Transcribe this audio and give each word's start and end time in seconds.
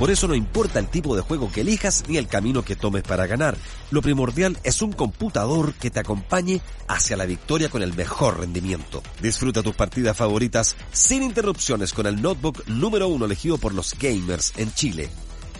Por 0.00 0.10
eso 0.10 0.26
no 0.26 0.34
importa 0.34 0.78
el 0.78 0.88
tipo 0.88 1.14
de 1.14 1.20
juego 1.20 1.52
que 1.52 1.60
elijas 1.60 2.04
ni 2.08 2.16
el 2.16 2.26
camino 2.26 2.64
que 2.64 2.74
tomes 2.74 3.02
para 3.02 3.26
ganar. 3.26 3.58
Lo 3.90 4.00
primordial 4.00 4.56
es 4.64 4.80
un 4.80 4.92
computador 4.92 5.74
que 5.74 5.90
te 5.90 6.00
acompañe 6.00 6.62
hacia 6.88 7.18
la 7.18 7.26
victoria 7.26 7.68
con 7.68 7.82
el 7.82 7.92
mejor 7.92 8.40
rendimiento. 8.40 9.02
Disfruta 9.20 9.62
tus 9.62 9.74
partidas 9.74 10.16
favoritas 10.16 10.74
sin 10.90 11.22
interrupciones 11.22 11.92
con 11.92 12.06
el 12.06 12.22
notebook 12.22 12.66
número 12.66 13.08
uno 13.08 13.26
elegido 13.26 13.58
por 13.58 13.74
los 13.74 13.94
gamers 13.98 14.54
en 14.56 14.72
Chile. 14.72 15.10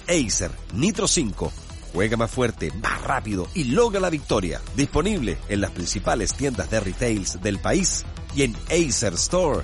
Acer 0.08 0.50
Nitro 0.72 1.06
5. 1.06 1.52
Juega 1.92 2.16
más 2.16 2.30
fuerte, 2.30 2.72
más 2.82 3.02
rápido 3.02 3.46
y 3.52 3.64
logra 3.64 4.00
la 4.00 4.08
victoria. 4.08 4.62
Disponible 4.74 5.36
en 5.50 5.60
las 5.60 5.72
principales 5.72 6.32
tiendas 6.32 6.70
de 6.70 6.80
retails 6.80 7.42
del 7.42 7.58
país 7.58 8.06
y 8.34 8.44
en 8.44 8.56
acerstore.cl. 8.70 9.60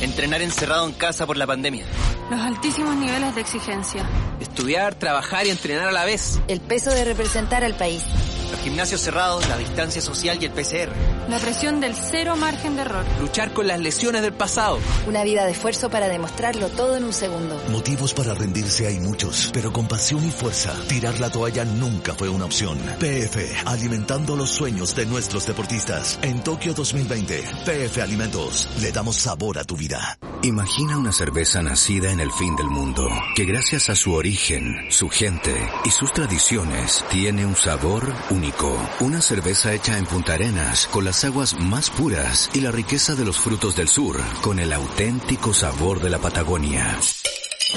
Entrenar 0.00 0.42
encerrado 0.42 0.86
en 0.86 0.92
casa 0.92 1.26
por 1.26 1.36
la 1.36 1.46
pandemia. 1.46 1.84
Los 2.30 2.40
altísimos 2.40 2.94
niveles 2.96 3.34
de 3.34 3.40
exigencia. 3.40 4.04
Estudiar, 4.40 4.94
trabajar 4.94 5.46
y 5.46 5.50
entrenar 5.50 5.88
a 5.88 5.92
la 5.92 6.04
vez. 6.04 6.40
El 6.46 6.60
peso 6.60 6.90
de 6.90 7.04
representar 7.04 7.64
al 7.64 7.74
país. 7.74 8.04
Los 8.50 8.60
gimnasios 8.60 9.00
cerrados, 9.00 9.48
la 9.48 9.58
distancia 9.58 10.00
social 10.00 10.38
y 10.40 10.46
el 10.46 10.52
PCR. 10.52 10.90
La 11.28 11.38
presión 11.38 11.80
del 11.80 11.94
cero 11.94 12.36
margen 12.36 12.76
de 12.76 12.82
error. 12.82 13.04
Luchar 13.20 13.52
con 13.52 13.66
las 13.66 13.78
lesiones 13.78 14.22
del 14.22 14.32
pasado. 14.32 14.78
Una 15.06 15.24
vida 15.24 15.44
de 15.44 15.52
esfuerzo 15.52 15.90
para 15.90 16.08
demostrarlo 16.08 16.68
todo 16.68 16.96
en 16.96 17.04
un 17.04 17.12
segundo. 17.12 17.60
Motivos 17.70 18.14
para 18.14 18.34
rendirse 18.34 18.86
hay 18.86 18.98
muchos, 19.00 19.50
pero 19.52 19.72
con 19.72 19.86
pasión 19.86 20.24
y 20.26 20.30
fuerza, 20.30 20.74
tirar 20.88 21.20
la 21.20 21.30
toalla 21.30 21.64
nunca 21.64 22.14
fue 22.14 22.28
una 22.28 22.46
opción. 22.46 22.78
PF, 22.98 23.36
alimentando 23.66 24.36
los 24.36 24.50
sueños 24.50 24.94
de 24.96 25.06
nuestros 25.06 25.46
deportistas. 25.46 26.18
En 26.22 26.42
Tokio 26.42 26.72
2020, 26.72 27.42
PF 27.66 28.00
Alimentos, 28.00 28.68
le 28.80 28.92
damos 28.92 29.16
sabor 29.16 29.58
a 29.58 29.64
tu 29.64 29.76
vida. 29.76 30.18
Imagina 30.42 30.96
una 30.96 31.12
cerveza 31.12 31.62
nacida 31.62 32.12
en 32.12 32.20
el 32.20 32.30
fin 32.30 32.54
del 32.56 32.68
mundo, 32.68 33.08
que 33.34 33.44
gracias 33.44 33.90
a 33.90 33.96
su 33.96 34.14
origen, 34.14 34.86
su 34.90 35.08
gente 35.08 35.54
y 35.84 35.90
sus 35.90 36.12
tradiciones, 36.12 37.04
tiene 37.10 37.44
un 37.44 37.56
sabor 37.56 38.12
único. 38.38 38.78
Una 39.00 39.20
cerveza 39.20 39.74
hecha 39.74 39.98
en 39.98 40.06
Punta 40.06 40.34
Arenas, 40.34 40.86
con 40.86 41.04
las 41.04 41.24
aguas 41.24 41.58
más 41.58 41.90
puras 41.90 42.48
y 42.54 42.60
la 42.60 42.70
riqueza 42.70 43.16
de 43.16 43.24
los 43.24 43.36
frutos 43.36 43.74
del 43.74 43.88
sur, 43.88 44.16
con 44.42 44.60
el 44.60 44.72
auténtico 44.72 45.52
sabor 45.52 46.00
de 46.00 46.08
la 46.10 46.18
Patagonia. 46.18 46.98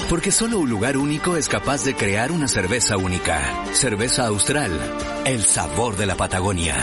Porque 0.08 0.30
solo 0.30 0.60
un 0.60 0.70
lugar 0.70 0.96
único 0.96 1.36
es 1.36 1.48
capaz 1.48 1.84
de 1.84 1.94
crear 1.94 2.30
una 2.30 2.46
cerveza 2.46 2.96
única. 2.96 3.64
Cerveza 3.72 4.28
Austral, 4.28 4.70
el 5.26 5.42
sabor 5.42 5.96
de 5.96 6.06
la 6.06 6.14
Patagonia. 6.14 6.76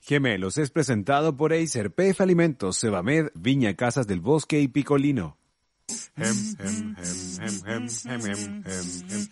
Gemelos 0.00 0.58
es 0.58 0.70
presentado 0.70 1.36
por 1.36 1.54
Acer, 1.54 1.92
PF 1.94 2.22
Alimentos, 2.22 2.76
Sebamed, 2.76 3.28
Viña 3.34 3.74
Casas 3.74 4.06
del 4.06 4.20
Bosque 4.20 4.60
y 4.60 4.68
Picolino. 4.68 5.38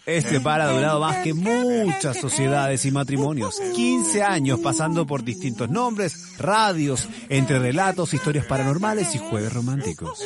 Este 0.06 0.40
par 0.40 0.60
ha 0.60 0.70
durado 0.70 1.00
más 1.00 1.16
que 1.18 1.34
muchas 1.34 2.18
sociedades 2.18 2.84
y 2.84 2.90
matrimonios. 2.92 3.58
15 3.74 4.22
años 4.22 4.60
pasando 4.60 5.06
por 5.06 5.24
distintos 5.24 5.70
nombres, 5.70 6.38
radios, 6.38 7.08
entre 7.28 7.58
relatos, 7.58 8.14
historias 8.14 8.46
paranormales 8.46 9.14
y 9.14 9.18
jueves 9.18 9.52
románticos. 9.52 10.20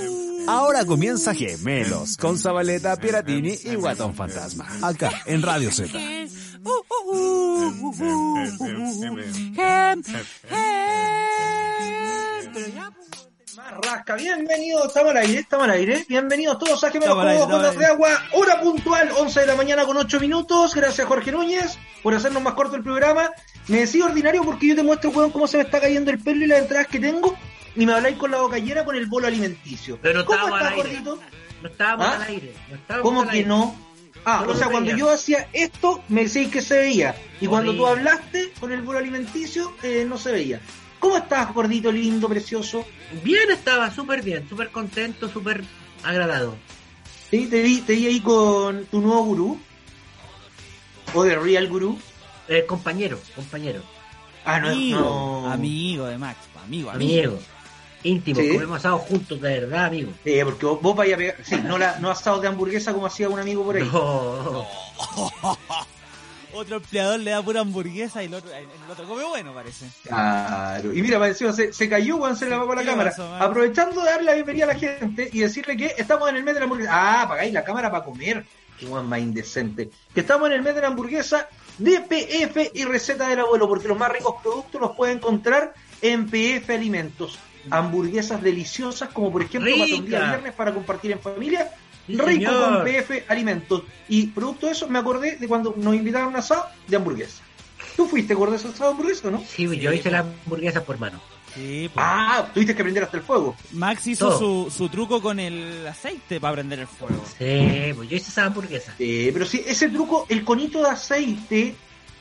Ahora 0.47 0.85
comienza 0.85 1.35
Gemelos 1.35 2.17
con 2.17 2.39
Zabaleta, 2.39 2.97
Piratini 2.97 3.55
y 3.65 3.75
Guatón 3.77 4.15
Fantasma. 4.15 4.67
Acá 4.83 5.13
en 5.27 5.43
Radio 5.43 5.71
Z. 5.71 5.99
rasca, 13.83 14.17
bienvenidos, 14.17 14.87
estamos 14.87 15.11
al 15.11 15.17
aire, 15.19 15.39
estamos 15.41 15.65
al 15.65 15.71
aire. 15.73 16.05
Bienvenidos 16.09 16.59
todos 16.59 16.83
a 16.85 16.91
Gemelos 16.91 17.15
como 17.15 17.47
Gotas 17.47 17.77
de 17.79 17.87
Agua, 17.87 18.09
hora 18.33 18.61
puntual, 18.61 19.11
11 19.17 19.41
de 19.41 19.47
la 19.47 19.55
mañana 19.57 19.85
con 19.85 19.97
8 19.97 20.21
minutos. 20.21 20.75
Gracias 20.75 21.07
Jorge 21.07 21.33
Núñez 21.33 21.79
por 22.03 22.15
hacernos 22.15 22.43
más 22.43 22.55
corto 22.55 22.77
el 22.77 22.83
programa. 22.83 23.31
Me 23.69 23.81
decía 23.81 24.05
ordinario 24.05 24.43
porque 24.43 24.69
yo 24.69 24.77
te 24.77 24.83
muestro, 24.83 25.11
weón, 25.11 25.31
cómo 25.31 25.47
se 25.47 25.59
me 25.59 25.63
está 25.65 25.81
cayendo 25.81 26.11
el 26.11 26.19
pelo 26.19 26.45
y 26.45 26.49
las 26.49 26.61
entradas 26.61 26.89
que 26.89 26.99
tengo. 26.99 27.37
Y 27.77 27.87
me 27.87 27.93
habláis 27.93 28.17
con 28.17 28.31
la 28.31 28.39
boca 28.39 28.59
llena 28.59 28.85
con 28.85 28.97
el 28.97 29.07
bolo 29.07 29.27
alimenticio. 29.27 29.99
Pero 30.03 30.21
no 30.21 30.25
¿Cómo 30.25 30.39
estábamos 30.49 30.61
está, 30.61 30.69
al 30.69 30.75
aire. 30.81 31.01
gordito? 31.05 31.21
No 31.63 31.69
estábamos 31.69 32.07
¿Ah? 32.07 32.15
al 32.17 32.23
aire. 32.23 32.55
No 32.69 32.75
estábamos 32.77 33.09
¿Cómo 33.09 33.21
al 33.23 33.29
que 33.31 33.37
aire. 33.37 33.49
no? 33.49 33.77
Ah, 34.25 34.43
No 34.45 34.53
o 34.53 34.57
sea, 34.57 34.69
cuando 34.69 34.91
yo 34.97 35.11
hacía 35.11 35.49
esto, 35.53 36.03
me 36.09 36.25
decís 36.25 36.49
que 36.49 36.61
se 36.61 36.77
veía. 36.79 37.15
Y 37.41 37.47
cuando 37.47 37.75
tú 37.75 37.87
hablaste 37.87 38.53
con 38.59 38.73
el 38.73 38.83
bolo 38.83 38.99
alimenticio, 38.99 39.73
eh, 39.85 40.05
no 40.09 40.19
se 40.19 40.33
veía. 40.33 40.61
¿Cómo 40.99 41.17
estás, 41.17 41.53
gordito, 41.55 41.93
lindo, 41.93 42.29
precioso? 42.29 42.85
Bien 43.23 43.51
estaba, 43.51 43.91
súper 43.91 44.23
bien, 44.23 44.49
súper 44.49 44.71
contento, 44.71 45.29
súper 45.29 45.63
agradado. 46.03 46.57
Sí, 47.31 47.47
te 47.47 47.63
vi, 47.63 47.81
te 47.83 47.95
vi 47.95 48.07
ahí 48.07 48.21
con 48.21 48.87
tu 48.87 49.01
nuevo 49.01 49.23
gurú. 49.25 49.61
O 51.15 51.23
de 51.23 51.37
Real 51.37 51.69
Gurú. 51.69 51.99
Eh, 52.49 52.65
compañero, 52.67 53.19
compañero, 53.37 53.83
Ah, 54.45 54.59
no, 54.61 54.69
amigo, 54.69 54.99
no. 55.01 55.53
amigo 55.53 56.07
de 56.07 56.17
Max, 56.17 56.39
amigo, 56.65 56.91
amigo. 56.91 57.13
amigo, 57.33 57.39
íntimo, 58.03 58.41
Sí. 58.41 58.49
comemos 58.55 58.79
asado 58.79 58.97
juntos, 58.99 59.39
de 59.43 59.61
verdad, 59.61 59.85
amigo. 59.87 60.11
Eh, 60.25 60.43
porque 60.45 60.65
vos, 60.65 60.81
vos 60.81 60.97
vais 60.97 61.13
a 61.13 61.17
pegar. 61.19 61.37
Sí, 61.45 61.57
no, 61.65 61.77
la, 61.77 61.99
no 61.99 62.11
asados 62.11 62.41
de 62.41 62.49
hamburguesa 62.49 62.95
como 62.95 63.05
hacía 63.07 63.29
un 63.29 63.39
amigo 63.39 63.63
por 63.65 63.77
ahí. 63.77 63.83
No, 63.93 64.67
Otro 66.53 66.77
empleador 66.77 67.21
le 67.21 67.31
da 67.31 67.43
pura 67.43 67.61
hamburguesa 67.61 68.23
y 68.23 68.27
el 68.27 68.35
otro, 68.35 68.51
el 68.53 68.67
otro 68.91 69.07
come 69.07 69.25
bueno, 69.25 69.53
parece. 69.53 69.87
Claro. 70.03 70.93
Y 70.93 71.03
mira, 71.03 71.19
para 71.19 71.31
encima 71.31 71.53
se, 71.53 71.73
se 71.73 71.89
cayó 71.89 72.19
cuando 72.19 72.39
se 72.39 72.49
la 72.49 72.59
va 72.59 72.67
para 72.67 72.81
la 72.81 72.85
¿Qué 72.85 72.91
cámara. 72.91 73.11
pasó? 73.11 73.35
Aprovechando 73.37 74.01
de 74.01 74.11
darle 74.11 74.25
la 74.25 74.35
bienvenida 74.35 74.65
a 74.65 74.69
la 74.69 74.75
gente 74.75 75.29
y 75.33 75.41
decirle 75.41 75.77
que 75.77 75.95
estamos 75.99 76.29
en 76.29 76.37
el 76.37 76.45
mes 76.45 76.55
de 76.55 76.61
la 76.61 76.65
hamburguesa. 76.65 76.91
Ah, 76.93 77.23
apagáis 77.23 77.53
la 77.53 77.65
cámara 77.65 77.91
para 77.91 78.05
comer. 78.05 78.45
Qué 78.79 78.87
guan 78.87 79.09
más 79.09 79.19
indecente. 79.19 79.91
Que 80.15 80.21
estamos 80.21 80.49
en 80.49 80.55
el 80.55 80.63
mes 80.63 80.75
de 80.75 80.81
la 80.81 80.87
hamburguesa 80.87 81.49
de 81.79 82.01
PF 82.01 82.71
y 82.75 82.85
receta 82.85 83.29
del 83.29 83.41
abuelo, 83.41 83.69
porque 83.69 83.89
los 83.89 83.99
más 83.99 84.11
ricos 84.13 84.37
productos 84.43 84.81
los 84.81 84.93
puede 84.97 85.13
encontrar 85.13 85.75
en 86.01 86.29
PF 86.31 86.73
Alimentos. 86.75 87.39
Hamburguesas 87.71 88.41
deliciosas, 88.41 89.11
como 89.11 89.31
por 89.31 89.43
ejemplo 89.43 89.71
para 89.71 89.83
un 89.83 90.07
día 90.07 90.21
viernes 90.21 90.55
para 90.55 90.73
compartir 90.73 91.13
en 91.13 91.21
familia. 91.21 91.71
Sí, 92.09 92.15
Rico 92.17 92.27
señor. 92.27 92.75
con 92.75 92.85
PF 92.85 93.25
Alimentos. 93.29 93.83
Y 94.09 94.27
producto 94.29 94.67
de 94.67 94.73
eso 94.73 94.89
me 94.89 94.99
acordé 94.99 95.37
de 95.37 95.47
cuando 95.47 95.75
nos 95.77 95.95
invitaron 95.95 96.29
a 96.29 96.31
un 96.31 96.37
asado 96.37 96.67
de 96.87 96.97
hamburguesa. 96.97 97.43
¿Tú 97.97 98.09
fuiste 98.09 98.35
gordo 98.35 98.57
ese 98.57 98.69
asado 98.69 98.87
de 98.87 98.91
hamburguesa 98.93 99.29
o 99.29 99.31
no? 99.31 99.45
sí, 99.47 99.69
yo 99.79 99.93
hice 99.93 100.11
las 100.11 100.25
hamburguesas 100.25 100.83
por 100.83 100.99
mano. 100.99 101.21
Sí, 101.55 101.91
pues. 101.93 102.07
Ah, 102.09 102.49
tuviste 102.53 102.75
que 102.75 102.83
prender 102.83 103.03
hasta 103.05 103.17
el 103.19 103.23
fuego. 103.23 103.57
Max 103.73 104.07
hizo 104.07 104.39
su, 104.39 104.71
su 104.71 104.89
truco 104.89 105.21
con 105.21 105.39
el 105.41 105.87
aceite 105.87 106.41
para 106.41 106.55
prender 106.55 106.81
el 106.81 106.87
fuego. 106.87 107.23
Sí, 107.39 107.93
pues 107.95 108.09
yo 108.09 108.17
hice 108.17 108.31
esas 108.31 108.47
hamburguesas. 108.47 108.95
Eh, 108.99 109.31
pero 109.33 109.45
sí, 109.47 109.63
ese 109.67 109.89
truco, 109.89 110.27
el 110.29 110.45
conito 110.45 110.83
de 110.83 110.91
aceite 110.91 111.75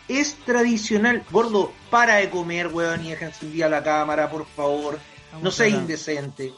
es 0.07 0.35
tradicional. 0.45 1.23
Gordo, 1.31 1.71
para 1.89 2.15
de 2.15 2.29
comer, 2.29 2.67
weón, 2.67 3.05
y 3.05 3.09
deja 3.09 3.25
encendida 3.25 3.69
la 3.69 3.83
cámara, 3.83 4.29
por 4.29 4.45
favor. 4.47 4.99
No 5.41 5.51
seas 5.51 5.73
indecente. 5.73 6.53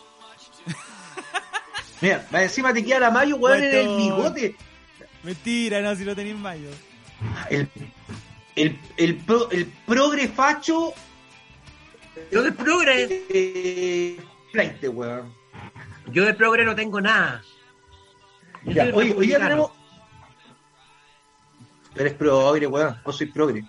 Mira, 2.01 2.25
encima 2.33 2.73
te 2.73 2.83
queda 2.83 2.99
la 2.99 3.11
mayo, 3.11 3.35
weón, 3.37 3.63
en 3.63 3.75
el 3.75 3.97
bigote. 3.97 4.55
Mentira, 5.23 5.81
no, 5.81 5.95
si 5.95 6.05
lo 6.05 6.15
tenéis 6.15 6.37
mayo. 6.37 6.69
El, 7.49 7.67
el, 8.55 8.79
el, 8.97 9.15
pro- 9.17 9.51
el 9.51 9.65
progre 9.85 10.27
facho 10.29 10.93
Yo 12.31 12.41
de 12.43 12.51
progre, 12.53 13.25
eh, 13.29 14.17
flight, 14.53 14.83
weón. 14.93 15.33
yo 16.11 16.23
de 16.25 16.33
progre 16.33 16.63
no 16.63 16.73
tengo 16.75 17.01
nada. 17.01 17.41
Ya, 18.65 18.85
hoy, 18.93 19.11
hoy 19.11 19.27
día 19.27 19.37
republicano. 19.39 19.43
tenemos. 19.45 19.71
Eres 21.95 22.13
progre, 22.13 22.67
weón. 22.67 22.97
Vos 23.03 23.17
sois 23.17 23.31
progre. 23.31 23.63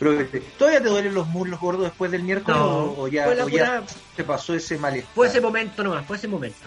Progre. 0.00 0.24
¿Todavía 0.58 0.82
te 0.82 0.88
duelen 0.88 1.14
los 1.14 1.26
muslos 1.28 1.60
gordos 1.60 1.84
después 1.84 2.10
del 2.10 2.22
miércoles 2.24 2.58
No, 2.58 2.66
o, 2.66 3.02
o 3.02 3.08
ya, 3.08 3.28
o 3.28 3.34
ya 3.34 3.44
pura- 3.44 3.82
te 4.16 4.24
pasó 4.24 4.54
ese 4.54 4.78
malestar? 4.78 5.14
Fue 5.14 5.28
ese 5.28 5.40
momento 5.42 5.84
nomás, 5.84 6.04
fue 6.06 6.16
ese 6.16 6.26
momento. 6.26 6.66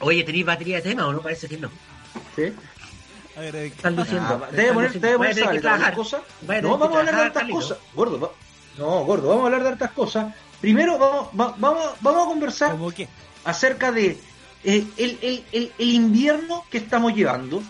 Oye, 0.00 0.22
¿tenéis 0.24 0.44
batería 0.44 0.76
de 0.76 0.82
tema 0.82 1.06
o 1.08 1.12
no? 1.12 1.22
Parece 1.22 1.48
que 1.48 1.56
no. 1.56 1.70
¿Sí? 2.36 2.52
Están 3.36 3.96
luciendo. 3.96 4.42
Ah, 4.44 4.48
debe 4.52 4.72
poner, 4.74 4.92
debe 5.00 5.16
poner 5.16 5.60
trabajar. 5.60 5.94
cosas. 5.94 6.20
No, 6.62 6.78
vamos 6.78 6.96
a 6.96 7.00
hablar 7.00 7.16
de 7.16 7.22
hartas 7.22 7.48
cosas. 7.48 7.78
Gordo, 7.94 8.20
va- 8.20 8.30
no, 8.78 9.04
gordo, 9.04 9.28
vamos 9.28 9.42
a 9.42 9.46
hablar 9.46 9.62
de 9.62 9.68
hartas 9.70 9.90
cosas. 9.92 10.34
Primero 10.60 10.98
vamos, 10.98 11.28
va- 11.38 11.54
vamos, 11.58 11.84
vamos 12.00 12.22
a 12.24 12.28
conversar 12.28 12.70
¿Cómo 12.72 12.90
qué? 12.92 13.08
acerca 13.44 13.90
de 13.90 14.18
eh, 14.64 14.86
el, 14.96 15.18
el- 15.22 15.44
el- 15.52 15.72
el 15.78 15.88
invierno 15.90 16.64
que 16.70 16.78
estamos 16.78 17.14
llevando. 17.14 17.62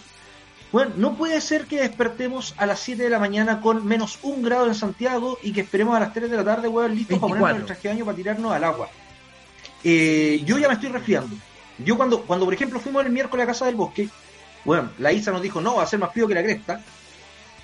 Bueno, 0.74 0.90
no 0.96 1.14
puede 1.14 1.40
ser 1.40 1.66
que 1.66 1.82
despertemos 1.82 2.52
a 2.56 2.66
las 2.66 2.80
7 2.80 3.04
de 3.04 3.08
la 3.08 3.20
mañana 3.20 3.60
con 3.60 3.86
menos 3.86 4.18
un 4.24 4.42
grado 4.42 4.66
en 4.66 4.74
Santiago 4.74 5.38
y 5.40 5.52
que 5.52 5.60
esperemos 5.60 5.94
a 5.94 6.00
las 6.00 6.12
3 6.12 6.28
de 6.28 6.36
la 6.36 6.42
tarde, 6.42 6.66
weón, 6.66 6.96
listos 6.96 7.20
para 7.20 7.32
24. 7.32 7.38
ponernos 7.38 7.60
el 7.60 7.66
traje 7.66 7.82
de 7.82 7.94
baño 7.94 8.04
para 8.04 8.16
tirarnos 8.16 8.52
al 8.52 8.64
agua. 8.64 8.88
Eh, 9.84 10.42
yo 10.44 10.58
ya 10.58 10.66
me 10.66 10.74
estoy 10.74 10.88
resfriando. 10.88 11.36
Yo 11.78 11.96
cuando, 11.96 12.22
cuando 12.22 12.44
por 12.44 12.54
ejemplo, 12.54 12.80
fuimos 12.80 13.06
el 13.06 13.12
miércoles 13.12 13.44
a 13.44 13.46
Casa 13.46 13.66
del 13.66 13.76
Bosque, 13.76 14.08
bueno, 14.64 14.90
la 14.98 15.12
Isa 15.12 15.30
nos 15.30 15.42
dijo, 15.42 15.60
no, 15.60 15.76
va 15.76 15.84
a 15.84 15.86
ser 15.86 16.00
más 16.00 16.10
frío 16.10 16.26
que 16.26 16.34
la 16.34 16.42
cresta. 16.42 16.80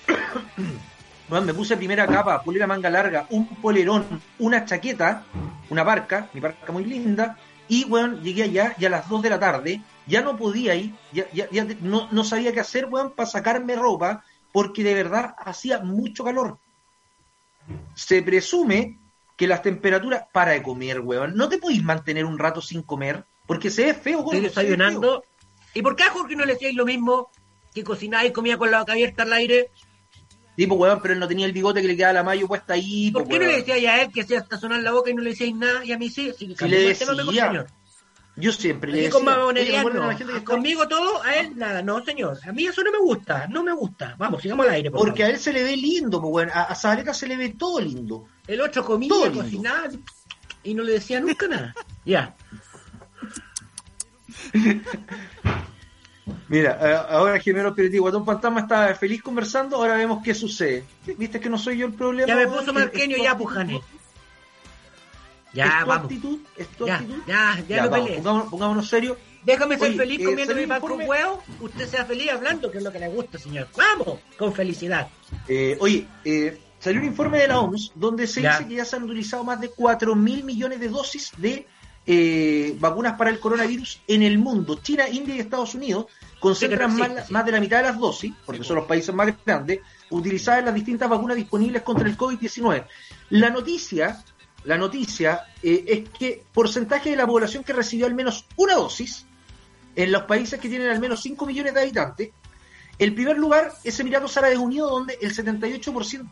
weón, 1.28 1.46
me 1.46 1.52
puse 1.52 1.76
primera 1.76 2.06
capa, 2.06 2.40
polera 2.44 2.68
manga 2.68 2.90
larga, 2.90 3.26
un 3.30 3.44
polerón, 3.56 4.22
una 4.38 4.64
chaqueta, 4.64 5.24
una 5.68 5.84
parca, 5.84 6.28
mi 6.32 6.40
parca 6.40 6.70
muy 6.70 6.84
linda, 6.84 7.36
y 7.66 7.86
weón, 7.86 8.22
llegué 8.22 8.44
allá 8.44 8.76
y 8.78 8.84
a 8.84 8.88
las 8.88 9.08
2 9.08 9.20
de 9.20 9.30
la 9.30 9.40
tarde 9.40 9.80
ya 10.10 10.20
no 10.22 10.36
podía 10.36 10.74
ir, 10.74 10.94
ya, 11.12 11.30
ya, 11.32 11.48
ya 11.50 11.64
no, 11.80 12.08
no 12.10 12.24
sabía 12.24 12.52
qué 12.52 12.60
hacer, 12.60 12.86
weón, 12.86 13.12
para 13.14 13.28
sacarme 13.30 13.76
ropa, 13.76 14.24
porque 14.52 14.82
de 14.84 14.94
verdad 14.94 15.34
hacía 15.38 15.78
mucho 15.80 16.24
calor. 16.24 16.58
Se 17.94 18.22
presume 18.22 18.98
que 19.36 19.46
las 19.46 19.62
temperaturas 19.62 20.24
para 20.32 20.52
de 20.52 20.62
comer, 20.62 21.00
weón, 21.00 21.34
no 21.34 21.48
te 21.48 21.58
podéis 21.58 21.82
mantener 21.82 22.24
un 22.24 22.38
rato 22.38 22.60
sin 22.60 22.82
comer, 22.82 23.24
porque 23.46 23.70
se 23.70 23.86
ve 23.86 23.94
feo, 23.94 24.18
Estoy 24.20 24.40
ve 24.40 24.48
feo. 24.50 24.62
desayunando. 24.62 25.24
¿Y 25.72 25.82
por 25.82 25.96
qué 25.96 26.02
a 26.02 26.10
Jorge 26.10 26.36
no 26.36 26.44
le 26.44 26.54
decíais 26.54 26.74
lo 26.74 26.84
mismo? 26.84 27.30
Que 27.74 27.84
cocináis 27.84 28.32
comía 28.32 28.58
con 28.58 28.70
la 28.70 28.80
boca 28.80 28.92
abierta 28.92 29.22
al 29.22 29.32
aire. 29.32 29.70
Tipo, 30.56 30.74
weón, 30.74 31.00
pero 31.00 31.14
él 31.14 31.20
no 31.20 31.28
tenía 31.28 31.46
el 31.46 31.52
bigote 31.52 31.80
que 31.80 31.88
le 31.88 31.96
quedaba 31.96 32.12
la 32.12 32.22
mayo 32.24 32.46
puesta 32.48 32.74
ahí. 32.74 33.10
¿Por 33.12 33.22
po, 33.22 33.28
qué 33.30 33.38
no 33.38 33.44
le 33.46 33.52
weón. 33.52 33.60
decíais 33.60 33.86
a 33.88 34.02
él 34.02 34.12
que 34.12 34.22
hacía 34.22 34.40
hasta 34.40 34.58
sonar 34.58 34.82
la 34.82 34.92
boca 34.92 35.10
y 35.10 35.14
no 35.14 35.22
le 35.22 35.30
decíais 35.30 35.54
nada? 35.54 35.84
Y 35.84 35.92
a 35.92 35.98
mí 35.98 36.10
sí. 36.10 36.32
Sí, 36.36 36.48
Si 36.48 36.54
cambiemos 36.54 36.88
le 36.88 36.94
tema, 36.96 37.14
decía, 37.14 37.46
señor. 37.46 37.66
Yo 38.36 38.52
siempre 38.52 38.90
le 38.90 38.96
decía. 38.98 39.10
con 39.10 39.24
mamonería 39.24 39.70
"Oye, 39.70 39.78
recuerden 39.78 40.00
no. 40.02 40.08
a 40.08 40.12
la 40.12 40.16
gente 40.18 40.32
que 40.32 40.38
está- 40.38 40.50
Conmigo 40.52 40.88
todo, 40.88 41.22
a 41.22 41.34
él 41.36 41.52
nada. 41.56 41.82
No, 41.82 42.02
señor. 42.04 42.38
A 42.46 42.52
mí 42.52 42.64
eso 42.66 42.82
no 42.82 42.90
me 42.92 42.98
gusta. 42.98 43.46
No 43.48 43.62
me 43.62 43.72
gusta. 43.74 44.14
Vamos, 44.18 44.40
sigamos 44.42 44.66
al 44.66 44.72
aire. 44.72 44.90
Por 44.90 45.00
Porque 45.00 45.24
a 45.24 45.28
él 45.30 45.38
se 45.38 45.52
le 45.52 45.62
ve 45.62 45.76
lindo, 45.76 46.20
pues 46.20 46.32
weón. 46.32 46.50
A, 46.50 46.62
a 46.64 46.74
Zabaleta 46.74 47.12
se 47.12 47.26
le 47.26 47.36
ve 47.36 47.50
todo 47.58 47.80
lindo. 47.80 48.26
El 48.46 48.60
otro 48.60 48.84
comía, 48.84 49.10
cocinaba 49.32 49.88
y 50.62 50.74
no 50.74 50.82
le 50.82 50.92
decía 50.92 51.20
nunca 51.20 51.46
nada. 51.48 51.74
Ya. 52.04 52.34
Mira, 56.48 56.78
eh, 56.82 57.06
ahora 57.10 57.38
Gemelo 57.40 57.74
Piriti, 57.74 57.98
Guatón 57.98 58.24
Fantasma 58.26 58.60
está 58.60 58.94
feliz 58.94 59.22
conversando, 59.22 59.76
ahora 59.76 59.96
vemos 59.96 60.20
qué 60.22 60.34
sucede. 60.34 60.84
¿Viste 61.16 61.38
que 61.40 61.48
no 61.48 61.56
soy 61.58 61.78
yo 61.78 61.86
el 61.86 61.94
problema? 61.94 62.26
Ya 62.28 62.36
me 62.36 62.46
puso 62.46 62.72
marqueño, 62.72 63.16
ya, 63.22 63.36
Pujane. 63.36 63.80
¿Es 65.50 65.56
Ya, 65.56 65.84
vamos. 65.84 66.04
actitud? 66.04 66.38
¿Es 66.56 66.68
tu 66.68 66.86
Ya, 66.86 66.94
actitud? 66.96 67.22
ya, 67.26 67.64
ya 67.68 67.82
no 67.84 67.90
vamos, 67.90 68.10
pongámonos, 68.10 68.48
pongámonos 68.50 68.88
serios. 68.88 69.16
Déjame 69.44 69.78
ser 69.78 69.88
Oye, 69.88 69.96
feliz 69.98 70.20
eh, 70.20 70.24
comiendo 70.24 70.54
mi 70.54 70.66
pan 70.66 70.80
con 70.80 71.00
huevo. 71.08 71.42
Usted 71.60 71.88
sea 71.88 72.04
feliz 72.04 72.30
hablando, 72.30 72.70
que 72.70 72.78
es 72.78 72.84
lo 72.84 72.92
que 72.92 72.98
le 72.98 73.08
gusta, 73.08 73.38
señor. 73.38 73.68
Vamos, 73.76 74.20
con 74.38 74.52
felicidad. 74.52 75.08
Eh, 75.48 75.76
oye, 75.80 76.06
eh, 76.24 76.60
salió 76.78 77.00
un 77.00 77.06
informe 77.06 77.38
de 77.38 77.48
la 77.48 77.58
OMS 77.60 77.92
donde 77.94 78.26
se 78.26 78.42
Ya. 78.42 78.52
dice 78.58 78.68
que 78.68 78.74
ya 78.76 78.84
se 78.84 78.96
han 78.96 79.04
utilizado 79.04 79.42
más 79.44 79.58
de 79.60 79.70
4 79.70 80.14
mil 80.14 80.44
millones 80.44 80.78
de 80.78 80.88
dosis 80.88 81.32
de 81.38 81.66
eh, 82.06 82.76
vacunas 82.80 83.14
para 83.16 83.30
el 83.30 83.38
coronavirus 83.40 84.00
en 84.08 84.22
el 84.22 84.38
mundo. 84.38 84.78
China, 84.82 85.08
India 85.08 85.34
y 85.36 85.40
Estados 85.40 85.74
Unidos 85.74 86.06
concentran 86.40 86.92
Sí, 86.94 86.98
más, 87.00 87.26
sí. 87.26 87.32
más 87.32 87.44
de 87.44 87.52
la 87.52 87.60
mitad 87.60 87.76
de 87.78 87.84
las 87.84 87.98
dosis, 87.98 88.32
porque 88.44 88.64
son 88.64 88.76
los 88.76 88.86
países 88.86 89.14
más 89.14 89.32
grandes, 89.44 89.80
utilizadas 90.10 90.60
en 90.60 90.64
las 90.66 90.74
distintas 90.74 91.08
vacunas 91.08 91.36
disponibles 91.36 91.82
contra 91.82 92.08
el 92.08 92.16
COVID-19. 92.16 92.84
La 93.30 93.50
noticia, 93.50 94.22
la 94.64 94.76
noticia 94.76 95.44
eh, 95.62 95.84
es 95.86 96.08
que 96.10 96.44
porcentaje 96.52 97.10
de 97.10 97.16
la 97.16 97.26
población 97.26 97.64
que 97.64 97.72
recibió 97.72 98.06
al 98.06 98.14
menos 98.14 98.46
una 98.56 98.74
dosis 98.74 99.26
en 99.96 100.12
los 100.12 100.22
países 100.24 100.60
que 100.60 100.68
tienen 100.68 100.88
al 100.88 101.00
menos 101.00 101.22
5 101.22 101.46
millones 101.46 101.74
de 101.74 101.80
habitantes 101.80 102.30
el 103.00 103.14
primer 103.14 103.38
lugar 103.38 103.72
es 103.82 103.98
Emiratos 103.98 104.36
Árabes 104.36 104.58
Unidos, 104.58 104.90
donde 104.90 105.18
el 105.22 105.34
78%, 105.34 106.28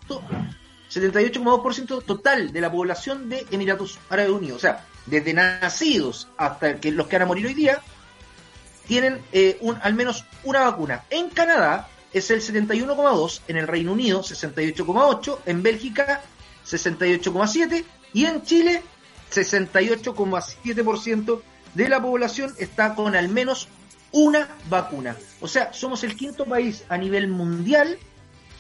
78,2% 0.91 2.05
total 2.05 2.53
de 2.53 2.61
la 2.61 2.71
población 2.71 3.31
de 3.31 3.47
Emiratos 3.51 3.99
Árabes 4.11 4.33
Unidos, 4.33 4.59
o 4.59 4.61
sea, 4.61 4.85
desde 5.07 5.33
nacidos 5.33 6.29
hasta 6.37 6.79
que 6.79 6.93
los 6.93 7.07
que 7.07 7.17
van 7.17 7.23
a 7.23 7.27
morir 7.27 7.47
hoy 7.47 7.55
día, 7.55 7.81
tienen 8.87 9.23
eh, 9.33 9.57
un, 9.63 9.79
al 9.83 9.95
menos 9.95 10.27
una 10.45 10.61
vacuna. 10.61 11.05
En 11.09 11.31
Canadá 11.31 11.89
es 12.13 12.31
el 12.31 12.43
71,2%, 12.43 13.41
en 13.49 13.57
el 13.57 13.67
Reino 13.67 13.93
Unido 13.93 14.21
68,8%, 14.23 15.39
en 15.47 15.63
Bélgica 15.63 16.21
68,7% 16.67 17.85
y 18.13 18.25
en 18.25 18.43
Chile 18.43 18.83
68,7% 19.31 21.41
de 21.75 21.89
la 21.89 22.03
población 22.03 22.53
está 22.59 22.95
con 22.95 23.15
al 23.15 23.29
menos 23.29 23.69
una 24.13 24.49
vacuna. 24.69 25.17
O 25.41 25.49
sea, 25.49 25.73
somos 25.73 26.05
el 26.05 26.15
quinto 26.17 26.45
país 26.45 26.85
a 26.89 26.97
nivel 26.97 27.27
mundial 27.29 27.99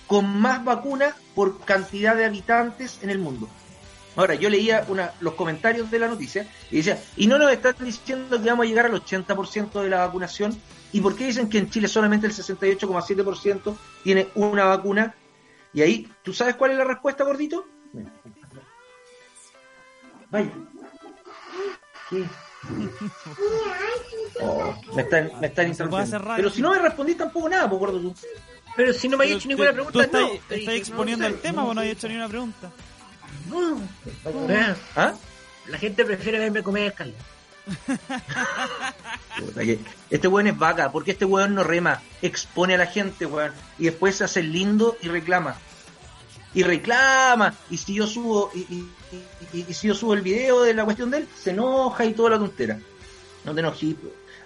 con 0.06 0.40
más 0.40 0.64
vacunas 0.64 1.14
por 1.34 1.60
cantidad 1.60 2.16
de 2.16 2.24
habitantes 2.24 2.98
en 3.02 3.10
el 3.10 3.18
mundo. 3.18 3.48
Ahora, 4.16 4.34
yo 4.34 4.50
leía 4.50 4.84
una, 4.88 5.12
los 5.20 5.34
comentarios 5.34 5.90
de 5.90 5.98
la 6.00 6.08
noticia 6.08 6.48
y 6.70 6.78
decía, 6.78 6.98
y 7.16 7.28
no 7.28 7.38
nos 7.38 7.52
están 7.52 7.76
diciendo 7.80 8.42
que 8.42 8.48
vamos 8.48 8.66
a 8.66 8.68
llegar 8.68 8.86
al 8.86 8.92
80% 8.92 9.80
de 9.80 9.88
la 9.88 10.06
vacunación, 10.06 10.60
¿y 10.92 11.00
por 11.00 11.14
qué 11.14 11.26
dicen 11.26 11.48
que 11.48 11.58
en 11.58 11.70
Chile 11.70 11.86
solamente 11.86 12.26
el 12.26 12.32
68,7% 12.32 13.76
tiene 14.02 14.28
una 14.34 14.64
vacuna? 14.64 15.14
Y 15.72 15.82
ahí, 15.82 16.08
¿tú 16.24 16.32
sabes 16.32 16.56
cuál 16.56 16.72
es 16.72 16.78
la 16.78 16.84
respuesta, 16.84 17.22
gordito? 17.22 17.64
Vaya. 20.30 20.50
¿Qué? 22.10 22.24
Oh, 24.40 24.74
me 24.94 25.02
están, 25.02 25.30
me 25.40 25.46
están 25.46 25.66
No 25.66 25.70
interrumpiendo. 25.72 26.20
Pero 26.36 26.50
si 26.50 26.62
no 26.62 26.70
me 26.70 26.78
respondís 26.78 27.16
tampoco 27.16 27.48
nada, 27.48 27.68
pues 27.68 27.78
gordo 27.78 28.00
tú. 28.00 28.14
Pero 28.76 28.92
si 28.92 29.08
no 29.08 29.16
me 29.16 29.24
has 29.24 29.30
hecho 29.32 29.48
ninguna 29.48 29.72
pregunta, 29.72 29.92
Tú 29.92 30.00
estás, 30.00 30.20
no. 30.22 30.32
estás 30.54 30.74
exponiendo 30.74 31.26
el 31.26 31.40
tema 31.40 31.64
o 31.64 31.74
no 31.74 31.80
has 31.80 31.86
hecho 31.88 32.08
ni 32.08 32.14
una 32.16 32.28
pregunta. 32.28 32.70
Vea, 34.46 34.76
¿Ah? 34.96 35.14
La 35.66 35.78
gente 35.78 36.04
prefiere 36.04 36.38
verme 36.38 36.62
comer 36.62 36.92
que- 39.54 39.78
Este 40.10 40.28
weón 40.28 40.46
es 40.46 40.58
vaca, 40.58 40.92
porque 40.92 41.12
este 41.12 41.24
weón 41.24 41.54
no 41.54 41.64
rema, 41.64 42.00
expone 42.22 42.74
a 42.74 42.78
la 42.78 42.86
gente, 42.86 43.26
weón, 43.26 43.52
y 43.78 43.84
después 43.86 44.16
se 44.16 44.24
hace 44.24 44.42
lindo 44.42 44.96
y 45.02 45.08
reclama. 45.08 45.56
Y 46.58 46.64
reclama, 46.64 47.54
y 47.70 47.76
si 47.76 47.94
yo 47.94 48.04
subo, 48.04 48.50
y, 48.52 49.72
si 49.72 49.86
yo 49.86 49.94
subo 49.94 50.14
el 50.14 50.22
video 50.22 50.62
de 50.62 50.74
la 50.74 50.84
cuestión 50.84 51.08
de 51.08 51.18
él, 51.18 51.28
se 51.40 51.50
enoja 51.50 52.04
y 52.04 52.14
toda 52.14 52.30
la 52.30 52.38
tontera. 52.40 52.80
No 53.44 53.54
te 53.54 53.60
enojes. 53.60 53.94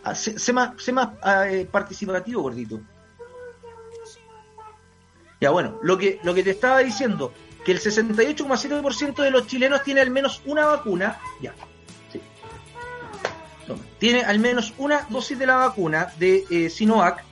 Ah, 0.05 0.15
Sé, 0.15 0.53
más, 0.53 0.75
ah, 1.23 1.49
eh, 1.49 1.65
participativo, 1.65 2.43
gordito. 2.43 2.83
Ya 5.41 5.49
bueno, 5.49 5.79
lo 5.83 5.97
que, 5.97 6.21
lo 6.23 6.35
que 6.35 6.43
te 6.43 6.51
estaba 6.51 6.81
diciendo, 6.81 7.33
que 7.65 7.73
el 7.73 7.81
68,7% 7.81 9.23
de 9.23 9.31
los 9.31 9.47
chilenos 9.47 9.83
tiene 9.83 10.03
al 10.03 10.11
menos 10.11 10.43
una 10.45 10.67
vacuna, 10.67 11.19
ya, 11.41 11.55
tiene 13.99 14.21
al 14.21 14.39
menos 14.39 14.75
una 14.77 15.07
dosis 15.09 15.39
de 15.39 15.47
la 15.47 15.57
vacuna 15.57 16.13
de 16.19 16.45
eh, 16.51 16.69
Sinovac 16.69 17.25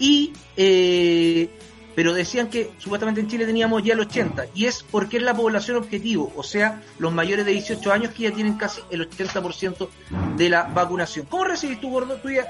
y 0.00 0.32
eh, 0.56 1.48
pero 1.94 2.12
decían 2.12 2.48
que 2.48 2.72
supuestamente 2.78 3.20
en 3.20 3.28
Chile 3.28 3.46
teníamos 3.46 3.82
ya 3.82 3.94
el 3.94 4.00
80 4.00 4.46
y 4.54 4.66
es 4.66 4.82
porque 4.82 5.18
es 5.18 5.22
la 5.22 5.34
población 5.34 5.76
objetivo, 5.76 6.32
o 6.36 6.42
sea, 6.42 6.82
los 6.98 7.12
mayores 7.12 7.46
de 7.46 7.52
18 7.52 7.92
años 7.92 8.12
que 8.12 8.24
ya 8.24 8.32
tienen 8.32 8.54
casi 8.54 8.80
el 8.90 9.08
80% 9.08 9.88
de 10.36 10.48
la 10.48 10.64
vacunación. 10.64 11.26
¿Cómo 11.26 11.44
recibís 11.44 11.80
tu 11.80 11.90
gordo? 11.90 12.16
¿Tú 12.16 12.30
ya, 12.30 12.48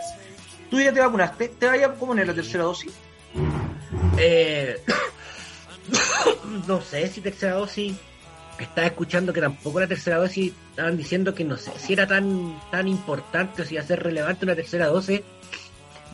tú 0.70 0.80
ya 0.80 0.92
te 0.92 1.00
vacunaste? 1.00 1.48
¿Te 1.48 1.66
vayas 1.66 1.90
a 1.90 1.94
poner 1.94 2.26
la 2.26 2.34
tercera 2.34 2.64
dosis? 2.64 2.92
Eh, 4.18 4.80
no 6.66 6.80
sé 6.80 7.08
si 7.08 7.20
tercera 7.20 7.54
dosis. 7.54 7.94
Estaba 8.58 8.86
escuchando 8.86 9.32
que 9.32 9.40
tampoco 9.40 9.80
la 9.80 9.88
tercera 9.88 10.18
dosis 10.18 10.52
estaban 10.70 10.96
diciendo 10.96 11.34
que 11.34 11.42
no 11.42 11.56
sé 11.56 11.72
si 11.76 11.92
era 11.92 12.06
tan 12.06 12.60
tan 12.70 12.86
importante 12.86 13.62
o 13.62 13.64
si 13.64 13.74
iba 13.74 13.82
ser 13.82 14.00
relevante 14.00 14.44
una 14.44 14.54
tercera 14.54 14.86
dosis. 14.86 15.22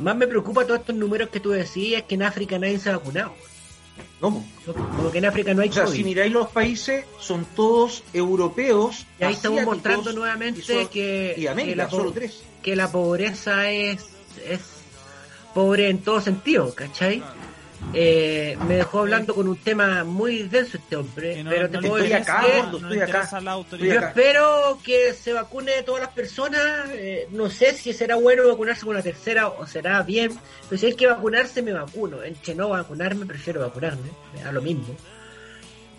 Más 0.00 0.16
me 0.16 0.26
preocupa 0.26 0.64
todos 0.66 0.80
estos 0.80 0.94
números 0.96 1.28
que 1.28 1.40
tú 1.40 1.50
decías 1.50 2.02
que 2.04 2.14
en 2.14 2.22
África 2.22 2.58
nadie 2.58 2.78
se 2.78 2.90
ha 2.90 2.96
vacunado. 2.96 3.34
No, 4.20 4.44
Como 4.96 5.10
que 5.10 5.18
en 5.18 5.24
África 5.26 5.54
no 5.54 5.62
hay 5.62 5.70
o 5.70 5.72
sea, 5.72 5.84
COVID. 5.84 5.96
si 5.96 6.04
miráis 6.04 6.32
los 6.32 6.48
países, 6.48 7.04
son 7.18 7.46
todos 7.56 8.02
europeos. 8.12 9.06
y 9.18 9.24
ahí 9.24 9.32
estamos 9.34 9.62
mostrando 9.64 10.12
nuevamente 10.12 10.88
que, 10.90 11.34
y 11.38 11.46
América, 11.46 11.70
que 11.72 11.76
la, 11.76 11.88
po- 11.88 11.96
solo 11.96 12.12
tres. 12.12 12.42
que 12.62 12.76
la 12.76 12.90
pobreza 12.92 13.70
es, 13.70 14.04
es 14.46 14.60
pobre 15.54 15.88
en 15.88 15.98
todo 15.98 16.20
sentido, 16.20 16.74
¿cachai? 16.74 17.22
Eh, 17.92 18.56
me 18.68 18.76
dejó 18.76 19.00
hablando 19.00 19.34
con 19.34 19.48
un 19.48 19.56
tema 19.56 20.04
muy 20.04 20.44
denso 20.44 20.76
este 20.76 20.96
hombre, 20.96 21.42
no- 21.42 21.50
pero 21.50 21.68
te 21.70 21.76
no 21.80 21.88
puedo 21.88 21.96
estoy 22.04 22.08
decir 22.18 22.30
acá, 22.30 22.44
que 22.46 22.56
gordo, 22.60 22.76
estoy 22.78 23.00
acá. 23.00 23.40
la 23.40 23.56
yo 23.92 23.98
acá. 23.98 24.08
espero 24.08 24.78
que 24.84 25.12
se 25.14 25.32
vacune 25.32 25.82
todas 25.82 26.02
las 26.02 26.10
personas. 26.12 26.62
eh, 26.92 27.26
no 27.32 27.48
sé 27.50 27.72
si 27.74 27.92
será 27.92 28.16
bueno 28.16 28.46
vacunarse 28.46 28.84
con 28.86 28.94
la 28.94 29.02
tercera 29.02 29.48
o 29.48 29.66
será 29.66 30.02
bien, 30.02 30.32
pero 30.68 30.78
si 30.78 30.86
hay 30.86 30.94
que 30.94 31.06
vacunarse, 31.06 31.62
me 31.62 31.72
vacuno. 31.72 32.22
Entre 32.22 32.54
no 32.54 32.68
vacunarme, 32.68 33.26
prefiero 33.26 33.60
vacunarme, 33.60 34.10
me 34.34 34.42
da 34.42 34.52
lo 34.52 34.62
mismo. 34.62 34.94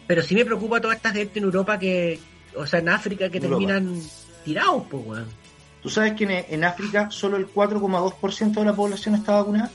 Pero 0.08 0.22
sí 0.24 0.36
me 0.36 0.46
preocupa 0.46 0.80
toda 0.82 0.94
esta 0.94 1.12
gente 1.12 1.40
en 1.40 1.46
Europa 1.46 1.78
que, 1.80 2.20
o 2.56 2.66
sea, 2.66 2.80
en 2.80 2.90
África 2.90 3.30
que 3.30 3.38
Europa. 3.40 3.58
terminan 3.58 4.02
tirados, 4.46 4.84
pues, 4.90 5.04
weón. 5.06 5.28
¿Tú 5.82 5.90
sabes 5.90 6.14
que 6.14 6.24
en, 6.26 6.46
en 6.48 6.64
África 6.64 7.10
solo 7.10 7.38
el 7.38 7.48
4,2% 7.52 8.54
de 8.60 8.66
la 8.66 8.74
población 8.74 9.16
está 9.16 9.34
vacunada? 9.34 9.72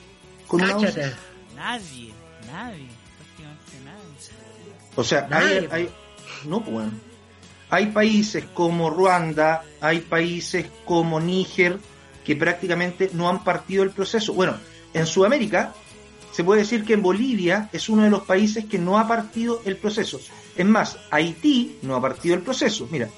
Con 0.47 0.61
una 0.61 0.73
dosis? 0.73 0.95
Cáchate. 0.95 1.15
Nadie, 1.57 2.13
nadie, 2.47 2.87
prácticamente 3.17 3.73
nadie. 3.83 4.95
O 4.95 5.03
sea, 5.03 5.27
Nadie, 5.29 5.57
hay, 5.57 5.67
hay- 5.71 5.89
no, 6.45 6.59
bueno. 6.61 6.91
hay 7.69 7.87
países 7.87 8.45
como 8.53 8.89
Ruanda, 8.89 9.63
hay 9.81 9.99
países 10.01 10.67
como 10.85 11.19
Níger 11.19 11.79
que 12.23 12.35
prácticamente 12.35 13.09
no 13.13 13.27
han 13.29 13.43
partido 13.43 13.83
el 13.83 13.89
proceso. 13.91 14.33
Bueno, 14.33 14.55
en 14.93 15.05
Sudamérica 15.05 15.73
se 16.31 16.43
puede 16.43 16.61
decir 16.61 16.83
que 16.85 16.93
en 16.93 17.01
Bolivia 17.01 17.69
es 17.73 17.89
uno 17.89 18.03
de 18.03 18.09
los 18.09 18.21
países 18.23 18.65
que 18.65 18.77
no 18.77 18.97
ha 18.99 19.07
partido 19.07 19.61
el 19.65 19.77
proceso. 19.77 20.19
Es 20.55 20.65
más, 20.65 20.97
Haití 21.11 21.79
no 21.81 21.95
ha 21.95 22.01
partido 22.01 22.35
el 22.35 22.41
proceso. 22.41 22.87
Mira, 22.91 23.09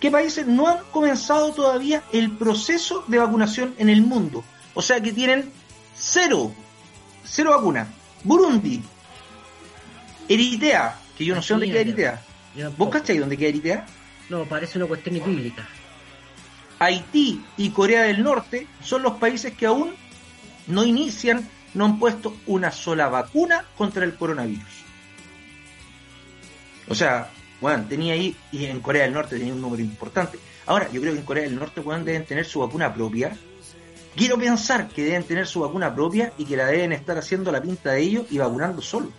¿qué 0.00 0.10
países 0.10 0.46
no 0.46 0.68
han 0.68 0.78
comenzado 0.90 1.52
todavía 1.52 2.02
el 2.12 2.30
proceso 2.36 3.04
de 3.08 3.18
vacunación 3.18 3.74
en 3.78 3.88
el 3.90 4.02
mundo? 4.02 4.42
O 4.74 4.80
sea 4.82 5.00
que 5.00 5.12
tienen 5.12 5.50
cero, 5.94 6.52
cero 7.24 7.50
vacuna. 7.50 7.88
Burundi, 8.24 8.82
Eritrea, 10.28 10.98
que 11.16 11.24
yo 11.24 11.34
no 11.34 11.42
sé 11.42 11.54
dónde 11.54 11.66
queda 11.68 11.80
Eritrea. 11.80 12.22
¿Vos 12.76 12.90
cacháis 12.90 13.20
dónde 13.20 13.36
queda 13.36 13.48
Eritrea? 13.48 13.86
No, 14.28 14.44
parece 14.44 14.78
una 14.78 14.86
cuestión 14.86 15.22
bíblica. 15.24 15.66
Haití 16.78 17.44
y 17.56 17.70
Corea 17.70 18.02
del 18.02 18.22
Norte 18.22 18.66
son 18.82 19.02
los 19.02 19.14
países 19.14 19.54
que 19.54 19.66
aún 19.66 19.94
no 20.66 20.84
inician, 20.84 21.48
no 21.74 21.84
han 21.84 21.98
puesto 21.98 22.36
una 22.46 22.70
sola 22.70 23.08
vacuna 23.08 23.64
contra 23.76 24.04
el 24.04 24.14
coronavirus. 24.14 24.82
O 26.88 26.94
sea, 26.94 27.30
bueno, 27.60 27.84
tenía 27.88 28.14
ahí, 28.14 28.36
y 28.50 28.64
en 28.64 28.80
Corea 28.80 29.04
del 29.04 29.12
Norte 29.12 29.38
tenía 29.38 29.54
un 29.54 29.60
número 29.60 29.82
importante. 29.82 30.38
Ahora, 30.66 30.90
yo 30.90 31.00
creo 31.00 31.12
que 31.12 31.20
en 31.20 31.24
Corea 31.24 31.44
del 31.44 31.56
Norte 31.56 31.80
bueno, 31.80 32.04
deben 32.04 32.24
tener 32.24 32.44
su 32.44 32.60
vacuna 32.60 32.92
propia. 32.92 33.36
Quiero 34.16 34.38
pensar 34.38 34.88
que 34.88 35.04
deben 35.04 35.24
tener 35.24 35.46
su 35.46 35.60
vacuna 35.60 35.94
propia 35.94 36.32
y 36.36 36.44
que 36.44 36.56
la 36.56 36.66
deben 36.66 36.92
estar 36.92 37.16
haciendo 37.16 37.50
la 37.50 37.62
pinta 37.62 37.92
de 37.92 38.00
ellos 38.02 38.26
y 38.30 38.38
vacunando 38.38 38.82
solo. 38.82 39.10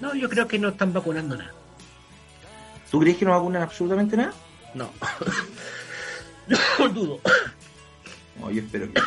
No, 0.00 0.14
yo 0.14 0.28
creo 0.28 0.46
que 0.46 0.58
no 0.58 0.68
están 0.68 0.92
vacunando 0.92 1.36
nada. 1.36 1.52
¿Tú 2.90 3.00
crees 3.00 3.16
que 3.16 3.24
no 3.24 3.32
vacunan 3.32 3.62
absolutamente 3.62 4.16
nada? 4.16 4.32
No. 4.74 4.90
no 6.46 6.88
dudo. 6.94 7.20
No, 8.40 8.50
yo 8.50 8.62
espero 8.62 8.92
que. 8.92 9.00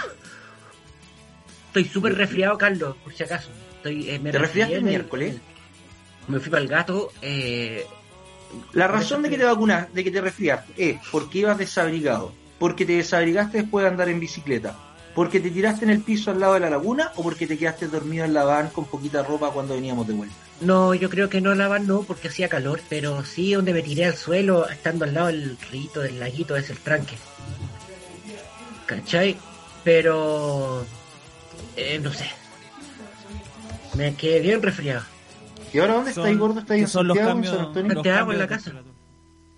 Estoy 1.68 1.86
súper 1.86 2.16
resfriado, 2.16 2.58
Carlos, 2.58 2.98
por 3.04 3.14
si 3.14 3.24
acaso. 3.24 3.50
Estoy, 3.78 4.10
eh, 4.10 4.20
me 4.20 4.32
¿Te 4.32 4.40
resfriaste 4.40 4.76
el 4.76 4.84
miércoles? 4.84 5.38
Me 6.28 6.40
fui 6.40 6.50
para 6.50 6.64
el 6.64 6.68
gato. 6.68 7.12
Eh, 7.22 7.86
La 8.74 8.88
razón 8.88 9.22
de 9.22 9.30
que 9.30 9.38
te 9.38 9.46
vacunas, 9.46 9.94
de 9.94 10.04
que 10.04 10.12
te 10.12 10.20
resfriaste, 10.20 10.74
es 10.76 11.00
porque 11.12 11.40
ibas 11.40 11.58
desabrigado, 11.58 12.34
porque 12.58 12.86
te 12.86 12.94
desabrigaste 12.98 13.60
después 13.62 13.84
de 13.84 13.90
andar 13.90 14.10
en 14.10 14.20
bicicleta, 14.20 14.76
porque 15.16 15.40
te 15.40 15.52
tiraste 15.52 15.86
en 15.86 15.92
el 15.92 16.02
piso 16.02 16.32
al 16.32 16.40
lado 16.40 16.54
de 16.54 16.60
la 16.62 16.70
laguna 16.70 17.12
o 17.16 17.24
porque 17.24 17.48
te 17.48 17.58
quedaste 17.58 17.88
dormido 17.88 18.26
en 18.26 18.34
la 18.34 18.44
van 18.44 18.70
con 18.70 18.86
poquita 18.86 19.24
ropa 19.24 19.52
cuando 19.52 19.76
veníamos 19.76 20.08
de 20.08 20.14
vuelta. 20.14 20.36
no, 20.62 20.94
yo 20.94 21.10
creo 21.10 21.30
que 21.30 21.42
no 21.42 21.56
lavan, 21.56 21.88
no, 21.88 22.04
porque 22.04 22.28
hacía 22.28 22.50
calor, 22.50 22.82
pero 22.90 23.24
sí 23.26 23.54
donde 23.54 23.74
me 23.74 23.82
tiré 23.82 24.06
al 24.06 24.16
suelo, 24.16 24.70
estando 24.70 25.06
al 25.06 25.14
lado 25.14 25.28
del 25.28 25.58
rito, 25.72 26.02
del 26.02 26.20
laguito, 26.20 26.56
es 26.56 26.70
el 26.70 26.78
tranque. 26.78 27.18
¿Cachai? 28.86 29.38
Pero. 29.84 30.86
eh, 31.76 32.00
no 32.02 32.12
sé. 32.12 32.26
Me 33.96 34.16
quedé 34.16 34.40
bien 34.40 34.62
resfriado. 34.62 35.04
¿Y 35.74 35.80
ahora 35.80 35.96
dónde 35.96 36.12
estáis, 36.12 36.38
gordo? 36.38 36.60
¿Estáis 36.60 36.84
en 36.84 36.88
son 36.88 37.08
los 37.08 37.18
Santiago, 37.18 37.40
en 37.40 37.94
San 37.94 38.02
Te 38.02 38.12
hago 38.12 38.32
en 38.32 38.40
la 38.40 38.48
casa. 38.48 38.72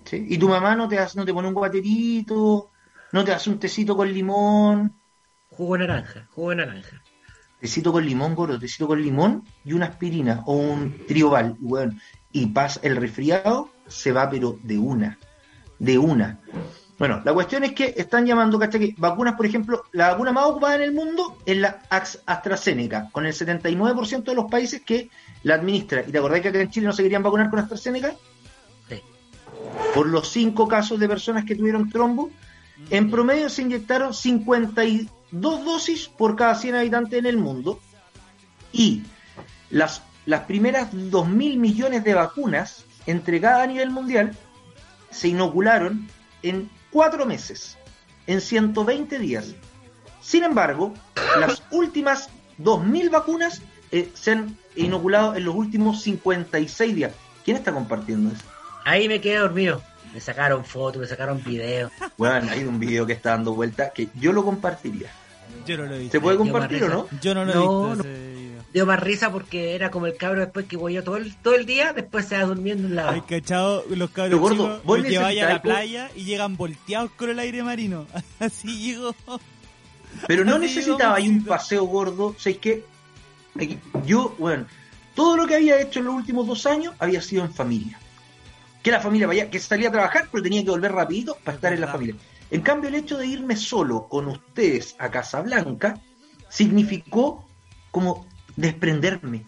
Sí. 0.06 0.26
¿Y 0.30 0.38
tu 0.38 0.50
mamá 0.50 0.76
no 0.76 0.88
te, 0.88 1.00
hace, 1.00 1.18
no 1.18 1.26
te 1.26 1.34
pone 1.34 1.48
un 1.48 1.54
guaterito? 1.54 2.72
¿No 3.14 3.24
te 3.24 3.32
hace 3.32 3.50
un 3.50 3.60
tecito 3.60 3.96
con 3.96 4.12
limón? 4.12 5.01
Jugo 5.62 5.78
de 5.78 5.86
naranja, 5.86 6.28
jugo 6.34 6.50
de 6.50 6.56
naranja. 6.56 7.04
Tecito 7.60 7.92
con 7.92 8.04
limón, 8.04 8.34
gordo, 8.34 8.58
tecito 8.58 8.88
con 8.88 9.00
limón 9.00 9.44
y 9.64 9.74
una 9.74 9.86
aspirina 9.86 10.42
o 10.48 10.54
un 10.56 11.06
trioval, 11.06 11.56
y 11.62 11.66
bueno, 11.66 11.94
y 12.32 12.48
pasa 12.48 12.80
el 12.82 12.96
resfriado, 12.96 13.70
se 13.86 14.12
va 14.12 14.28
pero 14.28 14.58
de 14.64 14.80
una, 14.80 15.20
de 15.78 16.00
una. 16.00 16.40
Bueno, 16.98 17.22
la 17.24 17.32
cuestión 17.36 17.64
es 17.64 17.74
que 17.74 17.94
están 17.96 18.26
llamando, 18.26 18.58
¿cachai? 18.58 18.96
Vacunas, 18.98 19.36
por 19.36 19.46
ejemplo, 19.46 19.84
la 19.92 20.10
vacuna 20.10 20.32
más 20.32 20.46
ocupada 20.46 20.78
en 20.78 20.82
el 20.82 20.94
mundo 20.94 21.38
es 21.46 21.58
la 21.58 21.84
AstraZeneca, 22.26 23.10
con 23.12 23.28
el 23.28 23.34
79% 23.34 24.24
de 24.24 24.34
los 24.34 24.50
países 24.50 24.82
que 24.82 25.12
la 25.44 25.54
administra. 25.54 26.04
¿Y 26.08 26.12
te 26.12 26.18
acordás 26.18 26.42
que 26.42 26.48
acá 26.48 26.60
en 26.60 26.72
Chile 26.72 26.88
no 26.88 26.94
se 26.94 27.04
querían 27.04 27.22
vacunar 27.22 27.52
con 27.52 27.60
AstraZeneca? 27.60 28.16
Sí. 28.90 29.00
Por 29.94 30.08
los 30.08 30.28
cinco 30.32 30.68
casos 30.68 31.00
de 31.00 31.08
personas 31.08 31.46
que 31.46 31.56
tuvieron 31.56 31.88
trombo, 31.88 32.32
en 32.90 33.12
promedio 33.12 33.48
se 33.48 33.62
inyectaron 33.62 34.12
52 35.32 35.66
dosis 35.66 36.08
por 36.08 36.36
cada 36.36 36.56
100 36.56 36.76
habitantes 36.76 37.20
en 37.20 37.26
el 37.26 37.38
mundo 37.38 37.80
y 38.72 39.04
las, 39.70 40.04
las 40.26 40.42
primeras 40.42 40.92
2.000 40.94 41.58
millones 41.58 42.04
de 42.04 42.14
vacunas 42.14 42.86
entregadas 43.06 43.62
a 43.62 43.68
nivel 43.68 43.90
mundial 43.90 44.36
se 45.10 45.30
inocularon 45.30 46.08
en 46.44 46.70
cuatro 46.90 47.26
meses, 47.26 47.78
en 48.28 48.42
120 48.42 49.20
días. 49.20 49.56
Sin 50.22 50.44
embargo, 50.44 50.94
las 51.40 51.64
últimas 51.72 52.30
2.000 52.60 53.10
vacunas 53.10 53.62
eh, 53.92 54.12
se 54.14 54.32
han 54.32 54.58
inoculado 54.76 55.36
en 55.36 55.46
los 55.46 55.56
últimos 55.56 56.02
56 56.02 56.96
días. 56.96 57.14
¿Quién 57.44 57.58
está 57.58 57.74
compartiendo 57.74 58.34
eso? 58.34 58.44
Ahí 58.86 59.08
me 59.08 59.22
quedé 59.22 59.38
dormido. 59.38 59.82
Me 60.14 60.20
sacaron 60.20 60.66
fotos, 60.66 61.02
me 61.02 61.08
sacaron 61.08 61.42
videos. 61.44 61.92
Bueno, 62.18 62.52
hay 62.52 62.64
un 62.64 62.80
video 62.80 63.06
que 63.06 63.14
está 63.14 63.32
dando 63.32 63.54
vuelta 63.54 63.92
que 63.92 64.10
yo 64.16 64.34
lo 64.34 64.44
compartiría. 64.44 65.10
Yo 65.66 65.78
no 65.78 65.86
lo 65.86 65.96
he 65.96 66.00
visto. 66.00 66.12
¿Se 66.14 66.22
puede 66.22 66.38
compartir 66.38 66.84
o 66.86 66.90
no? 66.90 67.08
Yo 67.22 67.34
no 67.36 67.46
lo 67.46 67.52
he 67.52 67.56
No, 67.56 67.62
visto 67.62 67.96
no. 67.96 68.02
ese 68.10 68.32
video. 68.34 68.62
Dio 68.74 68.86
más 68.86 69.00
risa 69.02 69.32
porque 69.32 69.76
era 69.76 69.92
como 69.92 70.06
el 70.08 70.16
cabro 70.16 70.40
después 70.42 70.66
que 70.66 70.78
voy 70.78 70.94
yo 70.94 71.04
todo 71.04 71.18
el, 71.18 71.36
todo 71.38 71.56
el 71.56 71.66
día, 71.66 71.92
después 71.94 72.26
se 72.26 72.38
va 72.38 72.44
durmiendo 72.46 72.88
en 72.88 72.96
la... 72.96 73.10
Hay 73.10 73.22
cachado 73.22 73.84
los 73.90 74.10
cabros 74.12 74.40
gordo, 74.40 74.78
chicos 74.80 74.98
los 75.00 75.08
lleváis 75.08 75.42
a 75.44 75.50
la 75.50 75.62
playa 75.62 76.10
y 76.16 76.24
llegan 76.24 76.56
volteados 76.56 77.12
con 77.12 77.30
el 77.30 77.40
aire 77.40 77.64
marino. 77.64 78.08
Así 78.40 78.78
llegó. 78.94 79.14
Pero 80.28 80.46
no 80.46 80.54
Así 80.56 80.62
necesitaba 80.62 81.16
ahí 81.16 81.28
un 81.30 81.44
paseo 81.44 81.84
gordo. 81.86 82.28
O 82.28 82.36
sea, 82.40 82.52
es 82.54 82.60
que 82.60 82.86
yo, 84.06 84.36
bueno, 84.40 84.66
todo 85.16 85.36
lo 85.36 85.48
que 85.48 85.56
había 85.56 85.80
hecho 85.82 86.00
en 86.00 86.06
los 86.06 86.16
últimos 86.16 86.48
dos 86.48 86.66
años 86.66 86.94
había 87.00 87.22
sido 87.22 87.44
en 87.44 87.54
familia. 87.54 88.00
Que 88.84 88.92
la 88.92 89.00
familia 89.00 89.28
vaya, 89.28 89.50
que 89.50 89.60
salía 89.60 89.90
a 89.90 89.92
trabajar, 89.92 90.28
pero 90.32 90.44
tenía 90.44 90.64
que 90.64 90.70
volver 90.70 90.92
rapidito 90.92 91.38
para 91.44 91.56
estar 91.56 91.74
en 91.74 91.82
la 91.82 91.88
familia. 91.88 92.16
En 92.50 92.62
cambio, 92.62 92.90
el 92.90 92.96
hecho 92.96 93.18
de 93.18 93.28
irme 93.28 93.56
solo 93.56 94.08
con 94.08 94.28
ustedes 94.28 94.96
a 95.00 95.10
Casablanca 95.10 96.00
significó 96.50 97.46
como 97.92 98.28
desprenderme. 98.56 99.46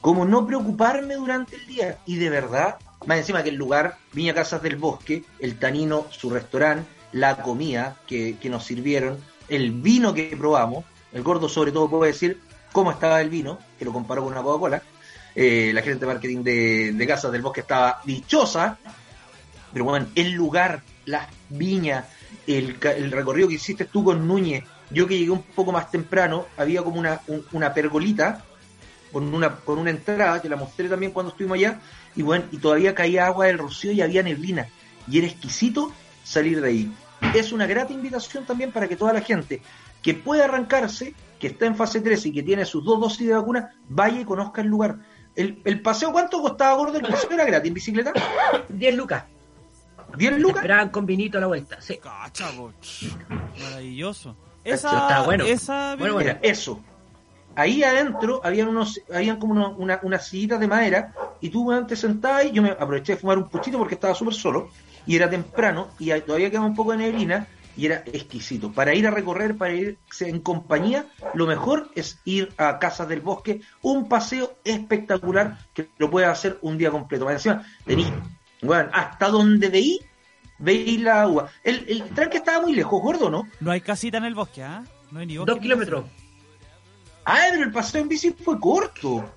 Como 0.00 0.24
no 0.24 0.46
preocuparme 0.46 1.14
durante 1.14 1.56
el 1.56 1.66
día. 1.66 1.98
Y 2.06 2.16
de 2.16 2.30
verdad, 2.30 2.76
más 3.06 3.18
encima 3.18 3.42
que 3.42 3.50
el 3.50 3.56
lugar, 3.56 3.98
Viña 4.12 4.34
Casas 4.34 4.62
del 4.62 4.76
Bosque, 4.76 5.24
el 5.40 5.58
Tanino, 5.58 6.06
su 6.10 6.30
restaurante, 6.30 6.88
la 7.12 7.42
comida 7.42 7.96
que, 8.06 8.36
que 8.38 8.48
nos 8.48 8.64
sirvieron, 8.64 9.18
el 9.48 9.70
vino 9.72 10.14
que 10.14 10.34
probamos, 10.36 10.84
el 11.12 11.22
gordo 11.22 11.48
sobre 11.48 11.72
todo 11.72 11.90
puede 11.90 12.12
decir 12.12 12.40
cómo 12.72 12.90
estaba 12.90 13.20
el 13.20 13.28
vino, 13.28 13.58
que 13.78 13.84
lo 13.84 13.92
comparó 13.92 14.22
con 14.22 14.32
una 14.32 14.42
Coca-Cola. 14.42 14.82
Eh, 15.34 15.70
la 15.74 15.82
gente 15.82 16.00
de 16.00 16.06
marketing 16.06 16.42
de, 16.42 16.92
de 16.92 17.06
Casas 17.06 17.32
del 17.32 17.42
Bosque 17.42 17.60
estaba 17.60 18.00
dichosa, 18.04 18.78
pero 19.72 19.84
bueno, 19.86 20.06
el 20.14 20.32
lugar, 20.32 20.82
las 21.06 21.26
viñas, 21.48 22.04
el, 22.46 22.76
el 22.82 23.10
recorrido 23.10 23.48
que 23.48 23.54
hiciste 23.54 23.86
tú 23.86 24.04
con 24.04 24.26
Núñez, 24.28 24.64
yo 24.90 25.06
que 25.06 25.18
llegué 25.18 25.30
un 25.30 25.42
poco 25.42 25.72
más 25.72 25.90
temprano, 25.90 26.46
había 26.56 26.82
como 26.82 26.98
una, 27.00 27.20
un- 27.28 27.44
una 27.52 27.72
pergolita 27.72 28.44
con 29.10 29.32
una, 29.34 29.56
con 29.56 29.78
una 29.78 29.90
entrada, 29.90 30.40
que 30.40 30.48
la 30.48 30.56
mostré 30.56 30.88
también 30.88 31.12
cuando 31.12 31.32
estuvimos 31.32 31.56
allá, 31.56 31.80
y 32.14 32.22
bueno, 32.22 32.44
y 32.50 32.58
todavía 32.58 32.94
caía 32.94 33.26
agua 33.26 33.46
del 33.46 33.58
rocío 33.58 33.92
y 33.92 34.00
había 34.02 34.22
neblina, 34.22 34.68
y 35.08 35.18
era 35.18 35.26
exquisito 35.26 35.92
salir 36.24 36.60
de 36.60 36.68
ahí. 36.68 36.92
Es 37.34 37.52
una 37.52 37.66
grata 37.66 37.92
invitación 37.92 38.44
también 38.44 38.72
para 38.72 38.88
que 38.88 38.96
toda 38.96 39.12
la 39.12 39.20
gente 39.20 39.62
que 40.02 40.14
pueda 40.14 40.44
arrancarse, 40.44 41.14
que 41.38 41.46
está 41.48 41.66
en 41.66 41.76
fase 41.76 42.00
3 42.00 42.24
y 42.26 42.32
que 42.32 42.42
tiene 42.42 42.64
sus 42.64 42.84
dos 42.84 43.00
dosis 43.00 43.26
de 43.28 43.34
vacuna, 43.34 43.72
vaya 43.88 44.20
y 44.20 44.24
conozca 44.24 44.60
el 44.62 44.68
lugar. 44.68 44.96
El, 45.34 45.60
el 45.64 45.80
paseo, 45.80 46.12
¿cuánto 46.12 46.40
costaba 46.42 46.76
gordo? 46.76 46.98
¿El 46.98 47.06
paseo 47.06 47.30
era 47.32 47.44
gratis 47.44 47.68
en 47.68 47.74
bicicleta? 47.74 48.12
10 48.68 48.94
lucas. 48.94 49.24
¿10 50.12 50.18
Te 50.18 50.38
lucas? 50.38 50.56
esperaban 50.56 50.90
con 50.90 51.06
vinito 51.06 51.38
a 51.38 51.40
la 51.40 51.46
vuelta. 51.46 51.80
Sí. 51.80 51.96
Cacha, 51.98 52.50
po. 52.50 52.72
Maravilloso. 53.62 54.36
Eso 54.64 54.88
Esa, 54.88 54.98
está 54.98 55.22
bueno. 55.22 55.44
esa 55.44 55.96
Bueno, 55.98 56.16
Mira, 56.18 56.38
eso. 56.42 56.80
Ahí 57.54 57.82
adentro 57.82 58.40
habían 58.44 58.68
unos, 58.68 59.00
habían 59.12 59.38
como 59.38 59.52
unos- 59.52 59.74
una, 59.76 60.00
unas 60.02 60.26
sillitas 60.26 60.58
de 60.60 60.68
madera 60.68 61.12
y 61.40 61.50
tú 61.50 61.70
te 61.86 61.96
sentabas 61.96 62.46
y 62.46 62.52
yo 62.52 62.62
me 62.62 62.70
aproveché 62.70 63.12
de 63.14 63.18
fumar 63.18 63.36
un 63.38 63.48
puchito 63.48 63.76
porque 63.76 63.94
estaba 63.94 64.14
súper 64.14 64.32
solo 64.34 64.70
y 65.06 65.16
era 65.16 65.28
temprano 65.28 65.88
y 65.98 66.10
todavía 66.20 66.48
quedaba 66.50 66.66
un 66.66 66.74
poco 66.74 66.92
de 66.92 66.98
neblina 66.98 67.46
y 67.76 67.86
era 67.86 68.02
exquisito. 68.06 68.72
Para 68.72 68.94
ir 68.94 69.06
a 69.06 69.10
recorrer, 69.10 69.56
para 69.56 69.72
ir 69.72 69.98
en 70.20 70.40
compañía, 70.40 71.06
lo 71.34 71.46
mejor 71.46 71.90
es 71.94 72.18
ir 72.24 72.52
a 72.56 72.78
Casas 72.78 73.08
del 73.08 73.20
Bosque, 73.20 73.60
un 73.80 74.08
paseo 74.08 74.56
espectacular 74.64 75.58
que 75.74 75.88
lo 75.98 76.10
puedes 76.10 76.28
hacer 76.28 76.58
un 76.62 76.78
día 76.78 76.90
completo. 76.90 77.24
Más 77.24 77.34
encima, 77.34 77.66
tenís, 77.84 78.08
weón, 78.62 78.90
hasta 78.92 79.28
donde 79.28 79.68
veí, 79.68 80.00
veí 80.58 80.98
la 80.98 81.22
agua. 81.22 81.50
El, 81.64 81.84
el 81.88 82.04
tranque 82.10 82.38
estaba 82.38 82.60
muy 82.60 82.74
lejos, 82.74 83.00
gordo, 83.00 83.30
¿no? 83.30 83.48
No 83.60 83.70
hay 83.70 83.80
casita 83.80 84.18
en 84.18 84.24
el 84.24 84.34
bosque, 84.34 84.62
¿ah? 84.62 84.84
No 85.10 85.20
hay 85.20 85.26
ni 85.26 85.38
bosque. 85.38 85.52
Dos 85.52 85.60
kilómetros. 85.60 86.04
Ah, 87.24 87.46
pero 87.50 87.64
el 87.64 87.72
paseo 87.72 88.02
en 88.02 88.08
bici 88.08 88.32
fue 88.32 88.58
corto. 88.58 89.32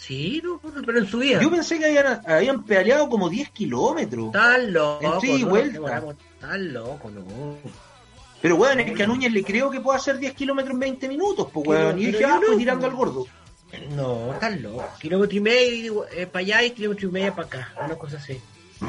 Sí, 0.00 0.40
no, 0.42 0.58
pero 0.86 0.98
en 0.98 1.06
su 1.06 1.18
vida. 1.18 1.40
Yo 1.42 1.50
pensé 1.50 1.78
que 1.78 1.84
habían, 1.84 2.22
habían 2.26 2.64
pedaleado 2.64 3.08
como 3.10 3.28
10 3.28 3.50
kilómetros. 3.50 4.26
Estás 4.28 4.64
loco. 4.64 5.20
Ida 5.22 5.36
y 5.36 5.42
no, 5.42 5.48
vuelta. 5.50 5.72
demoramos- 5.74 6.14
Estás 6.34 6.58
loco, 6.58 7.10
no. 7.10 7.22
Pero 8.40 8.56
weón, 8.56 8.80
es 8.80 8.92
que 8.96 9.02
a 9.02 9.06
Núñez 9.06 9.30
le 9.30 9.44
creo 9.44 9.70
que 9.70 9.80
puede 9.80 9.98
hacer 9.98 10.16
10 10.18 10.32
kilómetros 10.32 10.72
en 10.72 10.80
20 10.80 11.06
minutos, 11.08 11.48
pues 11.52 11.68
weón. 11.68 11.98
Y 12.00 12.06
dije, 12.06 12.24
ah, 12.24 12.38
no, 12.40 12.46
pues 12.46 12.58
tirando 12.58 12.86
al 12.86 12.92
gordo. 12.94 13.26
No, 13.94 14.32
estás 14.32 14.58
loco. 14.60 14.84
Kilómetro 14.98 15.36
y 15.36 15.40
medio 15.40 16.06
eh, 16.08 16.26
para 16.26 16.40
allá 16.40 16.64
y 16.64 16.70
kilómetro 16.70 17.08
y 17.08 17.12
medio 17.12 17.34
para 17.34 17.46
acá. 17.46 17.72
Una 17.84 17.94
cosa 17.96 18.16
así. 18.16 18.40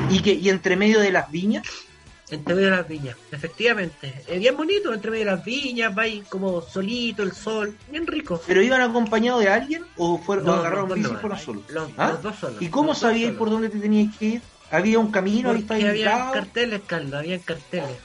Y 0.10 0.22
que, 0.22 0.32
y 0.34 0.48
entre 0.48 0.78
medio 0.78 1.02
de 1.02 1.12
las 1.12 1.30
viñas, 1.30 1.68
Entre 2.32 2.56
medio 2.56 2.70
de 2.70 2.78
las 2.78 2.88
viñas, 2.88 3.18
efectivamente. 3.32 4.24
Es 4.26 4.40
bien 4.40 4.56
bonito, 4.56 4.94
entre 4.94 5.12
medio 5.12 5.26
de 5.26 5.32
las 5.32 5.44
viñas, 5.44 5.96
va 5.96 6.04
ahí 6.04 6.24
como 6.30 6.62
solito, 6.62 7.24
el 7.24 7.34
sol, 7.34 7.78
bien 7.90 8.08
rico. 8.08 8.42
¿pero 8.48 8.62
iban 8.62 8.82
acompañados 8.82 9.42
de 9.42 9.50
alguien 9.50 9.86
o 9.98 10.18
fueron 10.18 10.46
No, 10.46 10.54
agarraron 10.54 10.94
bici 10.94 11.10
solos? 11.44 11.64
Los, 11.70 11.90
¿Ah? 11.98 12.12
los 12.14 12.24
dos 12.24 12.36
solos. 12.38 12.62
¿Y 12.62 12.70
cómo 12.70 12.96
sabíais 12.96 13.34
por 13.34 13.50
dónde 13.50 13.68
te 13.70 13.80
tenías 13.80 14.16
que 14.18 14.26
ir? 14.26 14.42
¿Había 14.72 15.00
un 15.00 15.12
camino? 15.12 15.50
¿Había 15.50 15.68
Porque 15.68 15.90
había 15.90 16.32
carteles, 16.32 16.82
Carlos, 16.88 17.14
había 17.14 17.40
carteles. 17.40 17.98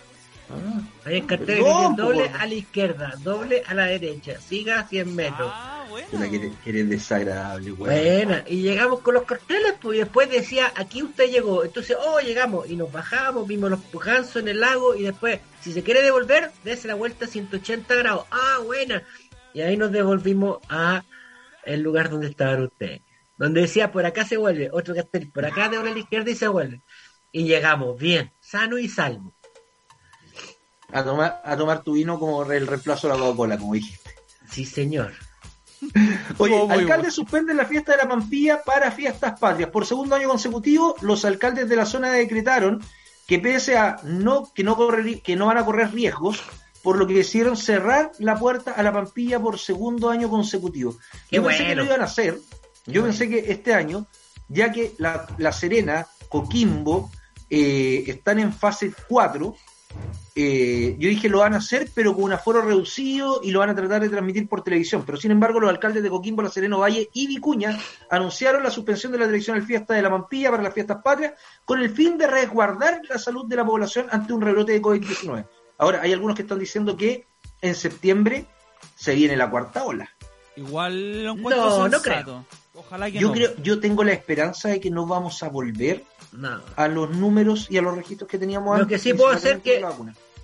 Ah. 0.50 0.80
Había 1.04 1.26
carteles 1.26 1.64
doble 1.96 2.28
a 2.28 2.46
la 2.46 2.54
izquierda, 2.54 3.14
doble 3.22 3.62
a 3.66 3.74
la 3.74 3.86
derecha, 3.86 4.40
siga 4.40 4.80
a 4.80 4.88
100 4.88 5.14
metros. 5.14 5.52
Ah, 5.54 5.75
Puta, 6.04 6.16
bueno. 6.18 6.30
que 6.30 6.36
eres, 6.36 6.56
que 6.62 6.70
eres 6.70 6.88
desagradable, 6.90 7.72
weón. 7.72 7.94
Buena, 7.94 8.44
y 8.46 8.62
llegamos 8.62 9.00
con 9.00 9.14
los 9.14 9.24
carteles, 9.24 9.74
pues, 9.80 9.96
y 9.96 10.00
después 10.00 10.30
decía, 10.30 10.72
aquí 10.76 11.02
usted 11.02 11.30
llegó. 11.30 11.64
Entonces, 11.64 11.96
oh, 11.98 12.20
llegamos, 12.20 12.68
y 12.68 12.76
nos 12.76 12.92
bajamos, 12.92 13.46
vimos 13.46 13.70
los 13.70 13.80
pujanzos 13.80 14.36
en 14.36 14.48
el 14.48 14.60
lago, 14.60 14.94
y 14.94 15.04
después, 15.04 15.40
si 15.60 15.72
se 15.72 15.82
quiere 15.82 16.02
devolver, 16.02 16.50
dése 16.64 16.88
la 16.88 16.94
vuelta 16.94 17.24
a 17.24 17.28
180 17.28 17.94
grados. 17.94 18.26
Ah, 18.30 18.58
buena. 18.64 19.02
Y 19.54 19.62
ahí 19.62 19.76
nos 19.76 19.90
devolvimos 19.90 20.58
a 20.68 21.04
el 21.64 21.80
lugar 21.80 22.10
donde 22.10 22.28
estaban 22.28 22.62
ustedes. 22.62 23.02
Donde 23.36 23.62
decía, 23.62 23.92
por 23.92 24.06
acá 24.06 24.24
se 24.24 24.36
vuelve, 24.36 24.70
otro 24.72 24.94
cartel, 24.94 25.30
por 25.30 25.44
acá 25.44 25.68
de 25.68 25.76
a 25.76 25.82
la 25.82 25.98
izquierda 25.98 26.30
y 26.30 26.34
se 26.34 26.48
vuelve. 26.48 26.82
Y 27.32 27.44
llegamos, 27.44 27.98
bien, 27.98 28.32
sano 28.40 28.78
y 28.78 28.88
salvo. 28.88 29.34
A 30.92 31.04
tomar, 31.04 31.42
a 31.44 31.56
tomar 31.56 31.82
tu 31.82 31.94
vino 31.94 32.18
como 32.18 32.50
el 32.50 32.66
reemplazo 32.66 33.08
de 33.08 33.14
la 33.14 33.20
Coca-Cola, 33.20 33.58
como 33.58 33.74
dijiste. 33.74 34.10
Sí, 34.50 34.64
señor. 34.64 35.12
Oye, 36.38 36.56
muy 36.56 36.70
alcalde 36.70 36.96
bueno. 36.96 37.10
suspende 37.10 37.54
la 37.54 37.66
fiesta 37.66 37.92
de 37.92 37.98
la 37.98 38.08
Pampilla 38.08 38.62
para 38.62 38.90
fiestas 38.90 39.38
patrias. 39.38 39.70
Por 39.70 39.86
segundo 39.86 40.14
año 40.16 40.28
consecutivo, 40.28 40.96
los 41.00 41.24
alcaldes 41.24 41.68
de 41.68 41.76
la 41.76 41.86
zona 41.86 42.12
decretaron 42.12 42.82
que 43.26 43.38
pese 43.38 43.76
a 43.76 43.98
no 44.04 44.52
que 44.54 44.62
no 44.62 44.76
correr, 44.76 45.20
que 45.22 45.36
no 45.36 45.46
van 45.46 45.58
a 45.58 45.64
correr 45.64 45.92
riesgos, 45.92 46.42
por 46.82 46.96
lo 46.96 47.06
que 47.06 47.14
decidieron 47.14 47.56
cerrar 47.56 48.12
la 48.18 48.38
puerta 48.38 48.72
a 48.72 48.82
la 48.82 48.92
Pampilla 48.92 49.40
por 49.40 49.58
segundo 49.58 50.10
año 50.10 50.30
consecutivo. 50.30 50.96
Qué 51.28 51.36
Yo 51.36 51.44
pensé 51.44 51.66
que 51.66 51.74
lo 51.74 51.84
iban 51.84 52.00
a 52.00 52.04
hacer. 52.04 52.38
Yo 52.86 53.02
pensé 53.02 53.28
que 53.28 53.50
este 53.50 53.74
año, 53.74 54.06
ya 54.48 54.70
que 54.70 54.94
la, 54.98 55.26
la 55.38 55.50
Serena, 55.52 56.06
Coquimbo, 56.28 57.10
eh, 57.50 58.04
están 58.06 58.38
en 58.38 58.52
fase 58.52 58.92
4, 59.08 59.56
eh, 60.38 60.96
yo 60.98 61.08
dije 61.08 61.30
lo 61.30 61.38
van 61.38 61.54
a 61.54 61.58
hacer, 61.58 61.88
pero 61.94 62.14
con 62.14 62.24
un 62.24 62.32
aforo 62.32 62.60
reducido 62.60 63.40
y 63.42 63.50
lo 63.52 63.60
van 63.60 63.70
a 63.70 63.74
tratar 63.74 64.02
de 64.02 64.10
transmitir 64.10 64.48
por 64.48 64.62
televisión. 64.62 65.02
Pero 65.06 65.16
sin 65.18 65.30
embargo, 65.30 65.60
los 65.60 65.70
alcaldes 65.70 66.02
de 66.02 66.10
Coquimbo, 66.10 66.42
La 66.42 66.50
Serena, 66.50 66.76
Valle 66.76 67.08
y 67.14 67.26
Vicuña 67.26 67.78
anunciaron 68.10 68.62
la 68.62 68.70
suspensión 68.70 69.12
de 69.12 69.18
la 69.18 69.26
tradicional 69.26 69.62
fiesta 69.62 69.94
de 69.94 70.02
la 70.02 70.10
Mampilla 70.10 70.50
para 70.50 70.62
las 70.62 70.74
fiestas 70.74 70.98
patrias 71.02 71.32
con 71.64 71.80
el 71.80 71.88
fin 71.90 72.18
de 72.18 72.26
resguardar 72.26 73.00
la 73.08 73.18
salud 73.18 73.46
de 73.46 73.56
la 73.56 73.64
población 73.64 74.08
ante 74.10 74.32
un 74.34 74.42
rebrote 74.42 74.72
de 74.72 74.82
COVID-19. 74.82 75.46
Ahora, 75.78 76.02
hay 76.02 76.12
algunos 76.12 76.36
que 76.36 76.42
están 76.42 76.58
diciendo 76.58 76.96
que 76.96 77.26
en 77.62 77.74
septiembre 77.74 78.44
se 78.94 79.14
viene 79.14 79.36
la 79.36 79.50
cuarta 79.50 79.84
ola. 79.84 80.10
Igual 80.56 81.24
lo 81.24 81.32
encuentro 81.32 81.64
No, 81.64 81.88
no 81.88 81.98
sensato. 81.98 82.44
Ojalá 82.74 83.10
que 83.10 83.18
Yo 83.18 83.28
no. 83.28 83.34
creo, 83.34 83.50
yo 83.62 83.80
tengo 83.80 84.04
la 84.04 84.12
esperanza 84.12 84.68
de 84.68 84.80
que 84.80 84.90
no 84.90 85.06
vamos 85.06 85.42
a 85.42 85.48
volver 85.48 86.04
A 86.76 86.88
los 86.88 87.10
números 87.10 87.66
y 87.70 87.78
a 87.78 87.82
los 87.82 87.96
registros 87.96 88.28
que 88.30 88.38
teníamos 88.38 88.76
Lo 88.76 88.82
antes. 88.82 89.00
que 89.02 89.10
sí 89.10 89.14
puedo 89.14 89.30
hacer 89.30 89.60
que-. 89.60 89.84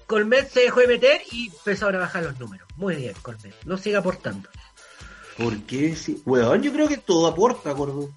Colmet 0.07 0.51
se 0.51 0.61
dejó 0.61 0.81
de 0.81 0.89
meter 0.89 1.23
y 1.31 1.49
empezaron 1.49 1.97
a 1.97 1.99
bajar 2.01 2.25
los 2.25 2.39
números. 2.39 2.69
Muy 2.77 2.97
bien, 2.97 3.15
Colmet. 3.23 3.55
No 3.65 3.79
siga 3.79 4.01
aportando. 4.01 4.49
¿Por 5.39 5.59
qué? 5.63 5.97
Sí. 5.97 6.23
Weón, 6.27 6.63
yo 6.63 6.73
creo 6.73 6.89
que 6.89 6.99
todo 6.99 7.27
aporta, 7.27 7.73
gordo. 7.73 8.11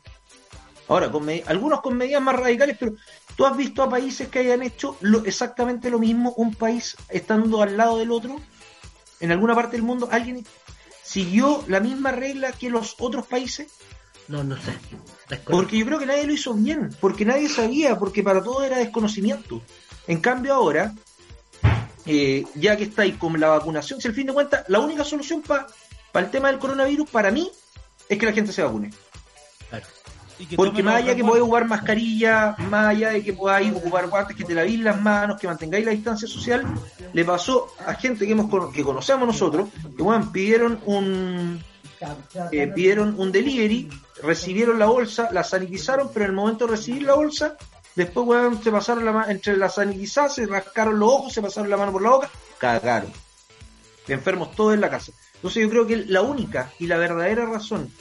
Ahora, 0.88 1.12
con 1.12 1.28
algunos 1.48 1.82
con 1.82 1.98
medidas 1.98 2.22
más 2.22 2.36
radicales, 2.36 2.78
pero 2.80 2.94
tú 3.36 3.46
has 3.46 3.58
visto 3.58 3.82
a 3.82 3.90
países 3.90 4.28
que 4.28 4.40
hayan 4.40 4.62
hecho 4.62 4.98
lo, 5.02 5.24
exactamente 5.26 5.90
lo 5.90 5.98
mismo, 6.00 6.34
un 6.38 6.54
país 6.54 6.96
estando 7.10 7.62
al 7.62 7.76
lado 7.78 7.98
del 7.98 8.12
otro, 8.12 8.40
en 9.20 9.32
alguna 9.32 9.56
parte 9.56 9.78
del 9.78 9.84
mundo, 9.84 10.10
alguien 10.12 10.46
siguió 11.02 11.64
la 11.68 11.80
misma 11.80 12.12
regla 12.12 12.52
que 12.52 12.70
los 12.70 12.96
otros 13.00 13.26
países, 13.26 13.72
No, 14.28 14.44
no 14.44 14.56
sé. 14.58 14.74
Porque 15.46 15.78
yo 15.78 15.86
creo 15.86 16.00
que 16.00 16.06
nadie 16.06 16.28
lo 16.28 16.34
hizo 16.34 16.54
bien, 16.54 16.90
porque 17.00 17.26
nadie 17.26 17.50
sabía, 17.50 17.98
porque 17.98 18.22
para 18.24 18.44
todo 18.44 18.64
era 18.64 18.78
desconocimiento. 18.78 19.62
En 20.08 20.20
cambio 20.22 20.54
ahora, 20.54 20.94
eh, 22.06 22.46
ya 22.56 22.78
que 22.78 22.84
estáis 22.84 23.16
con 23.18 23.40
la 23.40 23.48
vacunación, 23.48 24.00
si 24.00 24.08
al 24.08 24.14
fin 24.14 24.28
de 24.28 24.34
cuentas, 24.34 24.66
la 24.68 24.80
única 24.80 25.04
solución 25.04 25.42
para 25.42 25.68
el 26.14 26.30
tema 26.32 26.50
del 26.50 26.60
coronavirus, 26.60 27.10
para 27.10 27.32
mí, 27.32 27.50
es 28.08 28.18
que 28.20 28.26
la 28.26 28.34
gente 28.34 28.52
se 28.52 28.62
vacune. 28.64 28.92
Claro. 29.70 29.86
Y 30.38 30.46
que 30.46 30.56
Porque 30.58 30.84
más 30.84 30.96
allá 30.96 31.16
que 31.16 31.24
resguardos. 31.24 31.30
podáis 31.30 31.42
ocupar 31.44 31.66
mascarilla, 31.68 32.56
más 32.70 32.88
allá 32.90 33.10
de 33.12 33.24
que 33.24 33.34
podáis 33.34 33.74
ocupar 33.74 34.08
guantes, 34.10 34.36
que 34.36 34.44
te 34.44 34.54
lavéis 34.54 34.80
las 34.82 35.02
manos, 35.02 35.40
que 35.40 35.48
mantengáis 35.48 35.86
la 35.86 35.92
distancia 35.92 36.28
social, 36.28 36.66
le 37.14 37.26
pasó 37.26 37.68
a 37.86 37.94
gente 37.96 38.26
que 38.28 38.34
hemos 38.34 38.50
cono- 38.50 38.70
que 38.72 38.84
conocemos 38.84 39.26
nosotros, 39.26 39.70
que 39.96 40.04
bueno, 40.04 40.30
pidieron 40.32 40.80
un 40.86 41.64
eh, 42.52 42.68
pidieron 42.68 43.16
un 43.18 43.32
delivery, 43.32 43.90
recibieron 44.22 44.80
la 44.80 44.86
bolsa, 44.86 45.30
la 45.32 45.44
sanitizaron, 45.44 46.10
pero 46.14 46.26
en 46.26 46.32
el 46.32 46.36
momento 46.36 46.66
de 46.66 46.72
recibir 46.72 47.04
la 47.04 47.16
bolsa, 47.16 47.58
después 47.96 48.28
se 48.64 48.72
pasaron 48.72 49.06
la 49.06 49.12
mano 49.12 49.32
entre 49.32 49.58
la 49.58 49.70
sanitizada, 49.70 50.30
se 50.30 50.46
rascaron 50.46 51.00
los 51.00 51.12
ojos, 51.12 51.34
se 51.34 51.42
pasaron 51.42 51.70
la 51.70 51.78
mano 51.78 51.92
por 51.92 52.02
la 52.02 52.12
boca, 52.12 52.30
cagaron. 52.58 53.12
Enfermos 54.08 54.56
todos 54.56 54.74
en 54.74 54.82
la 54.82 54.90
casa. 54.90 55.12
Entonces 55.36 55.64
yo 55.64 55.70
creo 55.70 55.88
que 55.88 55.98
la 55.98 56.22
única 56.22 56.72
y 56.80 56.88
la 56.88 56.98
verdadera 56.98 57.46
razón 57.46 57.92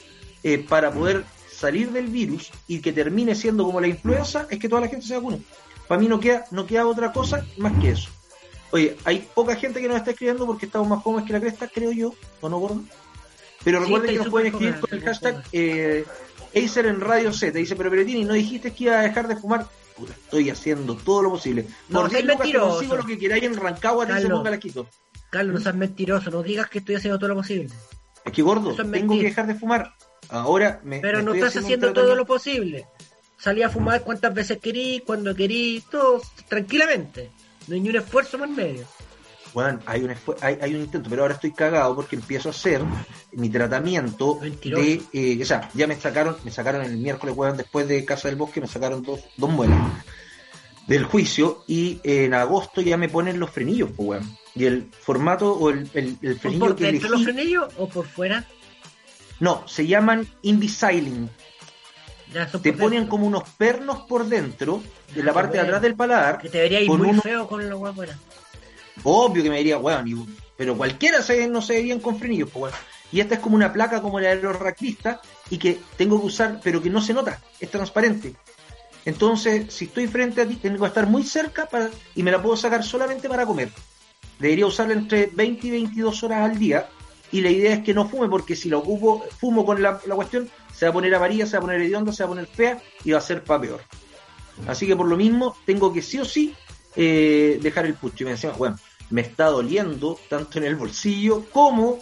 eh, 0.43 0.59
para 0.59 0.91
poder 0.91 1.25
salir 1.51 1.91
del 1.91 2.07
virus 2.07 2.51
y 2.67 2.79
que 2.79 2.93
termine 2.93 3.33
siendo 3.33 3.65
como 3.65 3.81
la 3.81 3.87
influenza 3.87 4.47
es 4.49 4.59
que 4.59 4.69
toda 4.69 4.81
la 4.81 4.87
gente 4.87 5.05
se 5.05 5.15
vacune. 5.15 5.41
Para 5.87 6.01
mí 6.01 6.07
no 6.07 6.19
queda, 6.19 6.45
no 6.51 6.65
queda 6.65 6.87
otra 6.87 7.11
cosa 7.11 7.45
más 7.57 7.73
que 7.79 7.91
eso. 7.91 8.09
Oye, 8.71 8.97
hay 9.05 9.27
poca 9.33 9.55
gente 9.55 9.79
que 9.79 9.87
nos 9.87 9.97
está 9.97 10.11
escribiendo 10.11 10.45
porque 10.45 10.65
estamos 10.65 10.87
más 10.87 11.01
jóvenes 11.01 11.25
que 11.25 11.33
la 11.33 11.39
cresta, 11.39 11.67
creo 11.67 11.91
yo, 11.91 12.13
¿o 12.41 12.49
no, 12.49 12.59
gordo? 12.59 12.81
Pero 13.65 13.79
Sí, 13.79 13.83
recuerden 13.85 14.07
que 14.07 14.15
estoy 14.15 14.23
nos 14.25 14.31
pueden 14.31 14.47
escribir 14.53 14.79
con 14.79 14.93
el 14.93 15.01
hashtag 15.03 15.43
eh, 15.51 16.05
Acer 16.55 16.85
en 16.85 17.01
Radio 17.01 17.33
Z. 17.33 17.57
Dice, 17.57 17.75
pero 17.75 17.89
Peretini, 17.89 18.23
¿no 18.23 18.33
dijiste 18.33 18.71
que 18.71 18.85
iba 18.85 18.99
a 18.99 19.01
dejar 19.01 19.27
de 19.27 19.35
fumar? 19.35 19.65
Puta, 19.97 20.13
estoy 20.13 20.49
haciendo 20.49 20.95
todo 20.95 21.21
lo 21.23 21.31
posible. 21.31 21.65
No, 21.89 22.01
Por 22.01 22.11
soy 22.11 22.21
10 22.21 22.25
lucas 22.25 22.37
te 22.37 22.43
mentiroso. 22.45 22.71
consigo 22.77 22.95
lo 22.97 23.05
que 23.05 23.17
queráis 23.17 23.43
en 23.43 23.55
Rancagua, 23.57 24.05
te 24.05 24.13
Carlos. 24.13 24.31
ponga 24.39 24.51
la 24.51 24.59
quito. 24.59 24.87
Carlos, 25.29 25.55
no 25.55 25.59
seas 25.61 25.75
mentiroso. 25.75 26.31
No 26.31 26.43
digas 26.43 26.69
que 26.69 26.79
estoy 26.79 26.95
haciendo 26.95 27.17
todo 27.19 27.29
lo 27.29 27.35
posible. 27.35 27.69
Es 28.23 28.31
que 28.31 28.41
gordo, 28.41 28.71
es 28.71 28.77
tengo 28.77 28.89
mentir. 28.91 29.19
que 29.21 29.27
dejar 29.27 29.47
de 29.47 29.55
fumar. 29.55 29.93
Ahora 30.29 30.79
me 30.83 30.99
Pero 30.99 31.17
me 31.19 31.23
no 31.25 31.33
estoy 31.33 31.47
estás 31.47 31.55
un 31.61 31.65
haciendo 31.65 31.93
todo 31.93 32.15
lo 32.15 32.25
posible. 32.25 32.85
Salí 33.37 33.61
a 33.63 33.69
fumar 33.69 34.01
cuantas 34.03 34.33
veces 34.33 34.59
querí, 34.59 35.03
cuando 35.05 35.35
querí, 35.35 35.83
todo 35.91 36.21
tranquilamente. 36.47 37.31
No 37.67 37.75
hay 37.75 37.81
ni 37.81 37.89
un 37.89 37.95
esfuerzo 37.97 38.37
más 38.37 38.49
medio. 38.49 38.85
Bueno, 39.55 39.79
hay 39.87 40.03
un, 40.03 40.13
hay, 40.41 40.57
hay 40.61 40.75
un 40.75 40.81
intento, 40.81 41.09
pero 41.09 41.23
ahora 41.23 41.33
estoy 41.35 41.51
cagado 41.53 41.95
porque 41.95 42.15
empiezo 42.17 42.49
a 42.49 42.51
hacer 42.51 42.81
mi 43.31 43.49
tratamiento 43.49 44.37
Mentiroso. 44.41 44.83
de, 44.83 45.01
eh, 45.13 45.39
o 45.41 45.45
sea, 45.45 45.69
ya 45.73 45.87
me 45.87 45.95
sacaron, 45.95 46.35
me 46.43 46.51
sacaron 46.51 46.83
el 46.83 46.97
miércoles, 46.97 47.33
weón, 47.35 47.55
después 47.57 47.87
de 47.87 48.03
Casa 48.05 48.27
del 48.27 48.35
Bosque, 48.37 48.59
me 48.61 48.67
sacaron 48.67 49.01
dos, 49.01 49.21
dos 49.37 49.49
muelas 49.49 49.79
del 50.87 51.03
juicio 51.05 51.63
y 51.67 51.99
en 52.03 52.33
agosto 52.35 52.81
ya 52.81 52.97
me 52.97 53.09
ponen 53.09 53.39
los 53.39 53.49
frenillos, 53.49 53.89
pues, 53.95 54.09
weón. 54.21 54.37
Y 54.55 54.65
el 54.65 54.89
formato 54.91 55.53
o 55.53 55.69
el, 55.69 55.89
el, 55.93 56.17
el 56.21 56.37
frenillo 56.39 56.65
¿Por 56.65 56.75
que 56.75 56.83
dentro 56.85 57.09
los 57.09 57.21
elegí, 57.21 57.33
frenillos 57.33 57.73
o 57.77 57.87
por 57.89 58.05
fuera? 58.05 58.45
no, 59.39 59.65
se 59.67 59.87
llaman 59.87 60.27
Invisalign. 60.43 61.29
Ya 62.33 62.47
Te 62.47 62.73
ponen 62.73 62.89
dentro. 62.99 63.09
como 63.11 63.27
unos 63.27 63.43
pernos 63.57 64.01
por 64.01 64.25
dentro, 64.25 64.83
de 65.13 65.23
la 65.23 65.31
Ah, 65.31 65.33
parte 65.33 65.57
de 65.57 65.63
atrás 65.63 65.81
del 65.81 65.95
paladar, 65.95 66.39
Que 66.39 66.49
te 66.49 66.59
vería 66.59 66.81
ir 66.81 66.89
muy 66.89 67.09
uno- 67.09 67.21
feo 67.21 67.47
con 67.47 67.61
hueá 67.71 67.91
afuera. 67.91 68.17
Obvio 69.05 69.43
que 69.43 69.49
me 69.49 69.57
diría, 69.59 69.77
weón, 69.77 70.07
y- 70.07 70.25
pero 70.57 70.75
cualquiera 70.75 71.21
se, 71.21 71.47
no 71.47 71.61
se 71.61 71.73
ve 71.73 71.81
bien 71.83 71.99
con 71.99 72.17
frenillos, 72.19 72.49
pues. 72.51 72.73
Y 73.11 73.19
esta 73.19 73.35
es 73.35 73.39
como 73.39 73.55
una 73.55 73.71
placa 73.71 74.01
como 74.01 74.19
la 74.19 74.29
de 74.29 74.41
los 74.41 74.57
raclistas 74.57 75.19
y 75.49 75.57
que 75.57 75.79
tengo 75.95 76.19
que 76.19 76.25
usar, 76.27 76.59
pero 76.63 76.81
que 76.81 76.89
no 76.89 77.01
se 77.01 77.13
nota, 77.13 77.39
es 77.59 77.69
transparente. 77.69 78.35
Entonces, 79.05 79.71
si 79.71 79.85
estoy 79.85 80.07
frente 80.07 80.41
a 80.41 80.47
ti, 80.47 80.55
tengo 80.55 80.79
que 80.79 80.87
estar 80.87 81.07
muy 81.07 81.23
cerca 81.23 81.67
para, 81.67 81.89
y 82.15 82.23
me 82.23 82.31
la 82.31 82.41
puedo 82.41 82.57
sacar 82.57 82.83
solamente 82.83 83.29
para 83.29 83.45
comer. 83.45 83.69
Debería 84.39 84.65
usarla 84.65 84.93
entre 84.93 85.27
20 85.27 85.67
y 85.67 85.71
22 85.71 86.23
horas 86.23 86.49
al 86.49 86.57
día. 86.57 86.89
Y 87.31 87.41
la 87.41 87.51
idea 87.51 87.73
es 87.73 87.83
que 87.83 87.93
no 87.93 88.07
fume, 88.09 88.27
porque 88.27 88.55
si 88.55 88.69
la 88.69 88.77
ocupo, 88.77 89.23
fumo 89.39 89.65
con 89.65 89.81
la, 89.81 89.99
cuestión, 89.99 90.49
se 90.73 90.85
va 90.85 90.89
a 90.89 90.93
poner 90.93 91.13
amarilla, 91.13 91.45
se 91.45 91.53
va 91.53 91.59
a 91.59 91.61
poner 91.61 91.81
hedionda, 91.81 92.11
se 92.11 92.23
va 92.23 92.27
a 92.27 92.29
poner 92.29 92.47
fea 92.47 92.81
y 93.03 93.11
va 93.11 93.19
a 93.19 93.21
ser 93.21 93.43
para 93.43 93.61
peor. 93.61 93.81
Así 94.67 94.87
que 94.87 94.95
por 94.95 95.07
lo 95.07 95.17
mismo, 95.17 95.55
tengo 95.65 95.93
que 95.93 96.01
sí 96.01 96.19
o 96.19 96.25
sí 96.25 96.55
eh, 96.95 97.59
dejar 97.61 97.85
el 97.85 97.93
pucho. 97.93 98.23
Y 98.23 98.25
me 98.25 98.31
decía, 98.31 98.51
bueno, 98.51 98.77
me 99.09 99.21
está 99.21 99.45
doliendo 99.45 100.19
tanto 100.29 100.57
en 100.57 100.65
el 100.65 100.75
bolsillo 100.75 101.45
como 101.51 101.99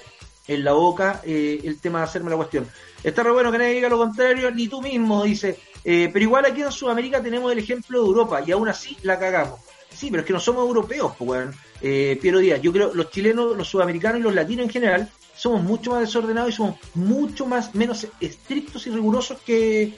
en 0.47 0.63
la 0.63 0.73
boca 0.73 1.21
eh, 1.23 1.61
el 1.63 1.79
tema 1.79 1.99
de 1.99 2.05
hacerme 2.05 2.29
la 2.29 2.37
cuestión. 2.37 2.67
Está 3.03 3.23
re 3.23 3.31
bueno 3.31 3.51
que 3.51 3.57
nadie 3.57 3.73
diga 3.73 3.89
lo 3.89 3.97
contrario, 3.97 4.51
ni 4.51 4.67
tú 4.67 4.81
mismo, 4.81 5.23
dice. 5.23 5.59
Eh, 5.83 6.09
pero 6.11 6.23
igual 6.23 6.45
aquí 6.45 6.61
en 6.61 6.71
Sudamérica 6.71 7.21
tenemos 7.21 7.51
el 7.51 7.59
ejemplo 7.59 8.01
de 8.01 8.07
Europa 8.07 8.41
y 8.45 8.51
aún 8.51 8.69
así 8.69 8.97
la 9.03 9.19
cagamos. 9.19 9.59
Sí, 9.93 10.09
pero 10.09 10.21
es 10.21 10.27
que 10.27 10.33
no 10.33 10.39
somos 10.39 10.65
europeos, 10.65 11.13
pues, 11.17 11.29
weón. 11.29 11.55
Eh, 11.81 12.17
Piero 12.21 12.39
Díaz, 12.39 12.61
yo 12.61 12.71
creo 12.71 12.93
los 12.93 13.11
chilenos, 13.11 13.57
los 13.57 13.67
sudamericanos 13.67 14.19
y 14.19 14.23
los 14.23 14.33
latinos 14.33 14.65
en 14.65 14.71
general 14.71 15.11
somos 15.35 15.61
mucho 15.63 15.91
más 15.91 16.01
desordenados 16.01 16.51
y 16.51 16.53
somos 16.53 16.77
mucho 16.93 17.45
más 17.45 17.75
menos 17.75 18.07
estrictos 18.21 18.87
y 18.87 18.91
rigurosos 18.91 19.39
que, 19.45 19.93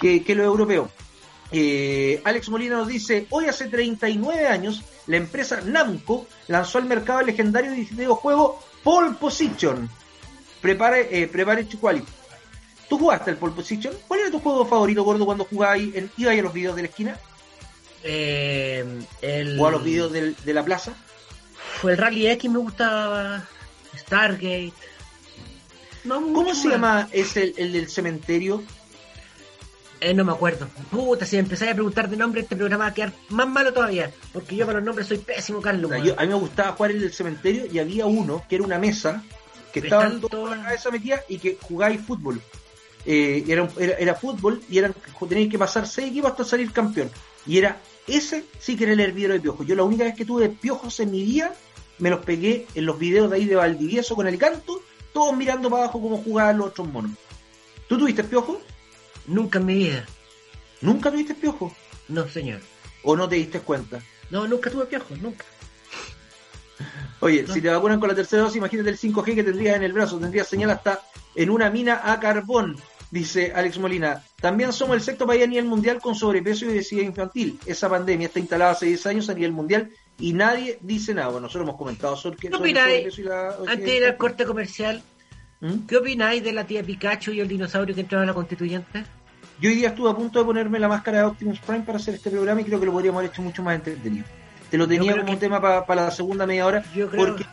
que, 0.00 0.24
que 0.24 0.34
los 0.34 0.46
europeos. 0.46 0.90
Eh, 1.50 2.20
Alex 2.24 2.48
Molina 2.48 2.78
nos 2.78 2.88
dice, 2.88 3.26
hoy 3.30 3.46
hace 3.46 3.68
39 3.68 4.46
años, 4.46 4.82
la 5.08 5.16
empresa 5.16 5.60
Namco 5.62 6.26
lanzó 6.46 6.78
al 6.78 6.84
mercado 6.84 7.20
el 7.20 7.26
legendario 7.26 7.72
videojuego 7.72 8.62
Pole 8.84 9.16
Position. 9.18 9.90
Prepare, 10.62 11.08
eh, 11.10 11.26
prepare 11.28 11.66
qualify. 11.78 12.12
¿Tú 12.88 12.98
jugaste 12.98 13.30
el 13.30 13.36
Pole 13.36 13.52
Position? 13.54 13.94
¿Cuál 14.06 14.20
era 14.20 14.30
tu 14.30 14.38
juego 14.40 14.64
favorito, 14.64 15.02
gordo, 15.02 15.26
cuando 15.26 15.44
jugabas 15.44 15.78
en, 15.78 16.10
a 16.40 16.42
los 16.42 16.52
videos 16.52 16.76
de 16.76 16.82
la 16.82 16.88
esquina? 16.88 17.18
Eh, 18.02 18.84
el... 19.22 19.58
¿O 19.60 19.66
a 19.66 19.70
los 19.72 19.82
videos 19.84 20.12
del- 20.12 20.36
de 20.44 20.54
la 20.54 20.64
plaza? 20.64 20.92
Fue 21.80 21.92
el 21.92 21.98
Rally 21.98 22.28
X 22.28 22.50
me 22.50 22.58
gustaba. 22.58 23.44
Stargate. 23.96 24.72
No 26.04 26.20
¿Cómo 26.32 26.54
se 26.54 26.68
llama 26.68 27.08
ese, 27.12 27.42
el, 27.42 27.54
el 27.58 27.72
del 27.72 27.88
cementerio? 27.90 28.62
Eh, 30.00 30.14
no 30.14 30.24
me 30.24 30.32
acuerdo. 30.32 30.68
Puta, 30.90 31.26
si 31.26 31.36
me 31.36 31.40
empezáis 31.40 31.72
a 31.72 31.74
preguntar 31.74 32.08
de 32.08 32.16
nombre, 32.16 32.42
este 32.42 32.54
programa 32.56 32.84
va 32.84 32.90
a 32.90 32.94
quedar 32.94 33.12
más 33.30 33.48
malo 33.48 33.72
todavía. 33.72 34.10
Porque 34.32 34.54
yo 34.56 34.64
para 34.66 34.78
los 34.78 34.86
nombres 34.86 35.08
soy 35.08 35.18
pésimo, 35.18 35.60
Carlos. 35.60 35.90
Yo- 36.04 36.14
a 36.18 36.22
mí 36.22 36.28
me 36.28 36.34
gustaba 36.34 36.72
jugar 36.72 36.92
el 36.92 37.00
del 37.00 37.12
cementerio 37.12 37.66
y 37.66 37.78
había 37.78 38.06
uno 38.06 38.44
que 38.48 38.54
era 38.56 38.64
una 38.64 38.78
mesa 38.78 39.24
que 39.72 39.82
todos 39.82 40.30
con 40.30 40.50
la 40.58 40.64
cabeza 40.64 40.90
metida 40.90 41.20
y 41.28 41.38
que 41.38 41.58
jugáis 41.60 42.00
fútbol. 42.00 42.40
Eh, 43.04 43.44
era, 43.48 43.68
era, 43.78 43.94
era 43.98 44.14
fútbol 44.14 44.62
y 44.68 44.78
eran 44.78 44.94
teníais 45.28 45.50
que 45.50 45.58
pasar 45.58 45.86
seis 45.86 46.10
equipos 46.10 46.30
hasta 46.30 46.44
salir 46.44 46.70
campeón. 46.72 47.10
Y 47.46 47.58
era 47.58 47.78
ese 48.06 48.44
sí 48.58 48.76
que 48.76 48.84
era 48.84 48.92
el 48.92 49.00
hervidero 49.00 49.34
de 49.34 49.40
piojos. 49.40 49.66
Yo 49.66 49.74
la 49.74 49.82
única 49.82 50.04
vez 50.04 50.14
que 50.14 50.24
tuve 50.24 50.48
piojos 50.48 51.00
en 51.00 51.10
mi 51.10 51.22
vida 51.24 51.54
me 51.98 52.10
los 52.10 52.20
pegué 52.24 52.66
en 52.74 52.86
los 52.86 52.98
videos 52.98 53.30
de 53.30 53.36
ahí 53.36 53.46
de 53.46 53.56
Valdivieso 53.56 54.14
con 54.14 54.26
el 54.28 54.38
canto, 54.38 54.80
todos 55.12 55.36
mirando 55.36 55.68
para 55.70 55.84
abajo 55.84 56.00
cómo 56.00 56.18
jugaban 56.18 56.58
los 56.58 56.68
otros 56.68 56.86
monos. 56.88 57.10
¿Tú 57.88 57.98
tuviste 57.98 58.22
piojos? 58.24 58.58
Nunca 59.28 59.58
en 59.60 59.66
mi 59.66 59.74
vida. 59.74 60.04
¿Nunca 60.80 61.10
tuviste 61.10 61.34
piojos? 61.34 61.72
No, 62.08 62.26
señor. 62.28 62.60
¿O 63.04 63.14
no 63.16 63.28
te 63.28 63.36
diste 63.36 63.60
cuenta? 63.60 64.00
No, 64.30 64.46
nunca 64.48 64.70
tuve 64.70 64.86
piojos, 64.86 65.18
nunca. 65.20 65.44
Oye, 67.20 67.42
No. 67.46 67.52
si 67.54 67.60
te 67.60 67.68
vacunan 67.68 67.98
con 67.98 68.08
la 68.08 68.14
tercera 68.14 68.42
dosis, 68.42 68.56
imagínate 68.56 68.90
el 68.90 68.98
5G 68.98 69.34
que 69.34 69.42
tendrías 69.44 69.76
en 69.76 69.82
el 69.82 69.92
brazo, 69.92 70.18
tendrías 70.18 70.46
señal 70.48 70.70
hasta 70.70 71.00
en 71.34 71.50
una 71.50 71.68
mina 71.70 72.00
a 72.04 72.20
carbón, 72.20 72.76
dice 73.10 73.52
Alex 73.54 73.78
Molina. 73.78 74.22
También 74.40 74.72
somos 74.72 74.96
el 74.96 75.02
sexto 75.02 75.26
país 75.26 75.42
a 75.42 75.46
nivel 75.46 75.64
mundial 75.64 76.00
con 76.00 76.14
sobrepeso 76.14 76.64
y 76.64 76.68
obesidad 76.68 77.02
infantil. 77.02 77.58
Esa 77.66 77.88
pandemia 77.88 78.28
está 78.28 78.38
instalada 78.38 78.72
hace 78.72 78.86
10 78.86 79.06
años 79.06 79.28
a 79.28 79.34
nivel 79.34 79.52
mundial 79.52 79.90
y 80.18 80.32
nadie 80.32 80.78
dice 80.80 81.12
nada. 81.14 81.28
Bueno, 81.28 81.42
nosotros 81.46 81.66
hemos 81.68 81.78
comentado 81.78 82.16
sobre, 82.16 82.38
¿Qué 82.38 82.48
opináis? 82.54 82.98
sobrepeso 83.12 83.20
y 83.20 83.24
la 83.24 83.48
obesidad 83.48 83.68
Antes 83.68 83.84
de 83.86 83.96
ir 83.96 84.04
al 84.04 84.16
corte 84.16 84.44
comercial, 84.44 85.02
¿Mm? 85.60 85.86
¿qué 85.88 85.96
opináis 85.96 86.44
de 86.44 86.52
la 86.52 86.64
tía 86.66 86.84
Pikachu 86.84 87.32
y 87.32 87.40
el 87.40 87.48
dinosaurio 87.48 87.94
que 87.96 88.02
entraba 88.02 88.22
a 88.22 88.26
la 88.26 88.34
constituyente? 88.34 89.04
Yo 89.60 89.70
hoy 89.70 89.76
día 89.76 89.88
estuve 89.88 90.10
a 90.10 90.14
punto 90.14 90.38
de 90.38 90.44
ponerme 90.44 90.78
la 90.78 90.88
máscara 90.88 91.18
de 91.18 91.24
Optimus 91.24 91.58
Prime 91.60 91.82
para 91.84 91.98
hacer 91.98 92.14
este 92.14 92.30
programa 92.30 92.60
y 92.60 92.64
creo 92.64 92.78
que 92.78 92.86
lo 92.86 92.92
podríamos 92.92 93.18
haber 93.18 93.30
hecho 93.30 93.42
mucho 93.42 93.62
más 93.62 93.74
entretenido. 93.74 94.24
Te 94.70 94.78
lo 94.78 94.86
tenía 94.86 95.16
como 95.16 95.32
que- 95.32 95.36
tema 95.36 95.60
para 95.60 96.02
la 96.04 96.10
segunda 96.10 96.46
media 96.46 96.66
hora 96.66 96.84
Yo 96.94 97.08
creo- 97.08 97.26
porque 97.26 97.46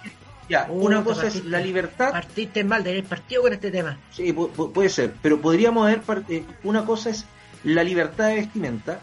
ya, 0.50 0.68
una 0.70 1.04
cosa 1.04 1.28
es 1.28 1.44
la 1.46 1.60
libertad 1.60 2.12
Partiste 2.12 2.64
mal 2.64 2.84
de 2.84 2.92
haber 2.92 3.06
partido 3.06 3.42
con 3.42 3.54
este 3.54 3.72
tema. 3.72 3.98
Sí, 4.12 4.34
pu- 4.34 4.52
pu- 4.52 4.72
puede 4.72 4.90
ser, 4.90 5.14
pero 5.22 5.40
podríamos 5.42 5.88
ver, 5.88 6.02
par- 6.02 6.24
eh, 6.30 6.44
una 6.64 6.86
cosa 6.86 7.10
es 7.10 7.26
la 7.64 7.84
libertad 7.84 8.28
de 8.28 8.36
vestimenta, 8.36 9.00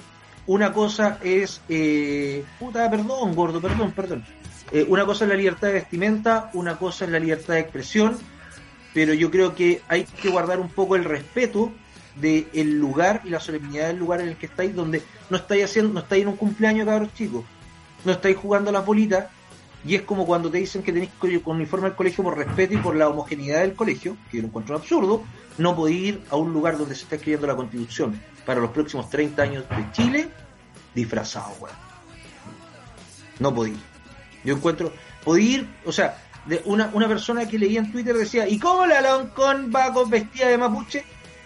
una 0.47 0.73
cosa 0.73 1.19
es, 1.23 1.61
eh, 1.69 2.45
puta, 2.61 2.89
perdón, 2.91 3.35
gordo, 3.35 3.61
perdón, 3.61 3.91
perdón. 3.93 4.25
Eh, 4.71 4.87
una 4.89 5.05
cosa 5.05 5.25
es 5.25 5.31
la 5.31 5.37
libertad 5.37 5.69
de 5.69 5.75
vestimenta, 5.75 6.51
una 6.53 6.77
cosa 6.77 7.05
es 7.07 7.11
la 7.11 7.19
libertad 7.19 7.55
de 7.55 7.61
expresión, 7.61 8.17
pero 8.95 9.13
yo 9.15 9.31
creo 9.31 9.55
que 9.55 9.81
hay 9.89 10.05
que 10.05 10.29
guardar 10.29 10.61
un 10.61 10.69
poco 10.69 10.95
el 10.97 11.05
respeto 11.05 11.73
del 12.17 12.79
lugar 12.79 13.23
y 13.25 13.31
la 13.31 13.41
solemnidad 13.41 13.89
del 13.89 13.99
lugar 13.99 14.21
en 14.21 14.29
el 14.29 14.37
que 14.37 14.47
estáis, 14.47 14.75
donde 14.75 15.03
no 15.31 15.37
estáis 15.37 15.65
haciendo, 15.65 15.93
no 15.95 16.01
estáis 16.01 16.23
en 16.23 16.29
un 16.29 16.37
cumpleaños, 16.37 16.87
cabros 16.87 17.15
chicos, 17.15 17.45
no 18.05 18.13
estáis 18.13 18.37
jugando 18.37 18.71
a 18.71 18.73
las 18.73 18.85
bolitas, 18.85 19.27
y 19.85 19.97
es 19.97 20.03
como 20.03 20.27
cuando 20.27 20.51
te 20.51 20.59
dicen 20.59 20.83
que 20.83 20.93
tenéis 20.93 21.11
con 21.19 21.57
uniforme 21.57 21.87
al 21.87 21.97
colegio 21.97 22.23
por 22.23 22.37
respeto 22.37 22.75
y 22.75 22.77
por 22.77 22.95
la 22.95 23.09
homogeneidad 23.09 23.61
del 23.61 23.75
colegio, 23.75 24.17
que 24.31 24.37
yo 24.37 24.43
lo 24.43 24.49
encuentro 24.49 24.77
absurdo, 24.77 25.25
no 25.59 25.75
podéis 25.75 26.03
ir 26.03 26.23
a 26.31 26.37
un 26.37 26.53
lugar 26.53 26.79
donde 26.79 26.95
se 26.95 27.03
está 27.03 27.17
escribiendo 27.17 27.47
la 27.47 27.57
constitución 27.57 28.21
para 28.47 28.61
los 28.61 28.71
próximos 28.71 29.11
30 29.11 29.43
años 29.43 29.65
de 29.69 29.93
Chile 29.93 30.29
disfrazado, 30.95 31.55
weón. 31.61 31.77
No 33.39 33.55
podéis. 33.55 33.79
Yo 34.45 34.55
encuentro, 34.55 34.93
podéis 35.25 35.51
ir, 35.51 35.69
o 35.85 35.93
sea, 35.93 36.17
de 36.47 36.63
una, 36.65 36.91
una 36.93 37.09
persona 37.09 37.49
que 37.49 37.59
leía 37.59 37.81
en 37.81 37.91
Twitter 37.91 38.17
decía, 38.17 38.49
¿y 38.49 38.59
cómo 38.59 38.87
la 38.87 39.01
Loncón 39.01 39.73
va 39.75 39.93
con 39.93 40.11
vestida 40.11 40.49
de 40.49 40.59
mapuche? 40.59 41.05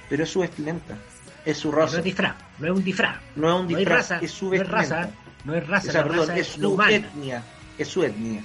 Pero 0.09 0.25
es 0.25 0.31
su 0.31 0.41
vestimenta, 0.41 0.97
es 1.45 1.57
su 1.59 1.71
No 1.71 1.77
raza. 1.79 1.99
es 1.99 2.05
disfraz, 2.05 2.35
no 2.59 2.67
es 2.67 2.73
un 2.73 2.85
disfraz. 2.85 3.17
No 3.37 3.49
es 3.49 3.55
un 3.61 3.73
No 3.73 3.79
disfraz, 3.79 4.11
raza, 4.11 4.19
es 4.25 4.31
su 4.31 4.47
no 4.47 4.53
es 4.55 4.61
vestimenta. 4.61 4.97
raza, 5.03 5.11
no 5.45 5.55
es 5.55 5.67
raza, 5.67 5.89
O 5.89 5.93
sea, 5.93 6.01
la 6.03 6.07
perdón, 6.09 6.29
raza 6.29 6.41
es 6.41 6.47
su 6.49 6.83
etnia, 6.83 7.43
es 7.79 7.89
su 7.89 8.03
etnia. 8.05 8.43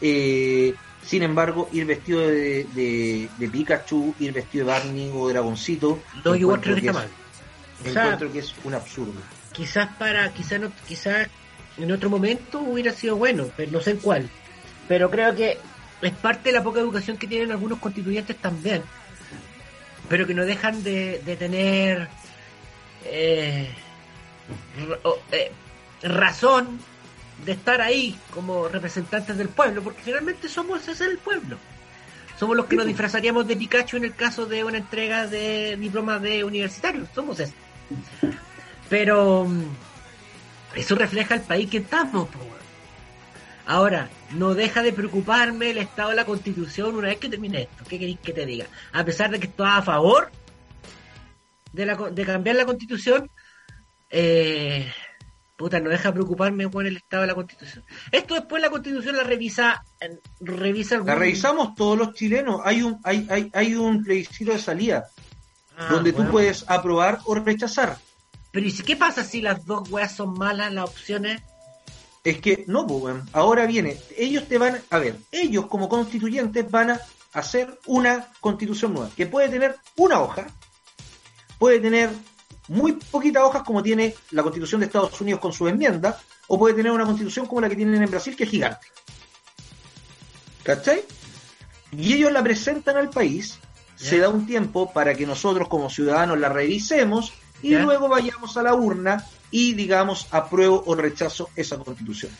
Eh, 0.00 0.74
sin 1.04 1.22
embargo, 1.22 1.68
ir 1.72 1.84
vestido 1.86 2.20
de, 2.20 2.64
de, 2.74 3.28
de 3.38 3.48
Pikachu, 3.48 4.14
ir 4.18 4.32
vestido 4.32 4.66
de 4.66 4.72
Barney 4.72 5.10
o 5.14 5.28
Dragoncito, 5.28 6.00
No, 6.24 6.30
yo 6.32 6.34
igual 6.36 6.60
creo 6.60 6.74
que 6.76 6.80
está 6.86 6.90
es- 6.90 6.96
mal. 6.96 7.08
O 7.80 7.92
sea, 7.92 8.02
encuentro 8.04 8.32
que 8.32 8.38
es 8.38 8.54
un 8.64 8.74
absurdo. 8.74 9.12
quizás 9.52 9.88
para, 9.98 10.32
quizás 10.32 10.60
no, 10.60 10.70
quizás 10.88 11.28
en 11.76 11.92
otro 11.92 12.08
momento 12.08 12.60
hubiera 12.60 12.92
sido 12.92 13.16
bueno, 13.16 13.46
pero 13.56 13.70
no 13.72 13.80
sé 13.80 13.90
en 13.92 13.96
cuál. 13.98 14.28
Pero 14.88 15.10
creo 15.10 15.34
que 15.34 15.58
es 16.00 16.12
parte 16.12 16.48
de 16.50 16.52
la 16.54 16.62
poca 16.62 16.80
educación 16.80 17.16
que 17.18 17.26
tienen 17.26 17.50
algunos 17.52 17.78
constituyentes 17.78 18.36
también, 18.36 18.82
pero 20.08 20.26
que 20.26 20.34
no 20.34 20.44
dejan 20.44 20.82
de, 20.82 21.20
de 21.24 21.36
tener 21.36 22.08
eh, 23.04 23.68
eh, 25.32 25.52
razón 26.02 26.78
de 27.44 27.52
estar 27.52 27.80
ahí 27.80 28.18
como 28.32 28.68
representantes 28.68 29.36
del 29.36 29.48
pueblo, 29.48 29.82
porque 29.82 30.02
finalmente 30.02 30.48
somos 30.48 30.82
ese 30.82 30.92
es 30.92 31.00
el 31.00 31.18
pueblo. 31.18 31.58
Somos 32.38 32.56
los 32.56 32.66
que 32.66 32.76
nos 32.76 32.86
disfrazaríamos 32.86 33.46
de 33.46 33.56
Pikachu 33.56 33.96
en 33.96 34.04
el 34.04 34.14
caso 34.14 34.46
de 34.46 34.64
una 34.64 34.78
entrega 34.78 35.26
de 35.26 35.76
diplomas 35.76 36.20
de 36.20 36.42
universitarios. 36.42 37.08
Somos 37.14 37.38
eso. 37.38 37.52
Pero 38.88 39.44
mm, 39.44 39.64
eso 40.74 40.94
refleja 40.96 41.36
el 41.36 41.42
país 41.42 41.70
que 41.70 41.78
estamos. 41.78 42.28
weón. 42.34 42.63
Ahora, 43.66 44.10
no 44.32 44.54
deja 44.54 44.82
de 44.82 44.92
preocuparme 44.92 45.70
el 45.70 45.78
estado 45.78 46.10
de 46.10 46.16
la 46.16 46.24
constitución 46.26 46.94
una 46.94 47.08
vez 47.08 47.18
que 47.18 47.28
termine 47.28 47.62
esto. 47.62 47.84
¿Qué 47.88 47.98
queréis 47.98 48.18
que 48.20 48.32
te 48.32 48.44
diga? 48.44 48.66
A 48.92 49.04
pesar 49.04 49.30
de 49.30 49.40
que 49.40 49.46
estoy 49.46 49.66
a 49.70 49.80
favor 49.82 50.30
de, 51.72 51.86
la, 51.86 51.96
de 51.96 52.24
cambiar 52.26 52.56
la 52.56 52.66
constitución, 52.66 53.30
eh, 54.10 54.92
puta, 55.56 55.80
no 55.80 55.88
deja 55.88 56.08
de 56.10 56.12
preocuparme 56.14 56.70
con 56.70 56.86
el 56.86 56.98
estado 56.98 57.22
de 57.22 57.28
la 57.28 57.34
constitución. 57.34 57.84
Esto 58.12 58.34
después 58.34 58.60
la 58.62 58.70
constitución 58.70 59.16
la 59.16 59.24
revisa, 59.24 59.82
revisa 60.40 60.96
algún... 60.96 61.08
La 61.08 61.14
revisamos 61.14 61.74
todos 61.74 61.96
los 61.98 62.12
chilenos. 62.14 62.60
Hay 62.64 62.82
un, 62.82 63.00
hay, 63.02 63.26
hay, 63.30 63.50
hay 63.54 63.74
un 63.74 64.02
plebiscito 64.04 64.52
de 64.52 64.58
salida 64.58 65.06
Ah, 65.76 65.88
donde 65.90 66.12
bueno. 66.12 66.26
tú 66.26 66.32
puedes 66.32 66.64
aprobar 66.68 67.18
o 67.24 67.34
rechazar. 67.34 67.96
Pero 68.52 68.64
¿y 68.66 68.70
si- 68.70 68.84
qué 68.84 68.94
pasa 68.94 69.24
si 69.24 69.40
las 69.42 69.64
dos 69.66 69.88
weas 69.90 70.14
son 70.14 70.34
malas, 70.34 70.72
las 70.72 70.84
opciones? 70.88 71.42
Es 72.24 72.40
que 72.40 72.64
no, 72.66 72.86
pues, 72.86 73.16
ahora 73.32 73.66
viene, 73.66 73.98
ellos 74.16 74.48
te 74.48 74.56
van, 74.56 74.80
a 74.88 74.98
ver, 74.98 75.16
ellos 75.30 75.66
como 75.66 75.90
constituyentes 75.90 76.70
van 76.70 76.92
a 76.92 77.00
hacer 77.34 77.78
una 77.86 78.28
constitución 78.40 78.94
nueva, 78.94 79.10
que 79.14 79.26
puede 79.26 79.50
tener 79.50 79.76
una 79.96 80.20
hoja, 80.20 80.46
puede 81.58 81.80
tener 81.80 82.10
muy 82.68 82.92
poquitas 82.92 83.42
hojas 83.42 83.62
como 83.62 83.82
tiene 83.82 84.14
la 84.30 84.42
constitución 84.42 84.80
de 84.80 84.86
Estados 84.86 85.20
Unidos 85.20 85.40
con 85.40 85.52
su 85.52 85.68
enmienda, 85.68 86.18
o 86.46 86.58
puede 86.58 86.74
tener 86.74 86.92
una 86.92 87.04
constitución 87.04 87.46
como 87.46 87.60
la 87.60 87.68
que 87.68 87.76
tienen 87.76 88.02
en 88.02 88.10
Brasil, 88.10 88.34
que 88.34 88.44
es 88.44 88.50
gigante. 88.50 88.86
¿Cachai? 90.62 91.04
Y 91.92 92.14
ellos 92.14 92.32
la 92.32 92.42
presentan 92.42 92.96
al 92.96 93.10
país, 93.10 93.58
se 93.96 94.18
da 94.18 94.30
un 94.30 94.46
tiempo 94.46 94.92
para 94.92 95.14
que 95.14 95.26
nosotros 95.26 95.68
como 95.68 95.90
ciudadanos 95.90 96.38
la 96.38 96.48
revisemos 96.48 97.34
y 97.62 97.74
luego 97.76 98.08
vayamos 98.08 98.56
a 98.56 98.62
la 98.62 98.74
urna 98.74 99.24
y 99.54 99.72
digamos 99.74 100.26
apruebo 100.32 100.82
o 100.84 100.96
rechazo 100.96 101.48
esa 101.54 101.78
constitución. 101.78 102.32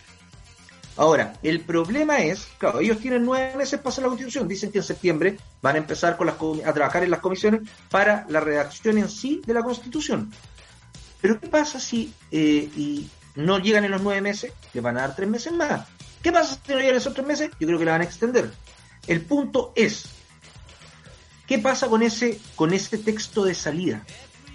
Ahora, 0.96 1.35
el 1.44 1.61
problema 1.61 2.18
es, 2.18 2.48
claro, 2.59 2.81
ellos 2.81 2.98
tienen 2.98 3.24
nueve 3.24 3.55
meses 3.57 3.79
para 3.79 3.90
hacer 3.90 4.03
la 4.03 4.09
constitución, 4.09 4.48
dicen 4.48 4.72
que 4.72 4.79
en 4.79 4.85
septiembre 4.85 5.38
van 5.62 5.77
a 5.77 5.79
empezar 5.79 6.16
con 6.16 6.27
las, 6.27 6.35
a 6.66 6.72
trabajar 6.72 7.05
en 7.05 7.12
las 7.12 7.20
comisiones 7.20 7.61
para 7.88 8.27
la 8.29 8.40
redacción 8.40 8.98
en 8.98 9.09
sí 9.09 9.40
de 9.46 9.55
la 9.55 9.62
constitución. 9.62 10.33
Pero 11.20 11.38
¿qué 11.38 11.46
pasa 11.46 11.79
si 11.79 12.12
eh, 12.33 12.68
y 12.77 13.09
no 13.37 13.61
llegan 13.61 13.85
en 13.85 13.92
los 13.92 14.03
nueve 14.03 14.20
meses? 14.20 14.53
Le 14.72 14.81
van 14.81 14.96
a 14.96 15.03
dar 15.03 15.14
tres 15.14 15.29
meses 15.29 15.53
más. 15.53 15.87
¿Qué 16.20 16.33
pasa 16.33 16.59
si 16.66 16.72
no 16.72 16.81
llegan 16.81 16.96
esos 16.96 17.14
tres 17.14 17.29
meses? 17.29 17.50
Yo 17.61 17.68
creo 17.68 17.79
que 17.79 17.85
la 17.85 17.92
van 17.92 18.00
a 18.00 18.05
extender. 18.05 18.50
El 19.07 19.20
punto 19.20 19.72
es, 19.77 20.07
¿qué 21.46 21.61
pasa 21.61 21.87
con 21.87 22.03
ese, 22.03 22.40
con 22.57 22.72
ese 22.72 22.98
texto 22.98 23.44
de 23.44 23.55
salida? 23.55 24.05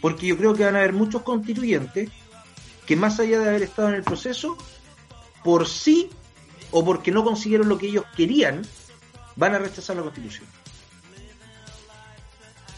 Porque 0.02 0.28
yo 0.28 0.38
creo 0.38 0.54
que 0.54 0.66
van 0.66 0.76
a 0.76 0.80
haber 0.80 0.92
muchos 0.92 1.22
constituyentes 1.22 2.10
que 2.90 2.96
más 2.96 3.20
allá 3.20 3.38
de 3.38 3.48
haber 3.48 3.62
estado 3.62 3.90
en 3.90 3.94
el 3.94 4.04
proceso, 4.04 4.58
por 5.44 5.68
sí 5.68 6.10
o 6.72 6.84
porque 6.84 7.12
no 7.12 7.24
consiguieron 7.24 7.70
lo 7.70 7.78
que 7.78 7.86
ellos 7.86 8.04
querían, 8.18 8.64
van 9.36 9.54
a 9.54 9.60
rechazar 9.60 9.96
la 9.96 10.02
constitución. 10.02 10.48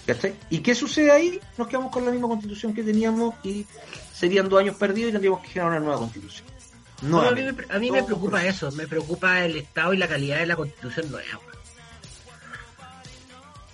¿Cachai? 0.05 0.35
¿Y 0.49 0.59
qué 0.59 0.75
sucede 0.75 1.13
ahí? 1.13 1.39
Nos 1.57 1.69
quedamos 1.69 1.93
con 1.93 2.03
la 2.03 2.11
misma 2.11 2.27
constitución 2.27 2.73
que 2.73 2.83
teníamos 2.83 3.35
y 3.45 3.65
serían 4.13 4.49
dos 4.49 4.59
años 4.59 4.75
perdidos 4.75 5.11
y 5.11 5.11
tendríamos 5.13 5.43
que 5.43 5.47
generar 5.47 5.71
una 5.71 5.79
nueva 5.79 5.99
constitución. 5.99 6.45
No, 7.03 7.21
a 7.21 7.31
mí, 7.31 7.43
me, 7.43 7.55
a 7.73 7.79
mí 7.79 7.89
me 7.89 8.03
preocupa 8.03 8.45
eso, 8.45 8.69
me 8.73 8.87
preocupa 8.87 9.45
el 9.45 9.55
estado 9.55 9.93
y 9.93 9.97
la 9.97 10.09
calidad 10.09 10.39
de 10.39 10.45
la 10.45 10.57
constitución 10.57 11.09
nueva. 11.09 11.39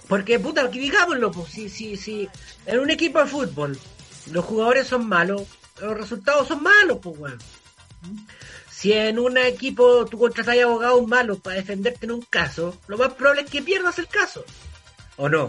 Porque, 0.08 0.38
puta, 0.38 0.67
digámoslo, 0.67 1.32
pues, 1.32 1.50
si, 1.50 1.67
si, 1.67 1.97
si 1.97 2.30
en 2.67 2.80
un 2.80 2.91
equipo 2.91 3.17
de 3.17 3.26
fútbol 3.26 3.80
los 4.32 4.45
jugadores 4.45 4.86
son 4.86 5.10
malos, 5.10 5.47
los 5.82 5.98
resultados 5.98 6.48
son 6.48 6.63
malos, 6.63 7.00
pues, 7.02 7.18
weón. 7.18 7.40
Si 8.70 8.94
en 8.94 9.18
un 9.18 9.38
equipo 9.38 10.06
tú 10.06 10.20
contratas 10.20 10.58
abogados 10.60 11.08
malos 11.08 11.40
para 11.40 11.56
defenderte 11.56 12.06
en 12.06 12.12
un 12.12 12.22
caso, 12.22 12.78
lo 12.88 12.98
más 12.98 13.13
probable 13.13 13.42
es 13.42 13.50
que 13.50 13.62
pierdas 13.62 13.98
el 13.98 14.08
caso. 14.08 14.46
¿O 15.18 15.28
no? 15.28 15.48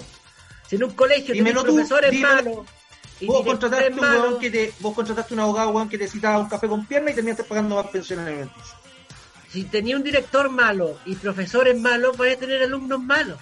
Si 0.66 0.76
en 0.76 0.84
un 0.84 0.92
colegio 0.92 1.34
tienes 1.34 1.52
profesores 1.52 2.18
malos. 2.20 2.66
Vos 3.20 3.44
contrataste, 3.44 3.90
un 3.92 4.00
malo, 4.00 4.38
que 4.38 4.50
te, 4.50 4.72
vos 4.78 4.94
contrataste 4.94 5.34
un 5.34 5.40
abogado 5.40 5.70
weón, 5.70 5.88
que 5.88 5.98
te 5.98 6.06
citaba 6.06 6.38
un 6.38 6.48
café 6.48 6.68
con 6.68 6.86
pierna 6.86 7.10
y 7.10 7.14
terminaste 7.14 7.42
pagando 7.44 7.74
más 7.74 7.88
pensiones 7.88 8.26
alimenticias. 8.26 8.76
Si 9.50 9.64
tenía 9.64 9.96
un 9.96 10.04
director 10.04 10.48
malo 10.50 10.98
y 11.04 11.16
profesores 11.16 11.78
malos, 11.78 12.16
vas 12.16 12.32
a 12.32 12.36
tener 12.36 12.62
alumnos 12.62 13.00
malos. 13.00 13.38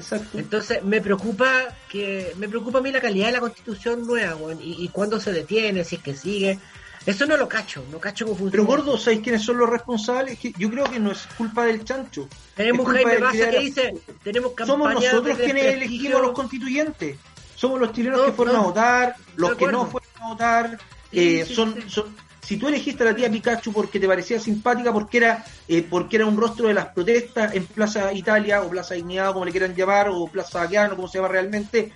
Exacto. 0.00 0.38
Entonces 0.38 0.82
me 0.82 1.00
preocupa 1.00 1.68
que 1.88 2.32
me 2.36 2.48
preocupa 2.48 2.78
a 2.78 2.82
mí 2.82 2.90
la 2.90 3.00
calidad 3.00 3.26
de 3.26 3.32
la 3.32 3.40
constitución 3.40 4.06
nueva, 4.06 4.36
y, 4.60 4.84
y 4.84 4.88
cuándo 4.88 5.20
se 5.20 5.32
detiene, 5.32 5.84
si 5.84 5.96
es 5.96 6.02
que 6.02 6.14
sigue. 6.14 6.58
Eso 7.06 7.24
no 7.24 7.36
lo 7.36 7.48
cacho, 7.48 7.82
no 7.90 7.98
cacho 7.98 8.26
cómo 8.26 8.36
funciona. 8.36 8.66
Pero 8.66 8.66
gordo, 8.66 8.98
¿sabéis 8.98 9.22
quiénes 9.22 9.42
son 9.42 9.56
los 9.56 9.68
responsables? 9.68 10.38
Que 10.38 10.52
yo 10.58 10.70
creo 10.70 10.84
que 10.84 10.98
no 10.98 11.12
es 11.12 11.26
culpa 11.38 11.64
del 11.64 11.82
chancho. 11.82 12.28
Tenemos 12.54 12.86
un 12.86 12.92
Jaime 12.92 13.18
Baza 13.18 13.50
que 13.50 13.58
dice, 13.60 13.94
tenemos 14.22 14.52
Somos 14.66 14.92
nosotros 14.92 15.38
quienes 15.38 15.64
elegimos 15.64 16.20
los 16.20 16.32
constituyentes. 16.32 17.16
Somos 17.56 17.80
los 17.80 17.92
chilenos 17.92 18.26
que 18.26 18.32
fueron 18.32 18.56
a 18.56 18.60
votar, 18.60 19.16
los 19.36 19.54
que 19.56 19.66
no 19.66 19.86
fueron 19.86 20.10
a 20.20 20.28
votar. 20.28 20.78
Eh, 21.12 21.44
son, 21.44 21.88
son, 21.88 22.14
si 22.50 22.56
tú 22.56 22.66
elegiste 22.66 23.04
a 23.04 23.06
la 23.06 23.14
tía 23.14 23.30
Pikachu 23.30 23.72
porque 23.72 24.00
te 24.00 24.08
parecía 24.08 24.40
simpática, 24.40 24.92
porque 24.92 25.18
era 25.18 25.44
eh, 25.68 25.86
porque 25.88 26.16
era 26.16 26.26
un 26.26 26.36
rostro 26.36 26.66
de 26.66 26.74
las 26.74 26.86
protestas 26.86 27.54
en 27.54 27.64
Plaza 27.64 28.12
Italia 28.12 28.62
o 28.62 28.68
Plaza 28.68 28.94
Dignidad, 28.94 29.32
como 29.32 29.44
le 29.44 29.52
quieran 29.52 29.72
llamar, 29.72 30.08
o 30.08 30.26
Plaza 30.26 30.62
Aguiano, 30.62 30.96
como 30.96 31.06
se 31.06 31.18
llama 31.18 31.28
realmente, 31.28 31.92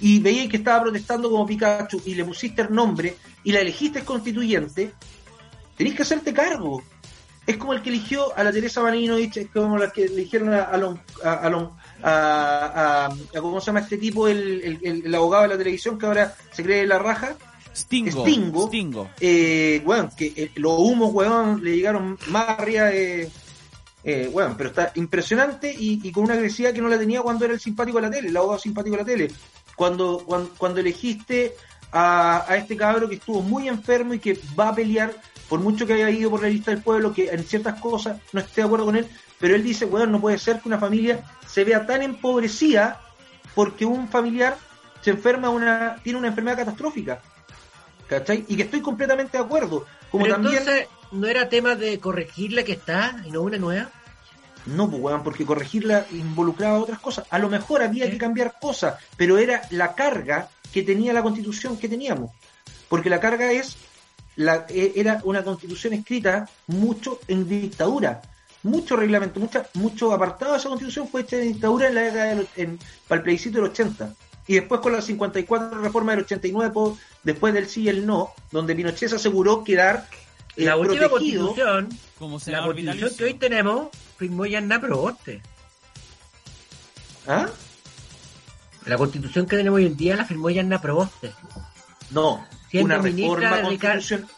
y 0.00 0.18
veías 0.20 0.48
que 0.48 0.56
estaba 0.56 0.84
protestando 0.84 1.30
como 1.30 1.46
Pikachu 1.46 2.00
y 2.06 2.14
le 2.14 2.24
pusiste 2.24 2.62
el 2.62 2.72
nombre 2.72 3.18
y 3.44 3.52
la 3.52 3.60
elegiste 3.60 4.02
constituyente, 4.02 4.94
tenés 5.76 5.94
que 5.94 6.00
hacerte 6.04 6.32
cargo. 6.32 6.82
Es 7.46 7.58
como 7.58 7.74
el 7.74 7.82
que 7.82 7.90
eligió 7.90 8.34
a 8.34 8.44
la 8.44 8.50
Teresa 8.50 8.80
Baninovich, 8.80 9.36
es 9.36 9.48
como 9.48 9.76
la 9.76 9.90
que 9.90 10.04
eligieron 10.04 10.54
a, 10.54 10.62
a, 10.62 10.76
a, 11.22 11.50
a, 12.02 13.06
a, 13.06 13.40
¿cómo 13.42 13.60
se 13.60 13.66
llama 13.66 13.80
este 13.80 13.98
tipo? 13.98 14.26
El, 14.26 14.80
el, 14.82 15.14
abogado 15.14 15.42
de 15.42 15.48
la 15.50 15.58
televisión 15.58 15.98
que 15.98 16.06
ahora 16.06 16.34
se 16.50 16.62
cree 16.62 16.86
la 16.86 16.98
raja. 16.98 17.36
Stingo. 17.74 18.22
Stingo. 18.22 18.66
Stingo. 18.68 19.10
Eh, 19.20 19.82
bueno, 19.84 20.10
que 20.16 20.32
eh, 20.36 20.50
los 20.56 20.78
humos, 20.78 21.12
weón, 21.12 21.62
le 21.62 21.76
llegaron 21.76 22.18
más 22.28 22.48
arriba 22.48 22.84
de... 22.86 23.30
Eh, 24.04 24.28
bueno, 24.32 24.54
pero 24.56 24.70
está 24.70 24.90
impresionante 24.96 25.72
y, 25.72 26.00
y, 26.02 26.10
con 26.10 26.24
una 26.24 26.34
agresividad 26.34 26.72
que 26.72 26.80
no 26.80 26.88
la 26.88 26.98
tenía 26.98 27.22
cuando 27.22 27.44
era 27.44 27.54
el 27.54 27.60
simpático 27.60 27.98
de 27.98 28.02
la 28.02 28.10
tele, 28.10 28.28
el 28.28 28.36
abogado 28.36 28.58
simpático 28.58 28.96
de 28.96 29.02
la 29.02 29.06
tele. 29.06 29.30
Cuando, 29.76 30.24
cuando, 30.26 30.50
cuando 30.58 30.80
elegiste 30.80 31.54
a, 31.92 32.44
a, 32.50 32.56
este 32.56 32.76
cabro 32.76 33.08
que 33.08 33.14
estuvo 33.14 33.42
muy 33.42 33.68
enfermo 33.68 34.14
y 34.14 34.18
que 34.18 34.38
va 34.58 34.70
a 34.70 34.74
pelear, 34.74 35.14
por 35.48 35.60
mucho 35.60 35.86
que 35.86 35.92
haya 35.92 36.10
ido 36.10 36.30
por 36.30 36.42
la 36.42 36.48
lista 36.48 36.72
del 36.72 36.82
pueblo, 36.82 37.14
que 37.14 37.28
en 37.28 37.44
ciertas 37.44 37.78
cosas 37.80 38.18
no 38.32 38.40
esté 38.40 38.62
de 38.62 38.66
acuerdo 38.66 38.86
con 38.86 38.96
él, 38.96 39.06
pero 39.38 39.54
él 39.54 39.62
dice, 39.62 39.84
bueno, 39.84 40.06
no 40.06 40.20
puede 40.20 40.38
ser 40.38 40.60
que 40.60 40.68
una 40.68 40.78
familia 40.78 41.24
se 41.46 41.62
vea 41.62 41.86
tan 41.86 42.02
empobrecida 42.02 43.00
porque 43.54 43.84
un 43.84 44.08
familiar 44.08 44.56
se 45.00 45.10
enferma 45.10 45.50
una, 45.50 45.96
tiene 46.02 46.18
una 46.18 46.28
enfermedad 46.28 46.58
catastrófica. 46.58 47.20
¿Cachai? 48.12 48.44
Y 48.46 48.56
que 48.56 48.64
estoy 48.64 48.82
completamente 48.82 49.38
de 49.38 49.44
acuerdo. 49.44 49.86
Como 50.10 50.24
pero 50.24 50.34
también. 50.34 50.58
Entonces, 50.58 50.86
¿no 51.12 51.26
era 51.26 51.48
tema 51.48 51.76
de 51.76 51.98
corregir 51.98 52.52
la 52.52 52.62
que 52.62 52.72
está 52.72 53.22
y 53.24 53.30
no 53.30 53.40
una 53.40 53.56
nueva? 53.56 53.88
No, 54.66 54.90
pues, 54.90 55.02
weón, 55.02 55.24
porque 55.24 55.46
corregirla 55.46 56.06
involucraba 56.12 56.78
otras 56.78 57.00
cosas. 57.00 57.24
A 57.30 57.38
lo 57.38 57.48
mejor 57.48 57.82
había 57.82 58.10
que 58.10 58.18
cambiar 58.18 58.56
cosas, 58.60 58.96
pero 59.16 59.38
era 59.38 59.62
la 59.70 59.94
carga 59.94 60.50
que 60.72 60.82
tenía 60.82 61.14
la 61.14 61.22
constitución 61.22 61.78
que 61.78 61.88
teníamos. 61.88 62.30
Porque 62.90 63.08
la 63.08 63.18
carga 63.18 63.50
es, 63.50 63.78
la, 64.36 64.66
era 64.68 65.20
una 65.24 65.42
constitución 65.42 65.94
escrita 65.94 66.48
mucho 66.66 67.18
en 67.28 67.48
dictadura. 67.48 68.20
Mucho 68.62 68.94
reglamento, 68.94 69.40
mucha, 69.40 69.66
mucho 69.72 70.12
apartado 70.12 70.52
de 70.52 70.58
esa 70.58 70.68
constitución 70.68 71.08
fue 71.08 71.22
hecha 71.22 71.36
en 71.36 71.54
dictadura 71.54 71.88
en 71.88 71.94
la 71.94 72.00
década 72.02 72.24
del, 72.26 72.48
en, 72.56 72.78
para 73.08 73.20
el 73.20 73.22
plebiscito 73.24 73.56
del 73.56 73.70
80. 73.70 74.14
Y 74.46 74.54
después 74.54 74.80
con 74.80 74.92
la 74.92 75.00
54 75.00 75.80
reforma 75.80 76.12
del 76.12 76.24
89, 76.24 76.72
después 77.22 77.54
del 77.54 77.68
sí 77.68 77.82
y 77.82 77.88
el 77.88 78.06
no, 78.06 78.32
donde 78.50 78.74
Pinochet 78.74 79.08
se 79.08 79.16
aseguró 79.16 79.62
quedar 79.62 80.08
eh, 80.56 80.64
la 80.64 80.76
última 80.76 81.08
protegido. 81.08 81.46
constitución, 81.46 81.88
Como 82.18 82.40
la 82.46 82.62
constitución 82.62 83.10
que 83.16 83.24
hoy 83.24 83.34
tenemos, 83.34 83.88
firmó 84.16 84.46
Yanna 84.46 84.80
Proboste. 84.80 85.42
¿Ah? 87.26 87.48
La 88.86 88.98
constitución 88.98 89.46
que 89.46 89.56
tenemos 89.56 89.76
hoy 89.76 89.86
en 89.86 89.96
día 89.96 90.16
la 90.16 90.24
firmó 90.24 90.50
Yanna 90.50 90.80
Proboste. 90.80 91.32
No, 92.10 92.44
Siendo 92.70 92.94
una 92.94 93.02
reforma 93.02 93.62
constitucional. 93.62 94.28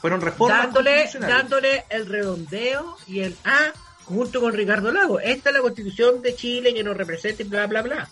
Fueron 0.00 0.20
reformas 0.20 0.62
dándole, 0.62 1.10
dándole 1.18 1.84
el 1.90 2.06
redondeo 2.06 2.96
y 3.08 3.20
el 3.20 3.36
A 3.44 3.72
junto 4.04 4.40
con 4.40 4.52
Ricardo 4.52 4.92
Lago. 4.92 5.18
Esta 5.18 5.50
es 5.50 5.56
la 5.56 5.62
constitución 5.62 6.22
de 6.22 6.36
Chile 6.36 6.72
que 6.72 6.84
nos 6.84 6.96
representa 6.96 7.42
y 7.42 7.46
bla, 7.46 7.66
bla, 7.66 7.82
bla. 7.82 8.08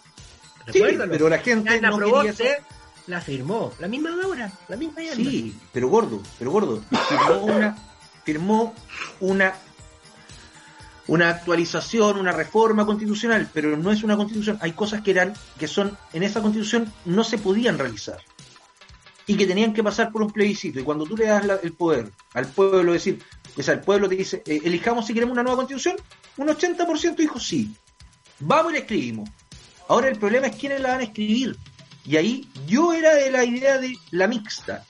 Sí, 0.72 0.80
pero 1.10 1.28
la 1.28 1.38
gente 1.38 1.70
Yanna 1.74 1.90
no 1.90 1.98
quería 1.98 2.30
eso. 2.32 2.62
la 3.06 3.20
firmó. 3.20 3.72
La 3.78 3.88
misma 3.88 4.10
ahora, 4.22 4.50
la 4.68 4.76
misma 4.76 5.02
Yanna. 5.02 5.16
Sí, 5.16 5.54
pero 5.72 5.88
gordo, 5.88 6.20
pero 6.38 6.50
gordo. 6.50 6.82
Firmó 7.08 7.44
una, 7.44 7.76
firmó 8.24 8.74
una, 9.20 9.54
una 11.08 11.28
actualización, 11.30 12.18
una 12.18 12.32
reforma 12.32 12.84
constitucional, 12.84 13.48
pero 13.52 13.76
no 13.76 13.92
es 13.92 14.02
una 14.02 14.16
constitución. 14.16 14.58
Hay 14.60 14.72
cosas 14.72 15.02
que 15.02 15.12
eran, 15.12 15.34
que 15.58 15.68
son, 15.68 15.96
en 16.12 16.22
esa 16.24 16.42
constitución 16.42 16.92
no 17.04 17.22
se 17.22 17.38
podían 17.38 17.78
realizar. 17.78 18.18
Y 19.28 19.36
que 19.36 19.46
tenían 19.46 19.72
que 19.72 19.82
pasar 19.82 20.12
por 20.12 20.22
un 20.22 20.30
plebiscito. 20.30 20.78
Y 20.80 20.84
cuando 20.84 21.04
tú 21.04 21.16
le 21.16 21.26
das 21.26 21.44
la- 21.44 21.56
el 21.62 21.72
poder 21.72 22.12
al 22.34 22.46
pueblo, 22.46 22.92
decir, 22.92 23.20
o 23.56 23.62
sea, 23.62 23.74
el 23.74 23.80
pueblo 23.80 24.08
te 24.08 24.14
dice, 24.16 24.42
eh, 24.46 24.60
elijamos 24.64 25.06
si 25.06 25.14
queremos 25.14 25.32
una 25.32 25.42
nueva 25.42 25.56
constitución, 25.56 25.96
un 26.36 26.48
80% 26.48 27.16
dijo 27.16 27.38
sí. 27.40 27.74
Vamos 28.40 28.70
y 28.72 28.74
la 28.74 28.80
escribimos. 28.80 29.28
Ahora 29.88 30.08
el 30.08 30.18
problema 30.18 30.48
es 30.48 30.56
quiénes 30.56 30.80
la 30.80 30.92
van 30.92 31.00
a 31.00 31.04
escribir. 31.04 31.56
Y 32.04 32.16
ahí 32.16 32.48
yo 32.66 32.92
era 32.92 33.14
de 33.14 33.30
la 33.30 33.44
idea 33.44 33.78
de 33.78 33.96
la 34.10 34.26
mixta, 34.26 34.84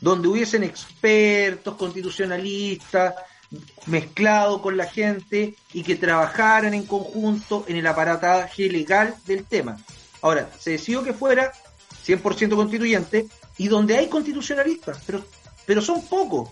donde 0.00 0.28
hubiesen 0.28 0.64
expertos, 0.64 1.76
constitucionalistas, 1.76 3.14
mezclado 3.86 4.62
con 4.62 4.76
la 4.76 4.86
gente 4.86 5.54
y 5.72 5.82
que 5.82 5.96
trabajaran 5.96 6.74
en 6.74 6.86
conjunto 6.86 7.64
en 7.68 7.76
el 7.76 7.86
aparataje 7.86 8.68
legal 8.68 9.14
del 9.26 9.44
tema. 9.44 9.78
Ahora, 10.22 10.48
se 10.58 10.70
decidió 10.72 11.04
que 11.04 11.12
fuera 11.12 11.52
100% 12.06 12.56
constituyente 12.56 13.26
y 13.58 13.68
donde 13.68 13.96
hay 13.96 14.08
constitucionalistas, 14.08 14.98
pero, 15.06 15.24
pero 15.66 15.82
son 15.82 16.02
pocos. 16.06 16.48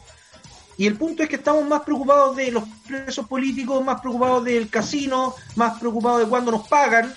Y 0.77 0.87
el 0.87 0.97
punto 0.97 1.23
es 1.23 1.29
que 1.29 1.37
estamos 1.37 1.67
más 1.67 1.83
preocupados 1.83 2.37
de 2.37 2.51
los 2.51 2.65
presos 2.87 3.27
políticos, 3.27 3.85
más 3.85 4.01
preocupados 4.01 4.45
del 4.45 4.69
casino, 4.69 5.35
más 5.57 5.79
preocupados 5.79 6.21
de 6.21 6.27
cuándo 6.27 6.51
nos 6.51 6.67
pagan, 6.67 7.15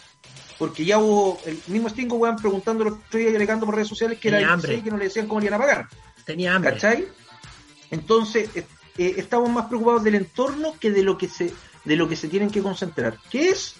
porque 0.57 0.85
ya 0.85 0.99
hubo 0.99 1.39
el 1.45 1.59
mismo 1.67 1.89
Stingo, 1.89 2.15
weón, 2.17 2.35
preguntando 2.37 2.83
los 2.83 2.93
otro 2.93 3.19
y 3.19 3.27
alegando 3.27 3.65
por 3.65 3.75
redes 3.75 3.87
sociales 3.89 4.17
que 4.19 4.29
Tenía 4.29 4.45
era 4.45 4.53
hambre. 4.53 4.69
16 4.69 4.83
que 4.83 4.91
no 4.91 4.97
le 4.97 5.03
decían 5.05 5.27
cómo 5.27 5.39
le 5.39 5.47
iban 5.47 5.59
a 5.61 5.63
pagar. 5.65 5.87
Tenía 6.25 6.55
hambre. 6.55 6.71
¿Cachai? 6.73 7.07
Entonces, 7.91 8.49
eh, 8.55 8.65
eh, 8.97 9.13
estamos 9.17 9.49
más 9.49 9.65
preocupados 9.67 10.03
del 10.03 10.15
entorno 10.15 10.73
que 10.79 10.91
de 10.91 11.03
lo 11.03 11.17
que 11.17 11.27
se 11.29 11.53
de 11.83 11.95
lo 11.95 12.07
que 12.09 12.15
se 12.15 12.27
tienen 12.29 12.49
que 12.49 12.63
concentrar, 12.63 13.19
que 13.29 13.49
es 13.49 13.75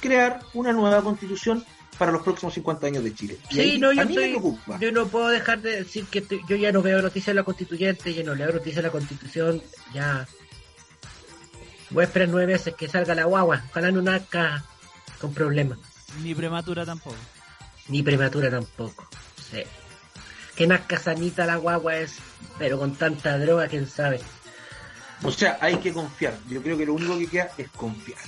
crear 0.00 0.40
una 0.52 0.72
nueva 0.74 1.00
constitución 1.02 1.64
para 1.96 2.12
los 2.12 2.20
próximos 2.22 2.52
50 2.52 2.86
años 2.88 3.02
de 3.02 3.14
Chile. 3.14 3.38
Y 3.50 3.54
Sí, 3.54 3.60
ahí 3.60 3.78
no, 3.78 3.92
yo, 3.92 4.02
a 4.02 4.04
mí 4.04 4.14
me 4.14 4.20
estoy- 4.24 4.30
preocupa. 4.40 4.78
yo 4.78 4.92
no 4.92 5.06
puedo 5.06 5.28
dejar 5.28 5.62
de 5.62 5.76
decir 5.84 6.04
que 6.06 6.18
estoy- 6.18 6.42
yo 6.48 6.56
ya 6.56 6.70
no 6.72 6.82
veo 6.82 7.00
noticias 7.00 7.28
de 7.28 7.34
la 7.34 7.44
constituyente, 7.44 8.12
ya 8.12 8.22
no 8.24 8.34
leo 8.34 8.52
noticias 8.52 8.76
de 8.76 8.82
la 8.82 8.90
constitución, 8.90 9.62
ya 9.94 10.26
voy 11.90 12.02
a 12.02 12.06
esperar 12.06 12.28
nueve 12.28 12.52
meses 12.52 12.74
que 12.74 12.88
salga 12.88 13.14
la 13.14 13.24
guagua, 13.24 13.64
ojalá 13.70 13.90
no 13.90 14.02
nazca 14.02 14.64
con 15.20 15.32
problemas, 15.34 15.78
Ni 16.22 16.34
prematura 16.34 16.84
tampoco. 16.84 17.16
ni 17.88 18.02
prematura 18.02 18.50
tampoco, 18.50 19.06
sí. 19.50 19.62
Que 20.56 20.66
nazca 20.66 20.98
sanita 20.98 21.46
la 21.46 21.56
guagua 21.56 21.96
es, 21.96 22.16
pero 22.58 22.78
con 22.78 22.94
tanta 22.94 23.38
droga, 23.38 23.66
quién 23.68 23.88
sabe. 23.88 24.20
O 25.22 25.30
sea, 25.32 25.58
hay 25.60 25.76
que 25.78 25.92
confiar. 25.92 26.34
Yo 26.48 26.62
creo 26.62 26.76
que 26.76 26.86
lo 26.86 26.94
único 26.94 27.18
que 27.18 27.26
queda 27.26 27.50
es 27.58 27.68
confiar. 27.70 28.18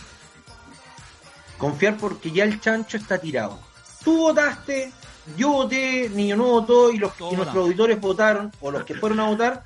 Confiar 1.58 1.96
porque 1.96 2.30
ya 2.30 2.44
el 2.44 2.60
chancho 2.60 2.96
está 2.96 3.18
tirado. 3.18 3.58
Tú 4.04 4.18
votaste, 4.18 4.92
yo 5.36 5.50
voté, 5.52 6.08
Niño 6.10 6.36
no 6.36 6.44
votó 6.44 6.90
y, 6.90 6.98
los, 6.98 7.12
y 7.18 7.36
nuestros 7.36 7.56
auditores 7.64 8.00
votaron, 8.00 8.52
o 8.60 8.70
los 8.70 8.84
que 8.84 8.94
fueron 8.94 9.20
a 9.20 9.28
votar, 9.28 9.64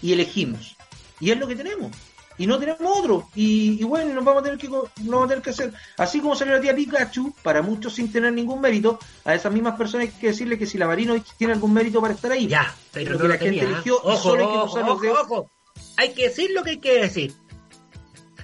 y 0.00 0.12
elegimos. 0.12 0.76
Y 1.20 1.30
es 1.30 1.38
lo 1.38 1.46
que 1.46 1.56
tenemos. 1.56 1.90
Y 2.38 2.46
no 2.46 2.58
tenemos 2.58 2.80
otro. 2.84 3.28
Y, 3.34 3.78
y 3.80 3.84
bueno, 3.84 4.12
nos 4.14 4.24
vamos 4.24 4.40
a 4.40 4.44
tener 4.44 4.58
que 4.58 4.68
nos 4.68 4.88
vamos 4.98 5.24
a 5.24 5.28
tener 5.28 5.42
que 5.42 5.50
hacer. 5.50 5.72
Así 5.98 6.20
como 6.20 6.34
salió 6.34 6.54
la 6.54 6.60
tía 6.60 6.74
Pikachu, 6.74 7.34
para 7.42 7.62
muchos 7.62 7.94
sin 7.94 8.10
tener 8.10 8.32
ningún 8.32 8.60
mérito, 8.60 8.98
a 9.24 9.34
esas 9.34 9.52
mismas 9.52 9.76
personas 9.76 10.06
hay 10.08 10.12
que 10.12 10.28
decirle 10.28 10.58
que 10.58 10.66
si 10.66 10.78
la 10.78 10.86
Marino 10.86 11.14
tiene 11.36 11.52
algún 11.52 11.72
mérito 11.72 12.00
para 12.00 12.14
estar 12.14 12.32
ahí. 12.32 12.46
Ya, 12.48 12.74
pero, 12.92 13.12
Pero 13.12 13.12
no 13.12 13.18
que 13.18 13.28
lo 13.28 13.34
la 13.34 13.38
gente 13.38 13.64
¿eh? 13.64 13.68
eligió 13.72 13.96
ojo, 13.96 14.16
solo 14.16 14.42
hay 14.48 14.54
que 14.54 14.60
cruzar 14.62 14.80
los 14.82 14.90
ojo, 14.96 15.02
dedos. 15.02 15.18
ojo. 15.22 15.50
Hay 15.96 16.12
que 16.14 16.22
decir 16.28 16.50
lo 16.52 16.62
que 16.62 16.70
hay 16.70 16.78
que 16.78 17.00
decir. 17.02 17.32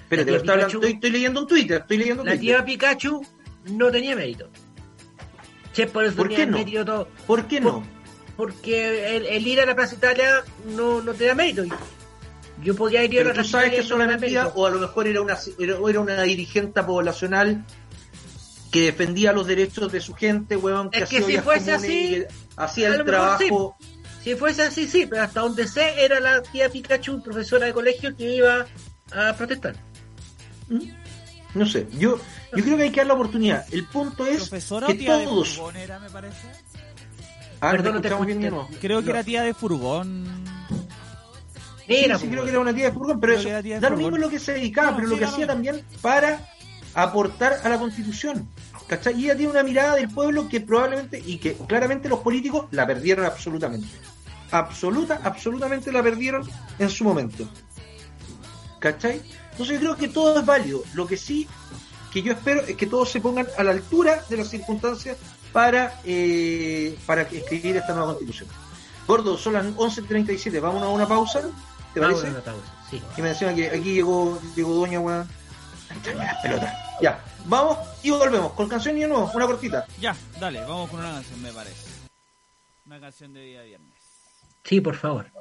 Pero 0.07 0.23
te 0.23 0.29
tía 0.31 0.37
está 0.37 0.51
hablando, 0.53 0.71
Pikachu- 0.73 0.75
estoy, 0.83 0.91
estoy 0.93 1.09
leyendo 1.11 1.41
un 1.41 1.47
Twitter, 1.47 1.81
estoy 1.81 1.97
leyendo 1.97 2.23
La 2.23 2.31
Twitter. 2.37 2.55
tía 2.57 2.65
Pikachu 2.65 3.25
no 3.71 3.91
tenía 3.91 4.15
mérito. 4.15 4.49
Che, 5.73 5.87
por 5.87 6.03
eso 6.03 6.15
¿Por 6.15 6.29
qué 6.29 6.45
no? 6.45 6.57
mérito 6.57 6.83
todo. 6.85 7.07
¿Por 7.27 7.45
qué 7.45 7.59
no? 7.61 7.83
Porque 8.35 9.15
el, 9.17 9.25
el 9.25 9.45
ir 9.47 9.59
a 9.61 9.65
la 9.65 9.75
Plaza 9.75 9.95
Italia 9.95 10.43
no, 10.75 11.01
no 11.01 11.13
te 11.13 11.25
da 11.25 11.35
mérito. 11.35 11.63
Yo 12.63 12.75
podría 12.75 13.03
ir 13.05 13.21
a 13.21 13.23
la 13.23 13.33
tú 13.33 13.43
sabes 13.43 13.71
que 13.73 13.83
solamente, 13.83 14.37
o 14.53 14.65
a 14.65 14.69
lo 14.69 14.79
mejor 14.79 15.07
era 15.07 15.21
una, 15.21 15.37
era, 15.57 15.77
era 15.89 15.99
una 15.99 16.21
dirigente 16.23 16.83
poblacional 16.83 17.63
que 18.71 18.81
defendía 18.81 19.31
los 19.33 19.47
derechos 19.47 19.91
de 19.91 20.01
su 20.01 20.13
gente, 20.13 20.55
weón, 20.57 20.89
que 20.89 20.99
Es 20.99 21.09
que 21.09 21.19
hacía 21.19 21.37
si 21.39 21.43
fuese 21.43 21.71
así, 21.71 22.83
el 22.83 23.03
trabajo. 23.05 23.75
Si 24.23 24.35
fuese 24.35 24.63
así, 24.63 24.87
sí, 24.87 25.05
pero 25.09 25.23
hasta 25.23 25.39
donde 25.39 25.67
sé 25.67 26.03
era 26.03 26.19
la 26.19 26.41
tía 26.41 26.69
Pikachu, 26.69 27.21
profesora 27.23 27.65
de 27.67 27.73
colegio, 27.73 28.15
que 28.15 28.35
iba 28.35 28.65
a 29.13 29.33
protestar. 29.35 29.75
No 31.55 31.65
sé, 31.65 31.87
yo, 31.97 32.19
yo 32.55 32.63
creo 32.63 32.77
que 32.77 32.83
hay 32.83 32.89
que 32.91 32.99
dar 32.99 33.07
la 33.07 33.13
oportunidad. 33.13 33.65
El 33.71 33.85
punto 33.87 34.27
es 34.27 34.37
¿Profesora 34.49 34.87
que 34.87 34.95
todos. 35.05 35.49
furgón 35.55 35.75
era, 35.77 35.99
me 35.99 36.09
parece? 36.09 36.47
Ah, 37.61 37.71
Perdón, 37.71 38.01
¿te 38.01 38.09
no 38.09 38.19
te 38.19 38.25
bien? 38.25 38.39
Creo 38.79 38.99
que 38.99 39.05
No. 39.07 39.11
era 39.11 39.23
tía 39.23 39.41
de 39.43 39.53
furgón. 39.53 40.45
Mira, 41.89 42.17
sí, 42.17 42.25
sí, 42.25 42.31
creo 42.31 42.43
que 42.43 42.51
era 42.51 42.59
una 42.59 42.73
tía 42.73 42.85
de 42.85 42.91
furgón, 42.91 43.19
pero 43.19 43.33
Creo 43.33 43.39
eso 43.39 43.67
era 43.67 43.79
da 43.79 43.89
lo 43.89 43.97
mismo 43.97 44.17
lo 44.17 44.29
que 44.29 44.39
se 44.39 44.53
dedicaba, 44.53 44.91
No, 44.91 44.97
pero 44.97 45.07
sí, 45.07 45.13
lo 45.13 45.19
que 45.19 45.25
hacía 45.25 45.47
también 45.47 45.83
para 46.01 46.47
aportar 46.93 47.59
a 47.63 47.69
la 47.69 47.79
constitución. 47.79 48.47
¿Cachai? 48.87 49.19
Y 49.19 49.25
ella 49.25 49.35
tiene 49.35 49.51
una 49.51 49.63
mirada 49.63 49.95
del 49.95 50.09
pueblo 50.09 50.47
que 50.47 50.61
probablemente, 50.61 51.21
y 51.23 51.37
que 51.37 51.53
claramente 51.53 52.09
los 52.09 52.19
políticos 52.19 52.65
la 52.71 52.87
perdieron 52.87 53.25
absolutamente. 53.25 53.87
Absoluta, 54.51 55.19
absolutamente 55.23 55.91
la 55.91 56.01
perdieron 56.01 56.47
en 56.79 56.89
su 56.89 57.03
momento. 57.03 57.47
¿Cachai? 58.79 59.21
Entonces 59.51 59.75
yo 59.75 59.79
creo 59.79 59.95
que 59.97 60.07
todo 60.07 60.39
es 60.39 60.45
válido. 60.45 60.83
Lo 60.93 61.05
que 61.05 61.17
sí 61.17 61.47
que 62.11 62.21
yo 62.21 62.33
espero 62.33 62.61
es 62.61 62.75
que 62.75 62.87
todos 62.87 63.09
se 63.09 63.21
pongan 63.21 63.47
a 63.57 63.63
la 63.63 63.71
altura 63.71 64.23
de 64.29 64.37
las 64.37 64.49
circunstancias 64.49 65.17
para, 65.51 65.99
eh, 66.03 66.97
para 67.05 67.23
escribir 67.23 67.77
esta 67.77 67.93
nueva 67.93 68.07
constitución. 68.13 68.49
Gordo, 69.07 69.37
son 69.37 69.53
las 69.53 69.65
11.37, 69.65 70.59
vamos 70.61 70.83
a 70.83 70.89
una 70.89 71.07
pausa, 71.07 71.41
¿te 71.93 71.99
parece? 71.99 72.31
sí. 72.89 73.01
Y 73.17 73.21
me 73.21 73.29
decían 73.29 73.55
que 73.55 73.69
aquí 73.69 73.93
llegó, 73.95 74.39
llegó 74.55 74.75
Doña 74.75 74.99
weón. 74.99 75.27
Pelotas. 76.43 76.73
Ya, 77.01 77.23
vamos 77.45 77.77
y 78.03 78.11
volvemos 78.11 78.53
con 78.53 78.69
canción 78.69 78.97
y 78.97 79.01
de 79.01 79.07
nuevo, 79.07 79.31
una 79.33 79.45
cortita. 79.45 79.85
Ya, 79.99 80.15
dale, 80.39 80.61
vamos 80.61 80.89
con 80.89 80.99
una 80.99 81.13
canción, 81.13 81.41
me 81.41 81.51
parece. 81.51 81.89
Una 82.85 82.99
canción 82.99 83.33
de 83.33 83.41
día 83.41 83.61
viernes. 83.63 83.93
Sí, 84.63 84.81
por 84.81 84.95
favor. 84.95 85.31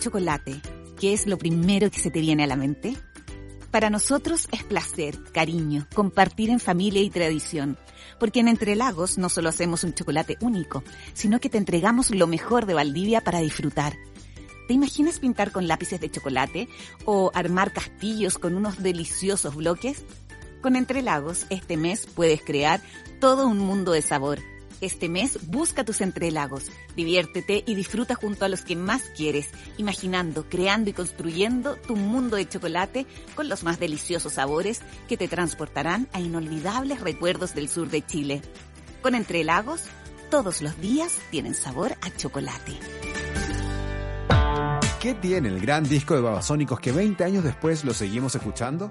Chocolate, 0.00 0.60
¿qué 0.98 1.12
es 1.12 1.26
lo 1.26 1.36
primero 1.36 1.90
que 1.90 2.00
se 2.00 2.10
te 2.10 2.20
viene 2.20 2.44
a 2.44 2.46
la 2.46 2.56
mente? 2.56 2.96
Para 3.70 3.90
nosotros 3.90 4.48
es 4.50 4.64
placer, 4.64 5.22
cariño, 5.32 5.86
compartir 5.94 6.48
en 6.50 6.58
familia 6.58 7.02
y 7.02 7.10
tradición. 7.10 7.78
Porque 8.18 8.40
en 8.40 8.48
Entre 8.48 8.74
Lagos 8.74 9.18
no 9.18 9.28
solo 9.28 9.50
hacemos 9.50 9.84
un 9.84 9.92
chocolate 9.92 10.38
único, 10.40 10.82
sino 11.12 11.38
que 11.38 11.50
te 11.50 11.58
entregamos 11.58 12.10
lo 12.10 12.26
mejor 12.26 12.66
de 12.66 12.74
Valdivia 12.74 13.20
para 13.20 13.40
disfrutar. 13.40 13.94
¿Te 14.66 14.74
imaginas 14.74 15.18
pintar 15.18 15.52
con 15.52 15.68
lápices 15.68 16.00
de 16.00 16.10
chocolate 16.10 16.68
o 17.04 17.30
armar 17.34 17.72
castillos 17.72 18.38
con 18.38 18.56
unos 18.56 18.82
deliciosos 18.82 19.54
bloques? 19.54 20.02
Con 20.62 20.76
Entre 20.76 21.02
Lagos 21.02 21.44
este 21.50 21.76
mes 21.76 22.06
puedes 22.06 22.42
crear 22.42 22.80
todo 23.20 23.46
un 23.46 23.58
mundo 23.58 23.92
de 23.92 24.02
sabor. 24.02 24.40
Este 24.80 25.10
mes 25.10 25.38
busca 25.48 25.84
tus 25.84 26.00
entrelagos, 26.00 26.66
diviértete 26.96 27.62
y 27.66 27.74
disfruta 27.74 28.14
junto 28.14 28.46
a 28.46 28.48
los 28.48 28.62
que 28.62 28.76
más 28.76 29.02
quieres, 29.14 29.50
imaginando, 29.76 30.46
creando 30.48 30.88
y 30.88 30.94
construyendo 30.94 31.76
tu 31.76 31.96
mundo 31.96 32.36
de 32.36 32.48
chocolate 32.48 33.06
con 33.34 33.50
los 33.50 33.62
más 33.62 33.78
deliciosos 33.78 34.34
sabores 34.34 34.80
que 35.06 35.18
te 35.18 35.28
transportarán 35.28 36.08
a 36.14 36.20
inolvidables 36.20 37.00
recuerdos 37.00 37.54
del 37.54 37.68
sur 37.68 37.90
de 37.90 38.04
Chile. 38.06 38.40
Con 39.02 39.14
Entrelagos, 39.14 39.82
todos 40.30 40.62
los 40.62 40.80
días 40.80 41.12
tienen 41.30 41.54
sabor 41.54 41.92
a 42.00 42.10
chocolate. 42.16 42.72
¿Qué 45.00 45.14
tiene 45.14 45.48
el 45.48 45.60
gran 45.60 45.84
disco 45.84 46.14
de 46.14 46.20
Babasónicos 46.20 46.80
que 46.80 46.92
20 46.92 47.24
años 47.24 47.44
después 47.44 47.84
lo 47.84 47.92
seguimos 47.92 48.34
escuchando? 48.34 48.90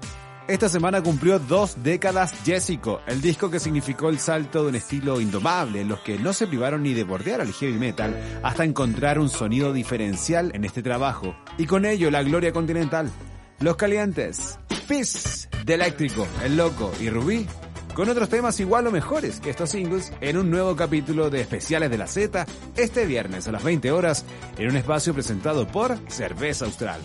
Esta 0.50 0.68
semana 0.68 1.00
cumplió 1.00 1.38
dos 1.38 1.80
décadas 1.80 2.34
Jessico, 2.44 3.00
el 3.06 3.20
disco 3.20 3.52
que 3.52 3.60
significó 3.60 4.08
el 4.08 4.18
salto 4.18 4.64
de 4.64 4.70
un 4.70 4.74
estilo 4.74 5.20
indomable 5.20 5.80
en 5.80 5.88
los 5.88 6.00
que 6.00 6.18
no 6.18 6.32
se 6.32 6.48
privaron 6.48 6.82
ni 6.82 6.92
de 6.92 7.04
bordear 7.04 7.40
al 7.40 7.52
heavy 7.52 7.78
metal 7.78 8.20
hasta 8.42 8.64
encontrar 8.64 9.20
un 9.20 9.28
sonido 9.28 9.72
diferencial 9.72 10.50
en 10.52 10.64
este 10.64 10.82
trabajo 10.82 11.36
y 11.56 11.66
con 11.66 11.86
ello 11.86 12.10
la 12.10 12.24
gloria 12.24 12.52
continental. 12.52 13.12
Los 13.60 13.76
Calientes, 13.76 14.58
Peace, 14.88 15.48
de 15.64 15.74
Eléctrico, 15.74 16.26
El 16.42 16.56
Loco 16.56 16.90
y 17.00 17.10
Rubí, 17.10 17.46
con 17.94 18.08
otros 18.08 18.28
temas 18.28 18.58
igual 18.58 18.88
o 18.88 18.90
mejores 18.90 19.38
que 19.38 19.50
estos 19.50 19.70
singles 19.70 20.12
en 20.20 20.36
un 20.36 20.50
nuevo 20.50 20.74
capítulo 20.74 21.30
de 21.30 21.42
Especiales 21.42 21.90
de 21.90 21.98
la 21.98 22.08
Z 22.08 22.44
este 22.76 23.06
viernes 23.06 23.46
a 23.46 23.52
las 23.52 23.62
20 23.62 23.92
horas 23.92 24.24
en 24.58 24.68
un 24.68 24.76
espacio 24.76 25.14
presentado 25.14 25.68
por 25.68 25.96
Cerveza 26.10 26.64
Austral. 26.64 27.00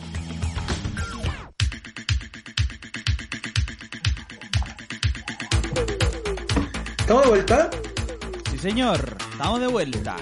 ¿Estamos 7.05 7.23
de 7.25 7.29
vuelta? 7.29 7.69
Sí, 8.49 8.57
señor. 8.57 9.17
Estamos 9.31 9.59
de 9.59 9.67
vuelta. 9.67 10.15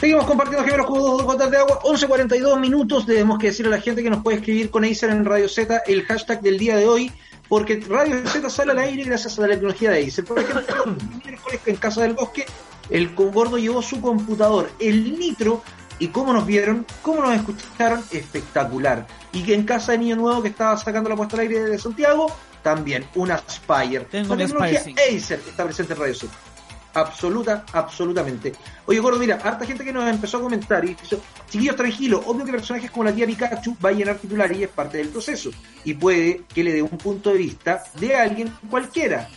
Seguimos 0.00 0.26
compartiendo 0.26 0.64
gemelos 0.64 0.86
como 0.86 1.00
dos 1.00 1.22
gotas 1.22 1.48
de 1.48 1.58
agua. 1.58 1.78
11.42 1.84 2.58
minutos. 2.58 3.06
Debemos 3.06 3.38
que 3.38 3.46
decir 3.46 3.66
a 3.66 3.70
la 3.70 3.80
gente 3.80 4.02
que 4.02 4.10
nos 4.10 4.20
puede 4.24 4.38
escribir 4.38 4.68
con 4.70 4.84
Acer 4.84 5.10
en 5.10 5.24
Radio 5.24 5.48
Z 5.48 5.84
el 5.86 6.04
hashtag 6.06 6.40
del 6.40 6.58
día 6.58 6.76
de 6.76 6.88
hoy. 6.88 7.12
Porque 7.48 7.80
Radio 7.88 8.20
Z 8.26 8.50
sale 8.50 8.72
al 8.72 8.80
aire 8.80 9.04
gracias 9.04 9.38
a 9.38 9.42
la 9.42 9.46
tecnología 9.50 9.92
de 9.92 10.04
Acer. 10.04 10.24
Por 10.24 10.40
ejemplo, 10.40 10.64
el 10.86 10.96
miércoles 11.24 11.60
en 11.66 11.76
Casa 11.76 12.02
del 12.02 12.14
Bosque, 12.14 12.46
el 12.90 13.14
gordo 13.14 13.56
llevó 13.56 13.80
su 13.80 14.00
computador, 14.00 14.68
el 14.80 15.16
Nitro, 15.16 15.62
y 16.00 16.08
cómo 16.08 16.32
nos 16.32 16.46
vieron, 16.46 16.84
cómo 17.02 17.22
nos 17.22 17.32
escucharon, 17.32 18.02
espectacular. 18.10 19.06
Y 19.32 19.44
que 19.44 19.54
en 19.54 19.62
Casa 19.62 19.92
de 19.92 19.98
Niño 19.98 20.16
Nuevo, 20.16 20.42
que 20.42 20.48
estaba 20.48 20.76
sacando 20.76 21.08
la 21.08 21.14
puesta 21.14 21.36
al 21.36 21.42
aire 21.42 21.60
de 21.60 21.78
Santiago, 21.78 22.26
también 22.66 23.06
una 23.14 23.40
Spire. 23.48 24.06
Tengo 24.10 24.34
una 24.34 24.44
tecnología 24.44 24.80
Spire, 24.80 25.16
Acer 25.16 25.40
está 25.46 25.62
presente 25.62 25.92
en 25.92 26.00
Radio 26.00 26.14
Z. 26.16 26.32
Absoluta, 26.94 27.64
absolutamente. 27.72 28.54
Oye, 28.86 28.98
Gordo, 28.98 29.20
mira, 29.20 29.36
harta 29.36 29.64
gente 29.64 29.84
que 29.84 29.92
nos 29.92 30.10
empezó 30.10 30.38
a 30.38 30.40
comentar 30.40 30.84
y 30.84 30.94
dice, 30.94 31.16
chiquillos, 31.48 31.76
tranquilos, 31.76 32.22
obvio 32.26 32.44
que 32.44 32.50
personajes 32.50 32.90
como 32.90 33.04
la 33.04 33.12
tía 33.12 33.24
Pikachu 33.24 33.76
va 33.84 33.90
a 33.90 33.92
llenar 33.92 34.16
titular 34.16 34.50
y 34.50 34.64
es 34.64 34.68
parte 34.68 34.98
del 34.98 35.10
proceso. 35.10 35.50
Y 35.84 35.94
puede 35.94 36.42
que 36.52 36.64
le 36.64 36.72
dé 36.72 36.82
un 36.82 36.98
punto 36.98 37.30
de 37.30 37.38
vista 37.38 37.84
de 38.00 38.16
alguien 38.16 38.52
cualquiera. 38.68 39.28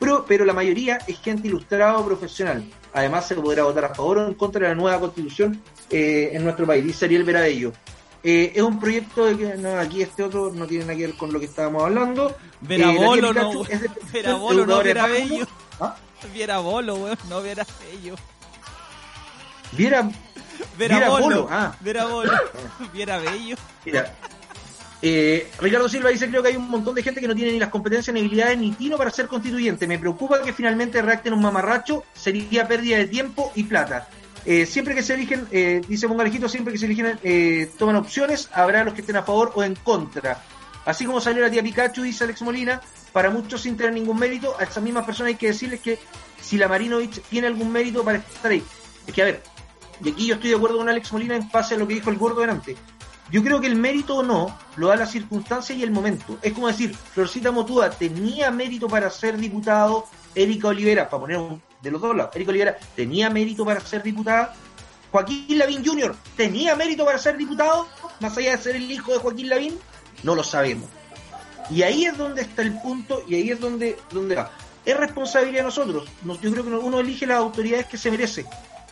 Pero, 0.00 0.24
pero 0.26 0.44
la 0.44 0.52
mayoría 0.52 0.98
es 1.06 1.20
gente 1.20 1.46
ilustrada 1.46 1.96
o 1.98 2.04
profesional. 2.04 2.68
Además, 2.92 3.28
se 3.28 3.36
podrá 3.36 3.62
votar 3.62 3.84
a 3.84 3.94
favor 3.94 4.18
o 4.18 4.26
en 4.26 4.34
contra 4.34 4.62
de 4.62 4.74
la 4.74 4.74
nueva 4.74 4.98
constitución 4.98 5.62
eh, 5.90 6.30
en 6.32 6.42
nuestro 6.42 6.66
país. 6.66 6.82
Dice 6.82 7.04
Ariel 7.04 7.22
Verabello. 7.22 7.72
Eh, 8.26 8.52
es 8.54 8.62
un 8.62 8.80
proyecto 8.80 9.26
de 9.26 9.36
que 9.36 9.56
no, 9.58 9.78
aquí 9.78 10.00
este 10.00 10.22
otro 10.22 10.50
no 10.50 10.66
tiene 10.66 10.84
nada 10.84 10.96
que 10.96 11.06
ver 11.06 11.16
con 11.16 11.30
lo 11.30 11.38
que 11.38 11.44
estábamos 11.44 11.82
hablando. 11.82 12.34
Verabolo, 12.62 13.30
Eh, 13.30 13.32
tía 14.12 14.32
no, 14.32 14.50
es 14.50 14.66
no 14.66 14.76
básicos. 14.76 15.10
Bello. 15.10 15.46
¿Ah? 15.78 15.96
Viera 16.32 16.58
Bolo, 16.58 16.94
weón, 16.94 17.18
no 17.28 17.42
Viera 17.42 17.66
Bello. 17.80 18.14
Viera, 19.72 20.10
Bolo, 21.10 21.24
Bolo, 21.24 21.48
ah. 21.50 21.76
Viera 21.80 22.06
Bolo, 22.06 22.32
Viera 22.94 23.18
Bello. 23.18 23.56
Mira, 23.84 24.14
eh, 25.02 25.50
Ricardo 25.60 25.86
Silva 25.86 26.08
dice, 26.08 26.30
creo 26.30 26.42
que 26.42 26.48
hay 26.48 26.56
un 26.56 26.70
montón 26.70 26.94
de 26.94 27.02
gente 27.02 27.20
que 27.20 27.28
no 27.28 27.34
tiene 27.34 27.52
ni 27.52 27.58
las 27.58 27.68
competencias, 27.68 28.14
ni 28.14 28.20
habilidades, 28.20 28.56
ni 28.56 28.72
tino 28.72 28.96
para 28.96 29.10
ser 29.10 29.26
constituyente. 29.26 29.86
Me 29.86 29.98
preocupa 29.98 30.40
que 30.42 30.54
finalmente 30.54 31.02
reacten 31.02 31.34
un 31.34 31.42
mamarracho, 31.42 32.04
sería 32.14 32.66
pérdida 32.66 32.96
de 32.96 33.06
tiempo 33.06 33.52
y 33.54 33.64
plata. 33.64 34.08
Eh, 34.46 34.66
siempre 34.66 34.94
que 34.94 35.02
se 35.02 35.14
eligen, 35.14 35.46
eh, 35.50 35.80
dice 35.88 36.06
Mongalejito, 36.06 36.48
siempre 36.48 36.72
que 36.72 36.78
se 36.78 36.86
eligen, 36.86 37.18
eh, 37.22 37.70
toman 37.78 37.96
opciones, 37.96 38.50
habrá 38.52 38.84
los 38.84 38.92
que 38.92 39.00
estén 39.00 39.16
a 39.16 39.22
favor 39.22 39.52
o 39.54 39.62
en 39.62 39.74
contra. 39.74 40.42
Así 40.84 41.06
como 41.06 41.20
salió 41.20 41.42
la 41.42 41.50
tía 41.50 41.62
Pikachu, 41.62 42.02
dice 42.02 42.24
Alex 42.24 42.42
Molina, 42.42 42.80
para 43.12 43.30
muchos 43.30 43.62
sin 43.62 43.76
tener 43.76 43.94
ningún 43.94 44.18
mérito, 44.18 44.54
a 44.58 44.64
esas 44.64 44.82
mismas 44.82 45.06
personas 45.06 45.30
hay 45.30 45.36
que 45.36 45.46
decirles 45.46 45.80
que 45.80 45.98
si 46.42 46.58
la 46.58 46.68
Marinovich 46.68 47.22
tiene 47.22 47.46
algún 47.46 47.72
mérito 47.72 48.04
para 48.04 48.18
estar 48.18 48.50
ahí. 48.50 48.62
Es 49.06 49.14
que, 49.14 49.22
a 49.22 49.24
ver, 49.24 49.42
y 50.04 50.10
aquí 50.10 50.26
yo 50.26 50.34
estoy 50.34 50.50
de 50.50 50.56
acuerdo 50.56 50.76
con 50.76 50.88
Alex 50.90 51.12
Molina 51.12 51.36
en 51.36 51.48
base 51.50 51.74
a 51.74 51.78
lo 51.78 51.88
que 51.88 51.94
dijo 51.94 52.10
el 52.10 52.18
gordo 52.18 52.42
delante. 52.42 52.76
Yo 53.30 53.42
creo 53.42 53.60
que 53.60 53.66
el 53.66 53.76
mérito 53.76 54.16
o 54.16 54.22
no 54.22 54.58
lo 54.76 54.88
da 54.88 54.96
la 54.96 55.06
circunstancia 55.06 55.74
y 55.74 55.82
el 55.82 55.90
momento. 55.90 56.38
Es 56.42 56.52
como 56.52 56.68
decir, 56.68 56.94
Florcita 56.94 57.50
Motúa 57.50 57.88
tenía 57.88 58.50
mérito 58.50 58.86
para 58.88 59.08
ser 59.08 59.38
diputado, 59.38 60.06
Erika 60.34 60.68
Olivera, 60.68 61.08
para 61.08 61.20
poner 61.22 61.38
un, 61.38 61.62
de 61.84 61.90
los 61.92 62.00
dos 62.00 62.16
lados, 62.16 62.34
Erika 62.34 62.50
Olivera 62.50 62.76
tenía 62.96 63.30
mérito 63.30 63.64
para 63.64 63.78
ser 63.80 64.02
diputada, 64.02 64.54
Joaquín 65.12 65.58
Lavín 65.58 65.84
Jr. 65.86 66.16
tenía 66.36 66.74
mérito 66.74 67.04
para 67.04 67.18
ser 67.18 67.36
diputado, 67.36 67.86
más 68.18 68.36
allá 68.36 68.56
de 68.56 68.58
ser 68.62 68.74
el 68.76 68.90
hijo 68.90 69.12
de 69.12 69.18
Joaquín 69.18 69.48
Lavín, 69.48 69.78
no 70.24 70.34
lo 70.34 70.42
sabemos. 70.42 70.88
Y 71.70 71.82
ahí 71.82 72.04
es 72.06 72.16
donde 72.18 72.42
está 72.42 72.62
el 72.62 72.78
punto 72.80 73.22
y 73.28 73.36
ahí 73.36 73.50
es 73.50 73.60
donde, 73.60 73.96
donde 74.10 74.34
va. 74.34 74.50
Es 74.84 74.96
responsabilidad 74.96 75.60
de 75.60 75.64
nosotros. 75.64 76.08
Nos- 76.24 76.40
Yo 76.40 76.50
creo 76.50 76.64
que 76.64 76.70
uno 76.70 76.98
elige 77.00 77.26
las 77.26 77.38
autoridades 77.38 77.86
que 77.86 77.96
se 77.96 78.10
merece, 78.10 78.44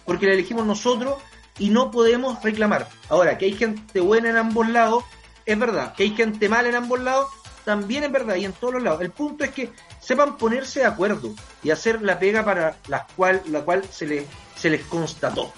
porque 0.07 0.27
la 0.27 0.35
elegimos 0.35 0.65
nosotros 0.65 1.17
y 1.59 1.69
no 1.71 1.91
podemos 1.91 2.43
reclamar. 2.43 2.89
Ahora, 3.11 3.37
que 3.37 3.47
hay 3.47 3.55
gente 3.55 4.01
buena 4.01 4.31
en 4.31 4.37
ambos 4.37 4.69
lados, 4.69 5.05
es 5.45 5.59
verdad. 5.59 5.93
Que 5.95 6.05
hay 6.05 6.11
gente 6.15 6.49
mala 6.49 6.69
en 6.69 6.77
ambos 6.77 7.01
lados, 7.01 7.27
también 7.65 8.05
es 8.05 8.13
verdad, 8.13 8.37
y 8.37 8.45
en 8.45 8.53
todos 8.53 8.75
los 8.75 8.83
lados. 8.83 9.01
El 9.01 9.11
punto 9.11 9.45
es 9.45 9.51
que 9.51 9.71
sepan 10.01 10.37
ponerse 10.37 10.81
de 10.81 10.87
acuerdo 10.87 11.35
y 11.63 11.71
hacer 11.71 12.03
la 12.03 12.19
pega 12.19 12.45
para 12.45 12.77
la 12.89 13.07
cual, 13.17 13.43
la 13.47 13.61
cual 13.63 13.85
se, 13.91 14.07
les 14.07 14.27
se 14.57 14.71
les 14.71 14.85
constató. 14.85 15.53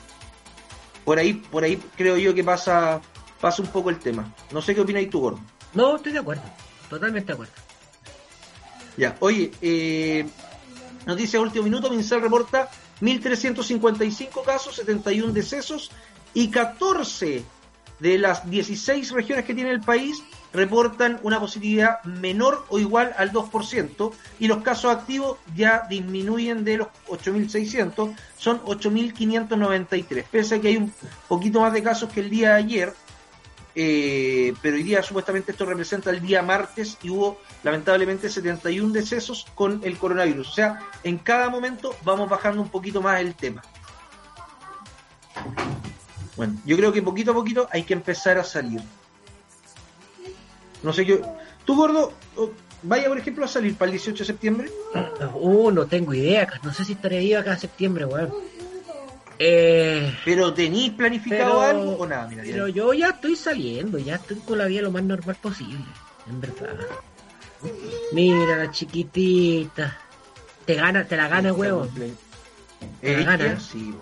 Por 1.04 1.18
ahí, 1.18 1.34
por 1.34 1.64
ahí 1.64 1.82
creo 1.96 2.16
yo 2.16 2.34
que 2.34 2.42
pasa, 2.42 3.00
pasa 3.40 3.62
un 3.62 3.68
poco 3.68 3.90
el 3.90 3.98
tema. 3.98 4.32
No 4.50 4.62
sé 4.62 4.74
qué 4.74 4.80
opinas 4.80 5.04
tú, 5.10 5.20
Gordo. 5.20 5.40
No, 5.74 5.96
estoy 5.96 6.12
de 6.12 6.20
acuerdo. 6.20 6.42
Totalmente 6.88 7.26
de 7.26 7.32
acuerdo. 7.32 7.52
Ya, 8.96 9.16
oye, 9.20 9.50
eh, 9.60 10.26
noticia 11.04 11.38
de 11.38 11.44
último 11.44 11.64
minuto, 11.64 11.90
Minsal 11.90 12.22
reporta 12.22 12.70
1.355 13.00 14.44
casos, 14.44 14.76
71 14.76 15.32
decesos 15.32 15.90
y 16.32 16.48
14 16.48 17.44
de 17.98 18.18
las 18.18 18.48
16 18.48 19.10
regiones 19.10 19.44
que 19.44 19.54
tiene 19.54 19.70
el 19.70 19.80
país 19.80 20.22
reportan 20.54 21.18
una 21.22 21.40
positividad 21.40 22.02
menor 22.04 22.64
o 22.68 22.78
igual 22.78 23.12
al 23.18 23.32
2% 23.32 24.12
y 24.38 24.46
los 24.46 24.62
casos 24.62 24.94
activos 24.94 25.38
ya 25.54 25.86
disminuyen 25.90 26.64
de 26.64 26.78
los 26.78 26.88
8.600, 27.08 28.14
son 28.38 28.62
8.593, 28.62 30.24
pese 30.30 30.54
a 30.54 30.60
que 30.60 30.68
hay 30.68 30.76
un 30.76 30.94
poquito 31.28 31.60
más 31.60 31.72
de 31.72 31.82
casos 31.82 32.10
que 32.10 32.20
el 32.20 32.30
día 32.30 32.50
de 32.50 32.54
ayer, 32.54 32.94
eh, 33.74 34.54
pero 34.62 34.76
hoy 34.76 34.84
día 34.84 35.02
supuestamente 35.02 35.50
esto 35.50 35.66
representa 35.66 36.10
el 36.10 36.20
día 36.20 36.42
martes 36.42 36.96
y 37.02 37.10
hubo 37.10 37.40
lamentablemente 37.64 38.28
71 38.28 38.92
decesos 38.92 39.46
con 39.56 39.80
el 39.82 39.98
coronavirus. 39.98 40.48
O 40.48 40.52
sea, 40.52 40.78
en 41.02 41.18
cada 41.18 41.50
momento 41.50 41.96
vamos 42.04 42.28
bajando 42.28 42.62
un 42.62 42.68
poquito 42.68 43.02
más 43.02 43.20
el 43.20 43.34
tema. 43.34 43.62
Bueno, 46.36 46.54
yo 46.64 46.76
creo 46.76 46.92
que 46.92 47.02
poquito 47.02 47.32
a 47.32 47.34
poquito 47.34 47.68
hay 47.72 47.82
que 47.82 47.94
empezar 47.94 48.38
a 48.38 48.44
salir. 48.44 48.80
No 50.84 50.92
sé 50.92 51.04
qué. 51.04 51.20
¿Tú, 51.64 51.74
gordo, 51.74 52.12
vaya, 52.82 53.08
por 53.08 53.18
ejemplo, 53.18 53.44
a 53.44 53.48
salir 53.48 53.74
para 53.74 53.86
el 53.90 53.92
18 53.98 54.18
de 54.18 54.24
septiembre? 54.26 54.70
Uh, 55.34 55.70
no 55.70 55.86
tengo 55.86 56.12
idea. 56.14 56.48
No 56.62 56.72
sé 56.72 56.84
si 56.84 56.92
estaré 56.92 57.18
viva 57.18 57.40
acá 57.40 57.54
en 57.54 57.60
septiembre, 57.60 58.04
weón. 58.04 58.32
Eh, 59.38 60.14
¿Pero 60.24 60.52
tenéis 60.54 60.92
planificado 60.92 61.60
Pero- 61.60 61.60
algo 61.62 61.92
o 61.96 62.06
nada? 62.06 62.28
Mira, 62.28 62.42
pero 62.44 62.68
yo 62.68 62.92
ya 62.94 63.08
estoy 63.08 63.34
saliendo, 63.34 63.98
ya 63.98 64.14
estoy 64.16 64.36
con 64.36 64.58
la 64.58 64.66
vida 64.66 64.82
lo 64.82 64.92
más 64.92 65.02
normal 65.02 65.36
posible, 65.42 65.84
en 66.28 66.40
verdad. 66.40 66.76
Mira 68.12 68.56
la 68.56 68.70
chiquitita. 68.70 69.98
Te 70.64 70.74
gana, 70.74 71.04
te 71.04 71.16
la 71.16 71.28
gana, 71.28 71.52
huevo. 71.52 71.88
Te 73.00 73.16
la 73.16 73.36
gana. 73.36 73.58
sí. 73.58 73.92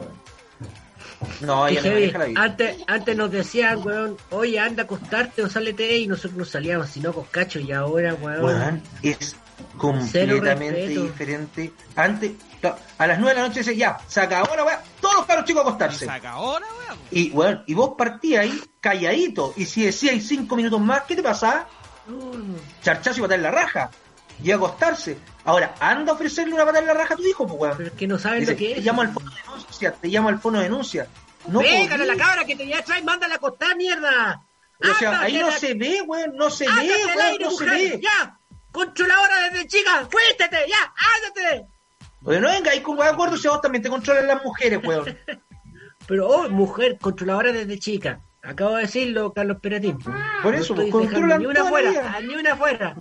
No, 1.40 1.66
Qué 1.66 1.72
ella 1.72 1.80
no 1.82 1.88
heavy. 1.88 2.00
maneja 2.00 2.18
la 2.18 2.24
vida. 2.26 2.42
Antes, 2.42 2.76
antes 2.86 3.16
nos 3.16 3.30
decían, 3.30 3.86
weón, 3.86 4.16
oye, 4.30 4.58
anda 4.58 4.82
a 4.82 4.84
acostarte 4.84 5.42
o 5.42 5.48
sálete 5.48 5.96
y 5.98 6.06
nosotros 6.06 6.34
nos 6.34 6.50
salíamos, 6.50 6.88
si 6.88 7.00
no, 7.00 7.12
con 7.12 7.24
cacho, 7.24 7.58
y 7.60 7.72
ahora, 7.72 8.14
weón. 8.14 8.44
Weón, 8.44 8.82
es 9.02 9.36
completamente 9.76 10.88
diferente. 10.88 11.72
Antes, 11.96 12.32
a 12.98 13.06
las 13.06 13.18
9 13.18 13.34
de 13.34 13.40
la 13.42 13.48
noche 13.48 13.60
dice, 13.60 13.76
ya, 13.76 13.98
se 14.06 14.20
acabó 14.20 14.54
la 14.56 14.64
weá, 14.64 14.82
todos 15.00 15.16
los 15.16 15.26
caros 15.26 15.44
chicos 15.44 15.60
a 15.64 15.68
acostarse. 15.68 16.06
Y, 17.10 17.30
weón, 17.30 17.62
y 17.66 17.74
vos 17.74 17.92
partías 17.96 18.42
ahí 18.42 18.60
calladito, 18.80 19.54
y 19.56 19.66
si 19.66 19.84
decías 19.84 20.22
cinco 20.24 20.56
minutos 20.56 20.80
más, 20.80 21.02
¿qué 21.02 21.16
te 21.16 21.22
pasaba? 21.22 21.68
Charchazo 22.82 23.26
y 23.28 23.34
en 23.34 23.42
la 23.42 23.50
raja. 23.50 23.90
Y 24.42 24.50
acostarse. 24.50 25.18
Ahora, 25.44 25.74
anda 25.80 26.12
a 26.12 26.14
ofrecerle 26.14 26.54
una 26.54 26.64
patada 26.64 26.80
en 26.80 26.86
la 26.86 26.94
raja 26.94 27.14
a 27.14 27.16
tu 27.16 27.24
hijo, 27.24 27.46
pues, 27.46 27.60
weón. 27.60 27.76
Pero 27.76 27.88
es 27.90 27.94
que 27.96 28.06
no 28.06 28.18
saben 28.18 28.40
Dice, 28.40 28.52
lo 28.52 28.58
que 28.58 28.74
Te 28.74 28.78
es. 28.80 28.84
llamo 28.84 29.02
al 29.02 29.12
fono 29.12 29.30
de 29.30 29.36
denuncia, 29.42 29.92
te 29.92 30.08
llamo 30.08 30.28
al 30.28 30.38
fono 30.38 30.58
de 30.58 30.64
denuncia. 30.64 31.06
No 31.48 31.60
Pégale 31.60 32.04
a 32.04 32.06
la 32.06 32.16
cabra 32.16 32.44
que 32.44 32.54
te 32.54 32.66
ya 32.66 32.82
trae, 32.84 33.02
mándala 33.02 33.34
a 33.34 33.36
acostar, 33.38 33.76
mierda. 33.76 34.42
O 34.80 34.94
sea, 34.94 35.20
ahí 35.20 35.38
no 35.38 35.50
se 35.52 35.74
ve, 35.74 36.02
weón, 36.06 36.36
no 36.36 36.50
se 36.50 36.66
Ándate 36.66 36.88
ve, 36.88 37.06
weón, 37.06 37.20
aire, 37.20 37.44
no 37.44 37.50
se 37.50 37.64
ve. 37.64 38.00
Ya, 38.02 38.38
controladora 38.70 39.50
desde 39.50 39.66
chica, 39.66 40.08
fuéstete, 40.10 40.56
ya, 40.68 40.92
ándate. 41.16 41.66
Oye, 42.24 42.40
no 42.40 42.48
venga 42.48 42.70
ahí 42.70 42.80
con 42.80 42.96
weón 42.98 43.16
gordo 43.16 43.36
si 43.36 43.48
vos 43.48 43.60
también 43.60 43.82
te 43.82 43.88
controlan 43.90 44.26
las 44.28 44.44
mujeres, 44.44 44.80
weón. 44.84 45.18
Pero, 46.06 46.28
oh, 46.28 46.48
mujer, 46.48 46.98
controladora 47.00 47.52
desde 47.52 47.78
chica. 47.78 48.20
Acabo 48.42 48.74
de 48.74 48.82
decirlo, 48.82 49.32
Carlos 49.32 49.58
Peratín. 49.60 49.98
Por 49.98 50.52
No 50.52 50.58
eso, 50.58 50.74
estoy 50.74 50.90
pues, 50.90 51.06
controlan 51.06 51.38
ni 51.40 51.46
una 51.46 51.64
fuera, 51.64 52.20
ni 52.20 52.34
una 52.34 52.56
fuera. 52.56 52.96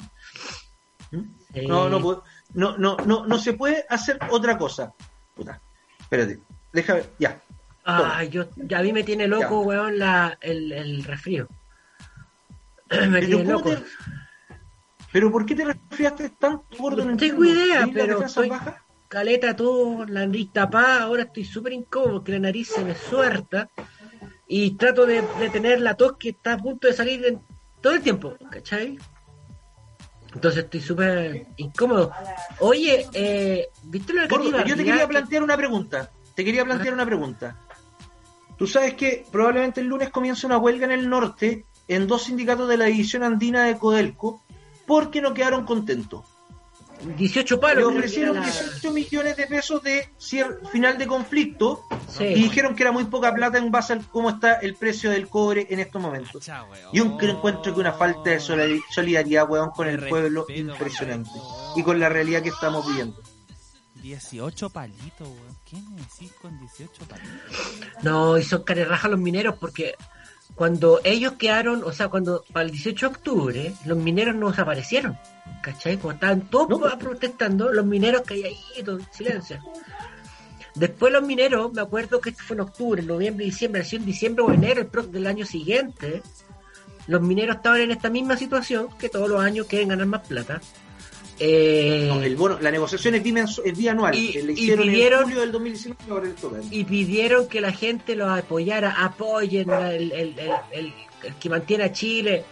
Eh, 1.54 1.68
No, 1.68 1.90
no, 1.90 2.00
puedo- 2.02 2.24
no, 2.54 2.78
no, 2.78 2.98
no, 3.06 3.26
no 3.26 3.38
se 3.40 3.54
puede 3.54 3.86
hacer 3.90 4.18
otra 4.30 4.58
cosa. 4.58 4.94
Puta. 5.36 5.60
Espérate, 6.00 6.40
déjame, 6.74 7.04
ya. 7.20 7.40
Ay, 7.84 8.30
yo, 8.30 8.46
ya 8.58 8.80
a 8.80 8.84
mí 8.84 8.94
me 8.94 9.04
tiene 9.04 9.28
loco, 9.28 9.62
weón, 9.62 9.98
la, 9.98 10.38
el, 10.42 10.72
el 10.72 11.04
resfrío. 11.04 11.48
me 12.90 13.20
Pero, 13.22 13.28
tiene 13.28 13.44
¿cómo 13.46 13.52
loco. 13.58 13.70
te- 13.72 13.84
pero 15.12 15.32
¿por 15.32 15.46
qué 15.46 15.56
te 15.56 15.66
resfriaste 15.66 16.30
tanto 16.40 16.64
gordo? 16.78 17.04
No 17.04 17.18
tengo 17.18 17.44
idea, 17.44 17.86
¿Tenés 17.86 17.96
las 17.96 18.06
pero 18.08 18.26
estoy 18.26 18.52
caleta 19.10 19.56
todo, 19.56 20.06
la 20.06 20.26
nariz 20.26 20.54
tapada, 20.54 21.04
ahora 21.04 21.24
estoy 21.24 21.44
súper 21.44 21.74
incómodo 21.74 22.14
porque 22.14 22.32
la 22.32 22.40
nariz 22.40 22.70
se 22.70 22.84
me 22.86 22.96
suelta 22.96 23.68
y 24.48 24.72
trato 24.72 25.06
de, 25.06 25.22
de 25.22 25.50
tener 25.50 25.82
la 25.82 25.96
tos 25.96 26.14
que 26.18 26.30
está 26.30 26.54
a 26.54 26.58
punto 26.58 26.88
de 26.88 26.94
salir 26.94 27.26
en- 27.26 27.42
todo 27.82 27.94
el 27.94 28.02
tiempo, 28.02 28.36
¿cachai? 28.50 28.98
Entonces 30.34 30.64
estoy 30.64 30.82
súper 30.82 31.48
incómodo. 31.58 32.12
Oye, 32.60 33.08
eh, 33.14 33.68
¿viste 33.84 34.14
lo 34.14 34.22
que 34.22 34.28
Gordo, 34.28 34.66
yo 34.66 34.76
te 34.76 34.84
quería 34.84 35.08
plantear 35.08 35.44
una 35.44 35.58
pregunta. 35.58 36.12
Te 36.36 36.46
quería 36.46 36.64
plantear 36.64 36.94
una 36.94 37.06
pregunta. 37.06 37.58
Tú 38.58 38.68
sabes 38.68 38.94
que 38.94 39.26
probablemente 39.32 39.82
el 39.82 39.88
lunes 39.88 40.10
comienza 40.10 40.48
una 40.48 40.58
huelga 40.58 40.86
en 40.86 40.92
el 40.92 41.10
norte 41.10 41.66
en 41.88 42.08
dos 42.08 42.24
sindicatos 42.24 42.70
de 42.70 42.78
la 42.78 42.86
división 42.86 43.24
andina 43.24 43.66
de 43.66 43.78
Codelco 43.78 44.42
porque 44.86 45.22
no 45.22 45.34
quedaron 45.34 45.66
contentos. 45.66 46.26
18 47.18 47.60
palos. 47.60 47.92
Le 47.92 47.98
ofrecieron 47.98 48.38
era 48.38 48.46
la- 48.46 48.52
18 48.52 48.92
millones 48.92 49.38
de 49.38 49.48
pesos 49.48 49.82
de 49.84 50.10
final 50.72 50.98
de 50.98 51.08
conflicto 51.08 51.84
Sí. 52.08 52.24
y 52.26 52.34
dijeron 52.44 52.76
que 52.76 52.84
era 52.84 52.92
muy 52.92 53.06
poca 53.06 53.34
plata 53.34 53.58
en 53.58 53.72
base 53.72 53.94
a 53.94 54.00
cómo 54.12 54.30
está 54.30 54.56
el 54.56 54.76
precio 54.76 55.10
del 55.12 55.28
cobre 55.28 55.68
en 55.70 55.80
estos 55.80 56.02
momentos. 56.02 56.48
Y 56.94 57.00
un 57.00 57.18
encuentro 57.22 57.74
que 57.74 57.80
una 57.80 57.94
falta 57.94 58.30
de 58.30 58.38
solidari- 58.40 58.82
solidaridad, 58.92 59.50
weón, 59.50 59.72
con 59.72 59.88
el 59.88 60.08
pueblo 60.08 60.46
impresionante 60.54 61.32
y 61.76 61.84
con 61.84 62.00
la 62.00 62.10
realidad 62.10 62.42
que 62.44 62.50
estamos 62.50 62.86
viviendo. 62.88 63.20
18 64.02 64.70
palitos, 64.70 65.28
weón. 65.28 65.58
¿Qué 65.70 65.76
me 65.78 66.02
decís 66.02 66.32
con 66.42 66.60
18 66.60 67.06
palitos? 67.06 67.32
No, 68.04 68.38
y 68.38 68.44
son 68.44 68.64
carerrajas 68.64 69.12
los 69.12 69.20
mineros 69.20 69.56
porque 69.60 69.96
cuando 70.56 71.00
ellos 71.04 71.34
quedaron, 71.34 71.84
o 71.84 71.92
sea, 71.92 72.08
cuando 72.10 72.44
para 72.52 72.66
el 72.66 72.72
18 72.72 73.10
de 73.10 73.16
octubre, 73.16 73.74
los 73.86 73.98
mineros 73.98 74.36
no 74.36 74.50
desaparecieron. 74.50 75.18
¿Cachai? 75.62 75.98
Como 75.98 76.14
estaban 76.14 76.42
todos 76.50 76.94
protestando, 76.96 77.72
los 77.72 77.86
mineros 77.86 78.22
calladitos, 78.24 79.04
silencio. 79.12 79.60
Después 80.74 81.12
los 81.12 81.22
mineros, 81.24 81.72
me 81.74 81.82
acuerdo 81.82 82.20
que 82.22 82.30
esto 82.32 82.44
fue 82.48 82.56
en 82.56 82.62
octubre, 82.62 83.02
en 83.02 83.08
noviembre, 83.08 83.46
diciembre, 83.46 83.82
así 83.82 83.98
en 83.98 84.06
diciembre 84.06 84.44
o 84.44 84.52
enero 84.52 84.82
el 84.82 84.88
pro- 84.88 85.04
del 85.04 85.28
año 85.28 85.46
siguiente, 85.46 86.24
los 87.08 87.22
mineros 87.22 87.58
estaban 87.58 87.82
en 87.82 87.92
esta 87.92 88.10
misma 88.10 88.38
situación 88.38 88.88
que 88.98 89.10
todos 89.10 89.28
los 89.30 89.42
años 89.44 89.68
quieren 89.68 89.90
ganar 89.90 90.08
más 90.08 90.26
plata. 90.28 90.62
Eh, 91.40 92.06
No, 92.08 92.22
el 92.22 92.36
bono, 92.36 92.60
la 92.62 92.72
negociación 92.72 93.16
es, 93.16 93.24
es 93.66 93.78
bianual. 93.78 94.16
Y- 94.16 94.32
le 94.42 94.54
y 94.54 94.56
pidieron- 94.56 95.20
en 95.20 95.24
julio 95.26 95.40
del 95.42 95.52
2019 95.52 96.12
ahora 96.12 96.28
el 96.30 96.36
y 96.74 96.84
pidieron 96.86 97.48
que 97.48 97.60
la 97.62 97.72
gente 97.72 98.16
los 98.16 98.30
apoyara, 98.30 99.04
apoyen 99.04 99.70
el- 99.70 100.12
el- 100.12 100.40
el- 100.72 100.94
el 101.24 101.36
que 101.40 101.50
mantiene 101.50 101.84
a 101.86 101.92
Chile. 101.92 102.46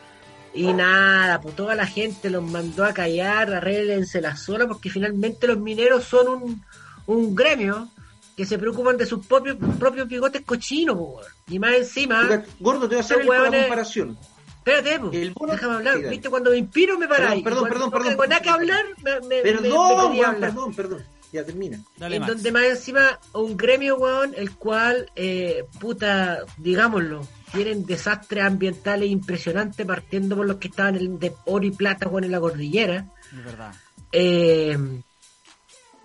Y 0.54 0.74
nada, 0.74 1.40
pues 1.42 1.56
toda 1.56 1.76
la 1.76 1.86
gente 1.86 2.30
los 2.30 2.44
mandó 2.44 2.84
a 2.86 2.94
callar, 2.94 3.54
arréglense 3.54 4.20
la 4.22 4.36
sola, 4.36 4.68
porque 4.68 4.90
finalmente 4.90 5.48
los 5.48 5.60
mineros 5.60 6.04
son 6.06 6.28
un, 6.28 6.64
un 7.06 7.36
gremio 7.36 7.88
que 8.36 8.46
se 8.46 8.58
preocupan 8.58 8.98
de 8.98 9.06
sus 9.06 9.26
propios, 9.28 9.58
propios 9.78 10.08
bigotes 10.08 10.42
cochinos, 10.44 10.96
po, 10.98 11.04
weón. 11.18 11.26
y 11.50 11.60
más 11.60 11.74
encima. 11.76 12.44
Gordo, 12.60 12.82
te 12.88 12.96
voy 12.96 12.98
a 12.98 13.00
hacer 13.02 13.26
hueones- 13.28 13.62
comparación. 13.62 14.18
Espérate, 14.58 15.00
po, 15.00 15.10
El 15.12 15.32
bono- 15.34 15.54
déjame 15.54 15.76
hablar, 15.76 15.96
Sí, 15.96 16.02
dale. 16.02 16.12
viste, 16.12 16.30
cuando 16.30 16.52
me 16.52 16.58
inspiro 16.58 16.98
me 16.98 17.08
paráis. 17.08 17.44
Perdón, 17.44 17.66
Y 17.66 17.70
perdón, 17.70 17.92
cuando 17.92 18.10
perdón, 18.18 18.30
perdón. 18.30 18.54
hablar, 18.54 18.86
me, 19.04 19.12
me- 19.12 19.28
me- 19.28 19.36
me 19.36 19.42
Perdón, 19.42 20.00
hablar. 20.00 20.40
perdón, 20.40 20.74
perdón. 20.74 21.04
Ya 21.32 21.44
termina. 21.46 21.80
en 22.00 22.26
donde 22.26 22.52
más 22.52 22.64
encima 22.64 23.20
un 23.34 23.56
gremio, 23.56 23.98
weón, 23.98 24.34
el 24.36 24.52
cual, 24.56 25.12
eh, 25.16 25.64
puta, 25.80 26.40
digámoslo, 26.58 27.22
tienen 27.52 27.86
desastres 27.86 28.44
ambientales 28.44 29.10
impresionantes 29.10 29.86
partiendo 29.86 30.36
por 30.36 30.46
los 30.48 30.58
que 30.58 30.68
estaban 30.70 30.96
en, 30.96 31.20
de 31.20 31.34
oro 31.46 31.66
y 31.66 31.72
plata, 31.72 32.08
weón, 32.08 32.24
en 32.26 32.32
la 32.32 32.40
cordillera. 32.40 33.06
Es 33.38 33.44
verdad. 33.46 33.74
Eh, 34.12 34.78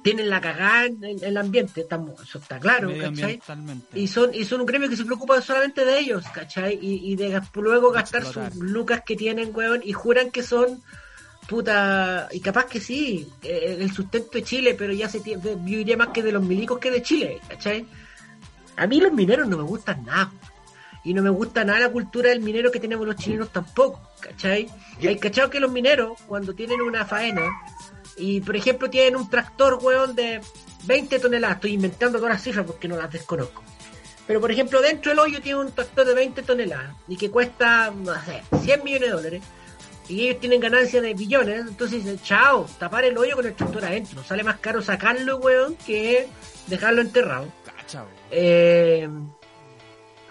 tienen 0.03 0.29
la 0.29 0.41
cagada 0.41 0.85
en, 0.85 1.03
en 1.03 1.25
el 1.25 1.37
ambiente, 1.39 1.81
estamos- 1.81 2.21
eso 2.23 2.39
está 2.39 2.59
claro, 2.61 2.93
¿cachai? 3.01 3.41
Y 3.95 4.07
son, 4.09 4.35
y 4.35 4.45
son 4.45 4.61
un 4.61 4.67
gremio 4.67 4.89
que 4.91 4.97
se 4.97 5.05
preocupa 5.07 5.41
solamente 5.41 5.83
de 5.87 5.99
ellos, 5.99 6.25
¿cachai? 6.35 6.79
Y, 6.81 7.11
y 7.13 7.17
de 7.17 7.41
luego 7.55 7.91
gastar 7.91 8.21
Explotar. 8.23 8.53
sus 8.53 8.63
lucas 8.63 9.03
que 9.07 9.17
tienen, 9.17 9.51
weón, 9.55 9.81
y 9.83 9.93
juran 9.95 10.31
que 10.31 10.43
son 10.43 10.83
puta, 11.49 12.29
y 12.33 12.41
capaz 12.41 12.67
que 12.67 12.81
sí, 12.81 13.29
eh, 13.43 13.79
el 13.81 13.93
sustento 13.93 14.31
de 14.33 14.43
Chile, 14.43 14.75
pero 14.79 14.93
ya 14.93 15.09
se 15.09 15.21
tiene, 15.21 15.43
yo 15.43 15.57
diría 15.57 15.97
más 15.97 16.09
que 16.09 16.23
de 16.23 16.33
los 16.33 16.43
milicos 16.43 16.79
que 16.79 16.91
de 16.91 17.03
Chile, 17.03 17.41
¿cachai? 17.49 17.87
A 18.77 18.87
mí 18.87 19.01
los 19.01 19.13
mineros 19.13 19.49
no 19.49 19.57
me 19.57 19.63
gustan 19.63 20.05
nada, 20.05 20.31
y 21.05 21.13
no 21.13 21.23
me 21.23 21.31
gusta 21.31 21.65
nada 21.65 21.81
la 21.81 21.91
cultura 21.91 22.31
del 22.31 22.41
minero 22.41 22.73
que 22.73 22.81
tenemos 22.81 23.07
los 23.07 23.17
chilenos 23.17 23.51
tampoco, 23.51 24.01
¿cachai? 24.21 24.69
Hay 25.01 25.19
cachado 25.19 25.51
que 25.51 25.61
los 25.61 25.71
mineros, 25.71 26.19
cuando 26.27 26.55
tienen 26.55 26.81
una 26.81 27.05
faena, 27.05 27.43
y 28.17 28.41
por 28.41 28.57
ejemplo 28.57 28.89
tienen 28.89 29.17
un 29.17 29.29
tractor, 29.29 29.79
weón, 29.83 30.15
de 30.15 30.41
20 30.87 31.19
toneladas, 31.19 31.57
estoy 31.57 31.75
inventando 31.75 32.19
todas 32.19 32.35
las 32.35 32.43
cifras 32.43 32.67
porque 32.67 32.89
no 32.89 32.97
las 32.97 33.13
desconozco. 33.13 33.63
Pero 34.27 34.41
por 34.41 34.51
ejemplo, 34.51 34.81
dentro 34.81 35.11
del 35.11 35.19
hoyo 35.19 35.43
tiene 35.43 35.59
un 35.59 35.73
tractor 35.73 36.07
de 36.07 36.15
20 36.15 36.43
toneladas 36.43 36.97
y 37.07 37.17
que 37.17 37.31
cuesta, 37.31 37.93
no 37.95 38.15
sé, 38.25 38.43
100 38.63 38.83
millones 38.83 39.09
de 39.09 39.15
dólares. 39.15 39.43
Y 40.09 40.27
ellos 40.27 40.41
tienen 40.41 40.61
ganancias 40.61 41.03
de 41.03 41.15
billones, 41.15 41.61
entonces 41.61 42.05
dicen, 42.05 42.21
chao, 42.23 42.67
tapar 42.79 43.05
el 43.05 43.17
hoyo 43.17 43.37
con 43.37 43.47
el 43.47 43.55
tractor 43.55 43.85
adentro. 43.85 44.23
Sale 44.23 44.43
más 44.43 44.59
caro 44.59 44.83
sacarlo, 44.83 45.39
weón, 45.39 45.77
que 45.77 46.29
dejarlo 46.67 47.01
enterrado. 47.01 47.51
Eh, 48.31 49.09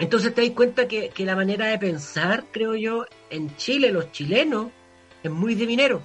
entonces 0.04 0.34
te 0.34 0.41
das 0.41 0.51
cuenta 0.51 0.88
que, 0.88 1.10
que 1.10 1.26
la 1.26 1.36
manera 1.36 1.68
de 1.68 1.80
pensar, 1.80 2.45
creo 2.51 2.76
yo, 2.76 3.06
en 3.30 3.56
Chile, 3.58 3.91
los 3.91 4.12
chilenos, 4.12 4.72
es 5.24 5.32
muy 5.32 5.56
de 5.56 5.66
minero. 5.66 6.01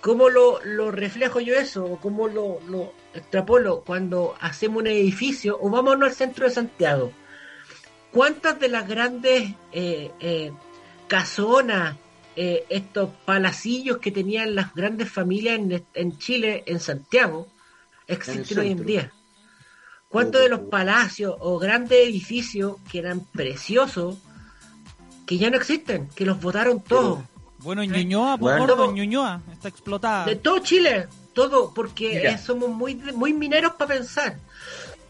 ¿Cómo 0.00 0.28
lo, 0.28 0.60
lo 0.64 0.90
reflejo 0.92 1.40
yo 1.40 1.54
eso? 1.54 1.84
¿O 1.84 2.00
¿Cómo 2.00 2.28
lo, 2.28 2.60
lo 2.68 2.92
extrapolo 3.14 3.82
cuando 3.84 4.36
hacemos 4.40 4.82
un 4.82 4.86
edificio? 4.86 5.58
O 5.60 5.70
vámonos 5.70 6.10
al 6.10 6.14
centro 6.14 6.44
de 6.46 6.52
Santiago. 6.52 7.12
¿Cuántas 8.12 8.60
de 8.60 8.68
las 8.68 8.88
grandes 8.88 9.50
eh, 9.72 10.12
eh, 10.20 10.52
casonas, 11.08 11.96
eh, 12.36 12.64
estos 12.68 13.10
palacillos 13.24 13.98
que 13.98 14.12
tenían 14.12 14.54
las 14.54 14.72
grandes 14.72 15.10
familias 15.10 15.56
en, 15.56 15.84
en 15.94 16.18
Chile, 16.18 16.62
en 16.66 16.78
Santiago, 16.78 17.48
existen 18.06 18.58
hoy 18.60 18.70
en 18.70 18.86
día? 18.86 19.12
¿Cuántos 20.08 20.40
de 20.40 20.48
los 20.48 20.60
palacios 20.60 21.36
o 21.38 21.58
grandes 21.58 21.98
edificios 22.08 22.76
que 22.90 22.98
eran 22.98 23.20
preciosos, 23.20 24.16
que 25.26 25.36
ya 25.36 25.50
no 25.50 25.56
existen, 25.56 26.08
que 26.14 26.24
los 26.24 26.40
votaron 26.40 26.80
todos? 26.80 27.20
Bueno, 27.58 27.82
en 27.82 27.92
Ñuñoa, 27.92 28.38
por 28.38 28.52
Bueno. 28.52 28.66
gordo, 28.66 28.84
en 28.88 28.94
Ñuñoa, 28.94 29.42
está 29.52 29.68
explotada. 29.68 30.24
De 30.24 30.36
todo 30.36 30.60
Chile, 30.60 31.08
todo, 31.34 31.74
porque 31.74 32.14
Mira. 32.16 32.30
eh, 32.32 32.38
somos 32.38 32.70
muy, 32.70 32.94
muy 32.94 33.34
mineros 33.34 33.74
para 33.74 33.94
pensar. 33.94 34.38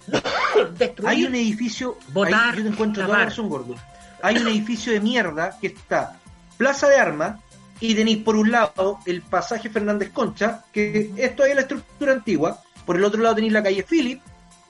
Destruir, 0.79 1.09
Hay 1.09 1.25
un 1.25 1.35
edificio. 1.35 1.97
Votar, 2.09 2.53
ahí 2.53 2.57
yo 2.59 2.63
te 2.65 2.69
encuentro 2.71 3.07
toda 3.07 3.25
razón, 3.27 3.49
gordo. 3.49 3.77
Hay 4.23 4.39
un 4.39 4.49
edificio 4.49 4.93
de 4.93 5.01
mierda 5.01 5.57
que 5.61 5.69
está 5.69 6.19
Plaza 6.57 6.89
de 6.89 6.97
Armas 6.97 7.41
y 7.79 7.95
tenéis 7.95 8.19
por 8.19 8.35
un 8.35 8.51
lado 8.51 8.99
el 9.07 9.23
pasaje 9.23 9.71
Fernández 9.71 10.11
Concha, 10.11 10.65
que 10.73 11.13
esto 11.17 11.45
es 11.45 11.55
la 11.55 11.61
estructura 11.61 12.13
antigua. 12.15 12.61
Por 12.85 12.97
el 12.97 13.05
otro 13.05 13.23
lado 13.23 13.37
tenéis 13.37 13.53
la 13.53 13.63
calle 13.63 13.85
Philip. 13.89 14.21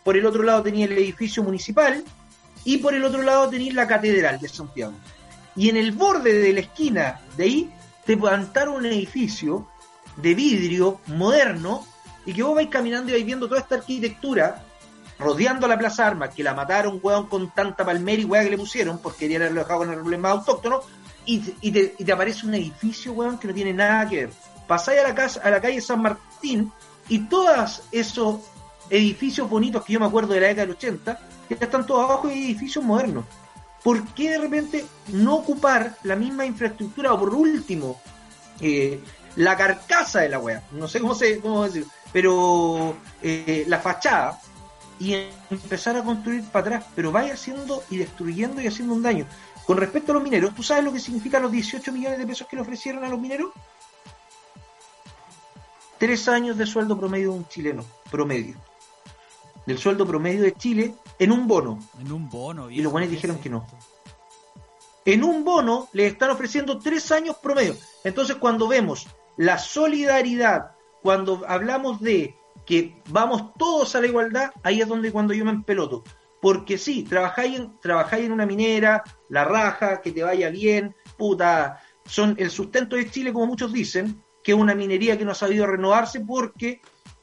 Por 0.09 0.17
el 0.17 0.25
otro 0.25 0.43
lado 0.43 0.63
tenéis 0.63 0.87
el 0.87 0.97
edificio 0.97 1.43
municipal. 1.43 2.03
y 2.65 2.79
por 2.79 2.95
el 2.95 3.05
otro 3.05 3.21
lado 3.21 3.51
tenéis 3.51 3.75
la 3.75 3.87
Catedral 3.87 4.41
de 4.41 4.49
Santiago. 4.49 4.95
Y 5.55 5.69
en 5.69 5.77
el 5.77 5.93
borde 5.93 6.33
de 6.33 6.51
la 6.55 6.61
esquina 6.61 7.21
de 7.37 7.45
ahí 7.45 7.71
te 8.07 8.17
plantaron 8.17 8.77
un 8.77 8.87
edificio 8.87 9.69
de 10.17 10.35
vidrio 10.35 11.03
moderno 11.09 11.87
y 12.25 12.33
que 12.33 12.43
vos 12.43 12.55
vais 12.55 12.71
caminando 12.71 13.11
y 13.11 13.13
vais 13.17 13.27
viendo 13.27 13.49
toda 13.49 13.61
esta 13.61 13.75
arquitectura 13.75 14.65
rodeando 15.19 15.69
la 15.69 15.77
Plaza 15.77 16.07
Armas, 16.07 16.35
que 16.35 16.43
la 16.43 16.55
mataron, 16.55 17.01
weón, 17.03 17.27
con 17.27 17.51
tanta 17.51 17.85
palmera 17.85 18.23
y 18.23 18.25
weá 18.25 18.43
que 18.43 18.51
le 18.51 18.57
pusieron, 18.57 19.01
porque 19.01 19.19
querían 19.19 19.43
haberlo 19.43 19.61
dejado 19.61 19.81
con 19.81 19.91
el 19.91 19.99
árboles 19.99 20.21
más 20.21 20.33
autóctonos, 20.33 20.87
y, 21.27 21.55
y 21.61 21.71
te, 21.71 22.11
aparece 22.11 22.47
un 22.47 22.55
edificio, 22.55 23.13
weón, 23.13 23.39
que 23.39 23.47
no 23.47 23.53
tiene 23.53 23.75
nada 23.75 24.09
que 24.09 24.17
ver. 24.17 24.31
Pasáis 24.67 25.01
a 25.01 25.03
la, 25.03 25.15
casa, 25.15 25.43
a 25.45 25.51
la 25.51 25.61
calle 25.61 25.83
San 25.83 26.01
Martín 26.01 26.73
y 27.11 27.19
todos 27.27 27.83
esos 27.93 28.41
edificios 28.91 29.49
bonitos 29.49 29.85
que 29.85 29.93
yo 29.93 30.01
me 30.01 30.07
acuerdo 30.07 30.35
de 30.35 30.41
la 30.41 30.49
década 30.49 30.67
del 30.67 30.77
80, 30.77 31.21
ya 31.51 31.57
están 31.61 31.87
todos 31.87 32.05
abajo 32.05 32.31
y 32.31 32.45
edificios 32.45 32.85
modernos. 32.85 33.25
¿Por 33.83 34.05
qué 34.09 34.31
de 34.31 34.39
repente 34.39 34.85
no 35.09 35.37
ocupar 35.37 35.97
la 36.03 36.17
misma 36.17 36.45
infraestructura 36.45 37.13
o 37.13 37.19
por 37.19 37.35
último 37.35 38.01
eh, 38.61 39.01
la 39.37 39.57
carcasa 39.57 40.21
de 40.21 40.29
la 40.29 40.39
wea? 40.39 40.63
No 40.73 40.89
sé 40.89 41.01
cómo 41.01 41.15
se 41.15 41.41
cómo 41.41 41.65
decir, 41.65 41.87
pero 42.13 42.97
eh, 43.23 43.65
la 43.69 43.79
fachada 43.79 44.41
y 44.99 45.15
empezar 45.51 45.97
a 45.97 46.03
construir 46.03 46.43
para 46.45 46.67
atrás, 46.67 46.85
pero 46.95 47.13
vaya 47.13 47.35
haciendo 47.35 47.85
y 47.89 47.99
destruyendo 47.99 48.61
y 48.61 48.67
haciendo 48.67 48.95
un 48.95 49.03
daño. 49.03 49.27
Con 49.65 49.77
respecto 49.77 50.13
a 50.13 50.15
los 50.15 50.25
mineros, 50.25 50.55
¿tú 50.55 50.63
sabes 50.63 50.83
lo 50.83 50.93
que 50.93 50.99
significan 50.99 51.43
los 51.43 51.53
18 51.53 51.93
millones 51.93 52.19
de 52.19 52.27
pesos 52.27 52.49
que 52.49 52.57
le 52.57 52.63
ofrecieron 52.63 53.05
a 53.05 53.09
los 53.09 53.21
mineros? 53.21 53.53
Tres 55.99 56.29
años 56.29 56.57
de 56.57 56.67
sueldo 56.67 56.99
promedio 56.99 57.33
de 57.33 57.39
un 57.39 57.49
chileno, 57.49 57.85
promedio. 58.11 58.57
Del 59.69 59.77
sueldo 59.77 60.07
promedio 60.07 60.45
de 60.45 60.55
Chile 60.55 60.95
en 61.19 61.31
un 61.31 61.47
bono. 61.47 61.79
En 62.01 62.11
un 62.11 62.31
bono, 62.31 62.71
Y 62.71 62.81
los 62.81 62.91
buenos 62.91 63.11
dijeron 63.11 63.39
que 63.39 63.51
no. 63.51 63.67
En 65.05 65.23
un 65.23 65.45
bono 65.45 65.91
le 65.93 66.07
están 66.07 66.31
ofreciendo 66.31 66.79
tres 66.79 67.13
años 67.13 67.37
promedio. 67.37 67.77
Entonces, 68.03 68.37
cuando 68.37 68.67
vemos 68.67 69.07
la 69.37 69.59
solidaridad, 69.59 70.71
cuando 71.03 71.43
hablamos 71.47 72.01
de 72.01 72.35
que 72.65 73.03
vamos 73.11 73.53
todos 73.59 73.95
a 73.95 74.01
la 74.01 74.07
igualdad, 74.07 74.53
ahí 74.63 74.81
es 74.81 74.89
donde 74.89 75.13
cuando 75.13 75.35
yo 75.35 75.45
me 75.45 75.51
empeloto. 75.51 76.03
Porque 76.41 76.79
sí, 76.79 77.03
trabajáis 77.03 77.59
en, 77.59 77.79
trabajáis 77.79 78.25
en 78.25 78.33
una 78.33 78.47
minera, 78.47 79.05
la 79.29 79.45
raja, 79.45 80.01
que 80.01 80.13
te 80.13 80.23
vaya 80.23 80.49
bien, 80.49 80.97
puta, 81.19 81.83
son 82.07 82.37
el 82.39 82.51
sustento 82.51 82.97
de 82.97 83.11
Chile, 83.11 83.35
como 83.35 83.45
muchos 83.45 83.71
dicen, 83.71 84.23
que 84.43 84.53
es 84.53 84.59
una 84.59 84.75
minería 84.75 85.19
que 85.19 85.27
no 85.27 85.33
ha 85.33 85.35
sabido 85.35 85.67
renovarse 85.67 86.21
porque 86.21 86.81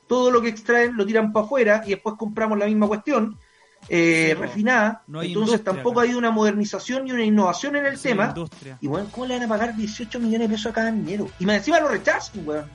todo 0.07 0.31
lo 0.31 0.41
que 0.41 0.49
extraen 0.49 0.95
lo 0.95 1.05
tiran 1.05 1.31
para 1.33 1.45
afuera 1.45 1.83
y 1.85 1.91
después 1.91 2.15
compramos 2.17 2.57
la 2.57 2.65
misma 2.65 2.87
cuestión 2.87 3.37
eh, 3.89 4.33
no. 4.35 4.41
refinada. 4.41 5.03
No 5.07 5.19
hay 5.19 5.27
Entonces 5.29 5.63
tampoco 5.63 5.91
acá. 5.91 5.99
ha 6.01 6.03
habido 6.03 6.17
una 6.19 6.31
modernización 6.31 7.07
y 7.07 7.11
una 7.11 7.23
innovación 7.23 7.75
en 7.75 7.85
el 7.85 7.97
Sí, 7.97 8.09
tema. 8.09 8.27
industria. 8.29 8.77
Y 8.81 8.87
bueno, 8.87 9.07
¿cómo 9.11 9.25
le 9.27 9.35
van 9.35 9.43
a 9.43 9.47
pagar 9.47 9.75
18 9.75 10.19
millones 10.19 10.49
de 10.49 10.55
pesos 10.55 10.71
a 10.71 10.73
cada 10.73 10.91
minero? 10.91 11.29
Y 11.39 11.45
más 11.45 11.57
encima 11.57 11.79
lo 11.79 11.87
rechazan, 11.89 12.47
weón. 12.47 12.65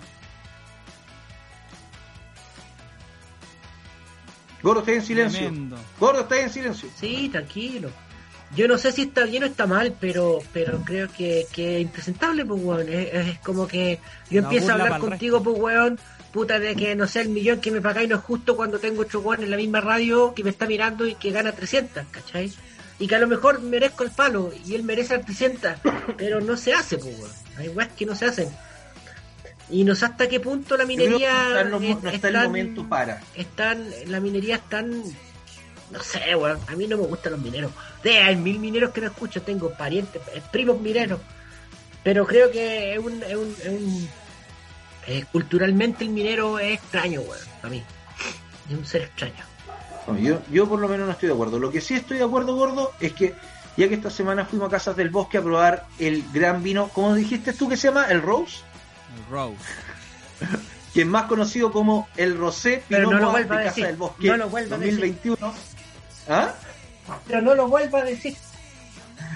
Gordo, 4.63 4.81
está 4.81 4.93
en 4.93 5.03
silencio. 5.03 5.41
Tremendo. 5.41 5.77
Gordo, 5.99 6.21
está 6.21 6.39
en 6.41 6.51
silencio. 6.51 6.89
Sí, 6.95 7.29
tranquilo. 7.31 7.91
Yo 8.55 8.67
no 8.69 8.77
sé 8.79 8.93
si 8.93 9.03
está 9.03 9.25
bien 9.25 9.45
o 9.45 9.47
está 9.47 9.67
mal, 9.67 9.95
pero 10.01 10.41
pero 10.53 10.81
creo 10.85 11.09
que, 11.11 11.47
que 11.53 11.77
es 11.77 11.83
impresentable, 11.83 12.45
pues, 12.45 12.63
weón. 12.63 12.89
Es, 12.89 13.15
es 13.29 13.39
como 13.39 13.67
que 13.67 14.01
yo 14.29 14.41
empiezo 14.41 14.71
a 14.71 14.75
hablar 14.75 14.99
contigo, 15.01 15.43
pues, 15.43 15.59
weón, 15.59 15.99
puta 16.33 16.59
de 16.59 16.77
que, 16.77 16.95
no 16.95 17.07
sé, 17.09 17.21
el 17.23 17.29
millón 17.29 17.61
que 17.61 17.71
me 17.71 17.81
pagáis 17.81 18.09
no 18.09 18.17
es 18.17 18.23
justo 18.23 18.57
cuando 18.57 18.79
tengo 18.79 19.03
otro 19.03 19.21
weón 19.21 19.43
en 19.43 19.51
la 19.51 19.57
misma 19.57 19.81
radio 19.81 20.33
que 20.35 20.45
me 20.45 20.51
está 20.51 20.67
mirando 20.67 21.07
y 21.07 21.15
que 21.15 21.31
gana 21.31 21.53
300, 21.53 22.05
¿cachai? 22.11 22.53
Y 22.99 23.07
que 23.07 23.15
a 23.17 23.19
lo 23.19 23.27
mejor 23.27 23.61
merezco 23.63 24.05
el 24.05 24.11
palo 24.11 24.53
y 24.67 24.75
él 24.75 24.83
merece 24.83 25.17
las 25.17 25.25
300, 25.27 25.73
pero 26.17 26.41
no 26.41 26.57
se 26.57 26.73
hace, 26.73 26.99
pues, 26.99 27.19
weón. 27.19 27.31
Hay 27.57 27.69
weas 27.69 27.89
que 27.97 28.07
no 28.07 28.15
se 28.15 28.27
hacen. 28.27 28.49
Y 29.69 29.85
no 29.85 29.95
sé 29.95 30.05
hasta 30.07 30.29
qué 30.29 30.41
punto 30.41 30.77
la 30.77 30.85
minería... 30.85 31.33
no 31.33 31.49
está, 31.49 31.61
el 31.61 31.71
no 31.71 32.11
está 32.11 32.29
el 32.29 32.37
momento 32.45 32.89
para. 32.89 33.21
están, 33.35 33.87
la 34.07 34.19
minería 34.21 34.57
es 34.57 34.69
tan, 34.69 35.03
no 35.91 36.03
sé, 36.03 36.35
weón, 36.35 36.59
a 36.67 36.75
mí 36.77 36.87
no 36.87 36.97
me 36.97 37.05
gustan 37.07 37.33
los 37.33 37.41
mineros. 37.41 37.71
De, 38.03 38.19
hay 38.19 38.37
mil 38.37 38.59
mineros 38.59 38.91
que 38.91 39.01
no 39.01 39.09
escucho, 39.09 39.43
tengo 39.43 39.71
parientes, 39.71 40.21
eh, 40.35 40.43
primos 40.51 40.81
mineros, 40.81 41.21
pero 42.03 42.27
creo 42.27 42.51
que 42.51 42.95
es 42.95 42.99
un, 42.99 43.23
es 43.23 43.35
un, 43.37 43.57
es 43.63 43.69
un- 43.69 44.09
eh, 45.07 45.25
culturalmente 45.31 46.05
el 46.05 46.11
minero 46.11 46.59
es 46.59 46.75
extraño, 46.75 47.21
weón, 47.23 47.39
a 47.63 47.69
mí. 47.69 47.83
Es 48.69 48.77
un 48.77 48.87
ser 48.87 49.03
extraño. 49.03 49.45
No, 50.07 50.19
yo, 50.19 50.41
yo 50.51 50.69
por 50.69 50.81
lo 50.81 50.89
menos 50.89 51.07
no 51.07 51.13
estoy 51.13 51.29
de 51.29 51.35
acuerdo. 51.35 51.59
Lo 51.59 51.71
que 51.71 51.81
sí 51.81 51.95
estoy 51.95 52.19
de 52.19 52.25
acuerdo, 52.25 52.55
gordo, 52.55 52.93
es 53.01 53.13
que 53.13 53.35
ya 53.77 53.89
que 53.89 53.95
esta 53.95 54.11
semana 54.11 54.45
fuimos 54.45 54.69
a 54.69 54.71
Casas 54.71 54.97
del 54.97 55.11
Bosque 55.11 55.39
a 55.39 55.43
probar 55.43 55.87
el 55.99 56.25
gran 56.33 56.63
vino, 56.63 56.89
¿cómo 56.89 57.15
dijiste 57.15 57.53
tú 57.53 57.69
que 57.69 57.77
se 57.77 57.89
llama? 57.89 58.07
El 58.07 58.23
Rose, 58.23 58.59
El 59.17 59.33
Rose. 59.33 59.57
que 60.95 61.03
es 61.03 61.07
más 61.07 61.25
conocido 61.25 61.71
como 61.71 62.09
el 62.17 62.37
Rosé 62.37 62.83
Pero 62.89 63.09
Pinot 63.09 63.23
no 63.23 63.33
Noir 63.33 63.47
de 63.47 63.55
a 63.55 63.57
Casa 63.59 63.69
decir, 63.69 63.87
del 63.87 63.97
Bosque 63.97 64.29
no 64.29 64.37
lo 64.37 64.49
vuelva 64.49 64.77
a 64.77 64.79
decir. 64.79 64.95
2021. 64.95 65.55
¿Ah? 66.29 66.55
Pero 67.27 67.43
no 67.43 67.55
lo 67.55 67.69
vuelva 67.69 68.01
a 68.01 68.05
decir. 68.05 68.37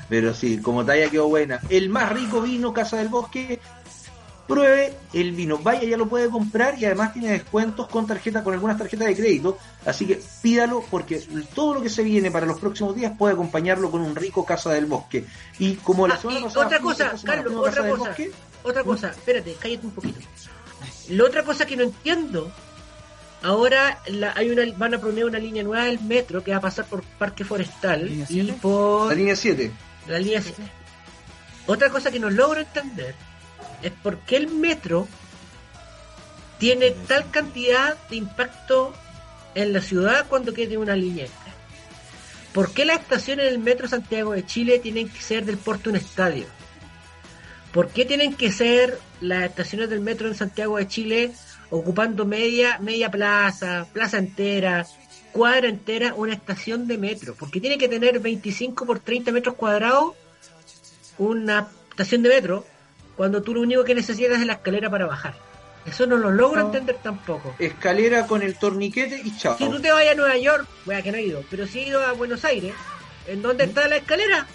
Pero 0.09 0.35
sí, 0.35 0.59
como 0.59 0.85
talla 0.85 1.11
quedó 1.11 1.29
buena. 1.29 1.61
El 1.69 1.89
más 1.89 2.11
rico 2.13 2.41
vino 2.41 2.73
Casa 2.73 2.97
del 2.99 3.09
Bosque. 3.09 3.61
Pruebe 4.47 4.95
el 5.15 5.33
vino. 5.33 5.57
Vaya, 5.59 5.85
ya 5.85 5.97
lo 5.97 6.07
puede 6.09 6.29
comprar 6.29 6.79
y 6.79 6.85
además 6.85 7.13
tiene 7.15 7.31
descuentos 7.31 7.89
con 7.89 8.07
tarjeta, 8.07 8.45
con 8.45 8.53
algunas 8.53 8.77
tarjetas 8.77 9.09
de 9.09 9.17
crédito. 9.17 9.57
Así 9.87 10.07
que 10.07 10.21
pídalo 10.43 10.85
porque 10.91 11.19
todo 11.55 11.75
lo 11.75 11.81
que 11.83 11.89
se 11.89 12.03
viene 12.03 12.31
para 12.31 12.45
los 12.45 12.59
próximos 12.61 12.95
días 12.95 13.13
puede 13.19 13.33
acompañarlo 13.35 13.91
con 13.91 14.03
un 14.03 14.15
rico 14.15 14.45
Casa 14.45 14.71
del 14.73 14.87
Bosque. 14.87 15.25
Y 15.59 15.77
como 15.77 16.07
la 16.07 16.15
Ah, 16.15 16.19
semana 16.19 16.41
y 16.41 16.43
pasada. 16.45 16.67
otra 16.67 16.79
cosa, 16.81 17.15
Carlos, 17.25 17.55
otra 17.57 17.73
Casa 17.73 17.89
cosa. 17.89 18.05
Bosque, 18.09 18.33
Otra 18.67 18.83
cosa, 18.85 19.11
espérate, 19.11 19.57
cállate 19.61 19.87
un 19.87 19.93
poquito. 19.93 20.21
La 21.11 21.25
otra 21.25 21.43
cosa 21.45 21.67
que 21.67 21.77
no 21.77 21.83
entiendo, 21.83 22.51
ahora 23.43 23.99
la- 24.09 24.33
hay 24.37 24.51
una, 24.51 24.63
van 24.77 24.95
a 24.95 24.99
poner 25.01 25.25
una 25.25 25.39
línea 25.39 25.63
nueva 25.63 25.85
del 25.85 26.01
metro 26.01 26.43
que 26.43 26.51
va 26.51 26.59
a 26.59 26.61
pasar 26.63 26.87
por 26.87 27.03
Parque 27.03 27.45
Forestal 27.45 28.07
¿Línea 28.07 28.27
y 28.31 28.53
por 28.53 29.09
La 29.09 29.15
línea 29.15 29.37
7. 29.37 29.71
la 30.09 30.19
línea 30.19 30.41
7. 30.43 30.63
Otra 31.67 31.91
cosa 31.91 32.11
que 32.11 32.19
no 32.21 32.31
logro 32.31 32.61
entender 32.61 33.15
es 33.85 33.93
por 33.93 34.19
qué 34.21 34.37
el 34.37 34.49
metro 34.49 35.07
tiene 36.59 36.91
tal 36.91 37.31
cantidad 37.31 37.97
de 38.09 38.17
impacto 38.17 38.95
en 39.55 39.73
la 39.73 39.83
ciudad 39.83 40.27
cuando 40.29 40.53
tiene 40.53 40.79
una 40.79 40.97
línea. 40.97 41.27
¿Por 42.55 42.73
qué 42.73 42.85
las 42.87 43.01
estaciones 43.01 43.47
del 43.47 43.59
metro 43.59 43.87
Santiago 43.87 44.33
de 44.33 44.47
Chile 44.47 44.79
tienen 44.79 45.09
que 45.09 45.21
ser 45.21 45.45
del 45.45 45.59
porte 45.59 45.85
de 45.85 45.91
un 45.91 45.97
estadio? 45.97 46.47
¿Por 47.73 47.89
qué 47.89 48.05
tienen 48.05 48.35
que 48.35 48.51
ser 48.51 48.99
las 49.21 49.45
estaciones 49.51 49.91
del 49.91 50.01
metro 50.01 50.29
en 50.29 50.35
Santiago 50.35 50.79
de 50.79 50.89
Chile 50.89 51.33
ocupando 51.71 52.25
media, 52.25 52.79
media 52.79 53.11
plaza, 53.11 53.87
plaza 53.93 54.19
entera, 54.19 54.87
cuadra 55.33 55.69
entera, 55.69 56.15
una 56.15 56.33
estación 56.33 56.87
de 56.87 56.97
metro? 56.97 57.35
¿Por 57.35 57.51
qué 57.51 57.61
tiene 57.61 57.77
que 57.77 57.89
tener 57.89 58.21
25 58.21 58.87
por 58.87 59.01
30 59.01 59.33
metros 59.33 59.57
cuadrados 59.57 60.15
una 61.19 61.69
estación 61.91 62.23
de 62.23 62.29
metro 62.31 62.65
cuando 63.17 63.43
tú 63.43 63.55
lo 63.55 63.61
único 63.61 63.85
que 63.85 63.95
necesitas 63.95 64.41
es 64.41 64.47
la 64.47 64.55
escalera 64.55 64.91
para 64.91 65.07
bajar? 65.07 65.35
Eso 65.87 66.07
no 66.07 66.17
lo 66.17 66.31
logro 66.31 66.61
No. 66.61 66.67
entender 66.67 66.99
tampoco. 67.03 67.55
Escalera 67.59 68.27
con 68.27 68.43
el 68.43 68.55
torniquete 68.57 69.21
y 69.23 69.37
chao. 69.37 69.57
Si 69.59 69.69
tú 69.69 69.81
te 69.81 69.93
vayas 69.93 70.15
a 70.15 70.17
Nueva 70.17 70.37
York, 70.39 70.67
wea 70.87 71.03
que 71.03 71.13
no 71.13 71.19
he 71.19 71.23
ido, 71.23 71.45
pero 71.51 71.67
si 71.67 71.81
he 71.81 71.89
ido 71.89 72.03
a 72.03 72.13
Buenos 72.13 72.45
Aires, 72.45 72.73
¿en 73.27 73.43
dónde 73.43 73.65
está 73.65 73.87
la 73.89 73.97
escalera? 73.97 74.47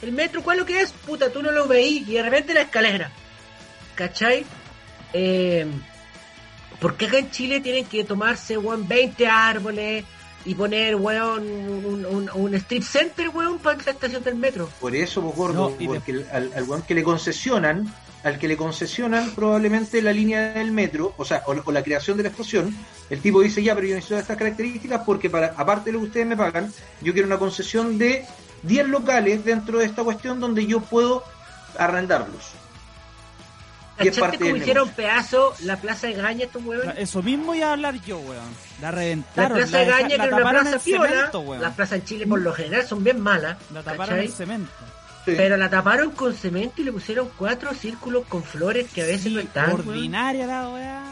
El 0.00 0.12
metro, 0.12 0.42
¿cuál 0.42 0.56
es 0.56 0.60
lo 0.60 0.66
que 0.66 0.80
es? 0.80 0.92
Puta, 0.92 1.30
tú 1.30 1.42
no 1.42 1.50
lo 1.50 1.66
veís 1.66 2.06
y 2.08 2.14
de 2.14 2.22
repente 2.22 2.54
la 2.54 2.62
escalera. 2.62 3.10
¿Cachai? 3.96 4.46
Eh, 5.12 5.66
¿Por 6.80 6.96
qué 6.96 7.06
acá 7.06 7.18
en 7.18 7.30
Chile 7.30 7.60
tienen 7.60 7.84
que 7.84 8.04
tomarse, 8.04 8.56
weón, 8.56 8.86
20 8.88 9.26
árboles 9.26 10.04
y 10.44 10.54
poner, 10.54 10.96
weón, 10.96 11.42
un, 11.42 12.06
un, 12.06 12.30
un 12.32 12.54
strip 12.54 12.82
center, 12.82 13.28
weón, 13.28 13.58
para 13.58 13.82
la 13.82 13.92
estación 13.92 14.22
del 14.22 14.36
metro? 14.36 14.68
Por 14.80 14.94
eso, 14.94 15.20
pues 15.22 15.36
gordo, 15.36 15.70
No, 15.78 15.86
porque 15.86 16.24
al 16.32 16.62
weón 16.64 16.82
que 16.82 16.94
le 16.94 17.02
concesionan, 17.02 17.92
al 18.22 18.38
que 18.38 18.48
le 18.48 18.56
concesionan 18.56 19.30
probablemente 19.30 20.00
la 20.02 20.12
línea 20.12 20.52
del 20.52 20.72
metro, 20.72 21.14
o 21.16 21.24
sea, 21.24 21.42
o, 21.46 21.54
o 21.64 21.72
la 21.72 21.82
creación 21.82 22.16
de 22.16 22.24
la 22.24 22.28
estación, 22.28 22.74
el 23.08 23.20
tipo 23.20 23.40
dice, 23.40 23.62
ya, 23.62 23.74
pero 23.74 23.86
yo 23.86 23.94
necesito 23.94 24.18
estas 24.18 24.36
características 24.36 25.02
porque 25.04 25.30
para, 25.30 25.54
aparte 25.56 25.86
de 25.86 25.92
lo 25.94 26.00
que 26.00 26.06
ustedes 26.06 26.26
me 26.26 26.36
pagan, 26.36 26.72
yo 27.00 27.12
quiero 27.12 27.26
una 27.26 27.38
concesión 27.38 27.98
de 27.98 28.24
10 28.62 28.88
locales 28.88 29.44
dentro 29.44 29.78
de 29.78 29.86
esta 29.86 30.04
cuestión 30.04 30.40
donde 30.40 30.66
yo 30.66 30.80
puedo 30.80 31.24
arrendarlos. 31.78 32.59
¿Cachaste 34.04 34.44
del 34.44 34.56
hicieron 34.56 34.88
pedazo 34.90 35.54
la 35.64 35.76
plaza 35.76 36.06
de 36.08 36.14
Gaña 36.14 36.44
estos 36.44 36.64
weones? 36.64 36.94
Eso 36.98 37.22
mismo 37.22 37.54
iba 37.54 37.68
a 37.68 37.72
hablar 37.72 37.94
yo, 38.02 38.18
weón. 38.18 38.36
La 38.80 38.90
La 38.90 38.90
reventaron. 38.90 39.58
plaza 39.58 39.78
de 39.78 39.84
Gaña, 39.86 40.08
que 40.08 40.16
la 40.18 40.24
era 40.24 40.36
una 40.36 40.50
plaza 40.50 40.78
piola, 40.78 41.30
weón. 41.34 41.62
las 41.62 41.74
plazas 41.74 41.98
en 41.98 42.04
Chile 42.04 42.26
por 42.26 42.40
lo 42.40 42.52
general 42.52 42.86
son 42.86 43.04
bien 43.04 43.20
malas, 43.20 43.56
La 43.72 43.82
taparon 43.82 44.18
en 44.18 44.30
cemento. 44.32 44.70
Sí. 45.26 45.34
pero 45.36 45.58
la 45.58 45.68
taparon 45.68 46.12
con 46.12 46.32
cemento 46.34 46.80
y 46.80 46.84
le 46.84 46.92
pusieron 46.92 47.28
cuatro 47.36 47.74
círculos 47.74 48.24
con 48.26 48.42
flores 48.42 48.86
que 48.90 49.02
a 49.02 49.06
veces 49.06 49.30
no 49.32 49.40
están, 49.40 49.66
weón. 49.74 49.88
Ordinaria 49.88 50.46
la 50.46 50.68
weá. 50.70 51.02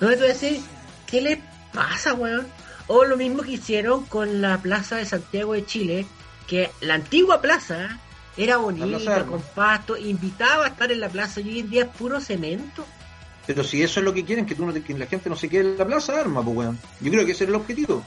No, 0.00 0.08
tú 0.08 0.20
decís, 0.22 0.60
¿qué 1.06 1.20
le 1.20 1.42
pasa, 1.72 2.14
weón? 2.14 2.46
O 2.86 3.04
lo 3.04 3.16
mismo 3.16 3.42
que 3.42 3.52
hicieron 3.52 4.04
con 4.06 4.40
la 4.40 4.58
plaza 4.58 4.96
de 4.96 5.04
Santiago 5.06 5.52
de 5.52 5.64
Chile, 5.66 6.06
que 6.46 6.70
la 6.80 6.94
antigua 6.94 7.40
plaza 7.40 7.98
era 8.36 8.56
bonita, 8.56 9.24
con 9.26 9.42
pasto, 9.54 9.96
invitaba 9.96 10.64
a 10.64 10.68
estar 10.68 10.90
en 10.90 11.00
la 11.00 11.08
plaza 11.08 11.40
y 11.40 11.48
hoy 11.48 11.58
en 11.60 11.70
día 11.70 11.82
es 11.84 11.88
puro 11.88 12.20
cemento. 12.20 12.84
Pero 13.46 13.64
si 13.64 13.82
eso 13.82 14.00
es 14.00 14.04
lo 14.04 14.14
que 14.14 14.24
quieren, 14.24 14.46
que, 14.46 14.54
tú 14.54 14.64
no 14.64 14.72
te- 14.72 14.82
que 14.82 14.94
la 14.96 15.06
gente 15.06 15.28
no 15.28 15.36
se 15.36 15.48
quede 15.48 15.72
en 15.72 15.78
la 15.78 15.84
plaza 15.86 16.12
de 16.12 16.20
armas, 16.20 16.44
pues 16.44 16.56
weón. 16.56 16.78
Yo 17.00 17.10
creo 17.10 17.26
que 17.26 17.32
ese 17.32 17.44
era 17.44 17.50
el 17.50 17.56
objetivo. 17.56 18.02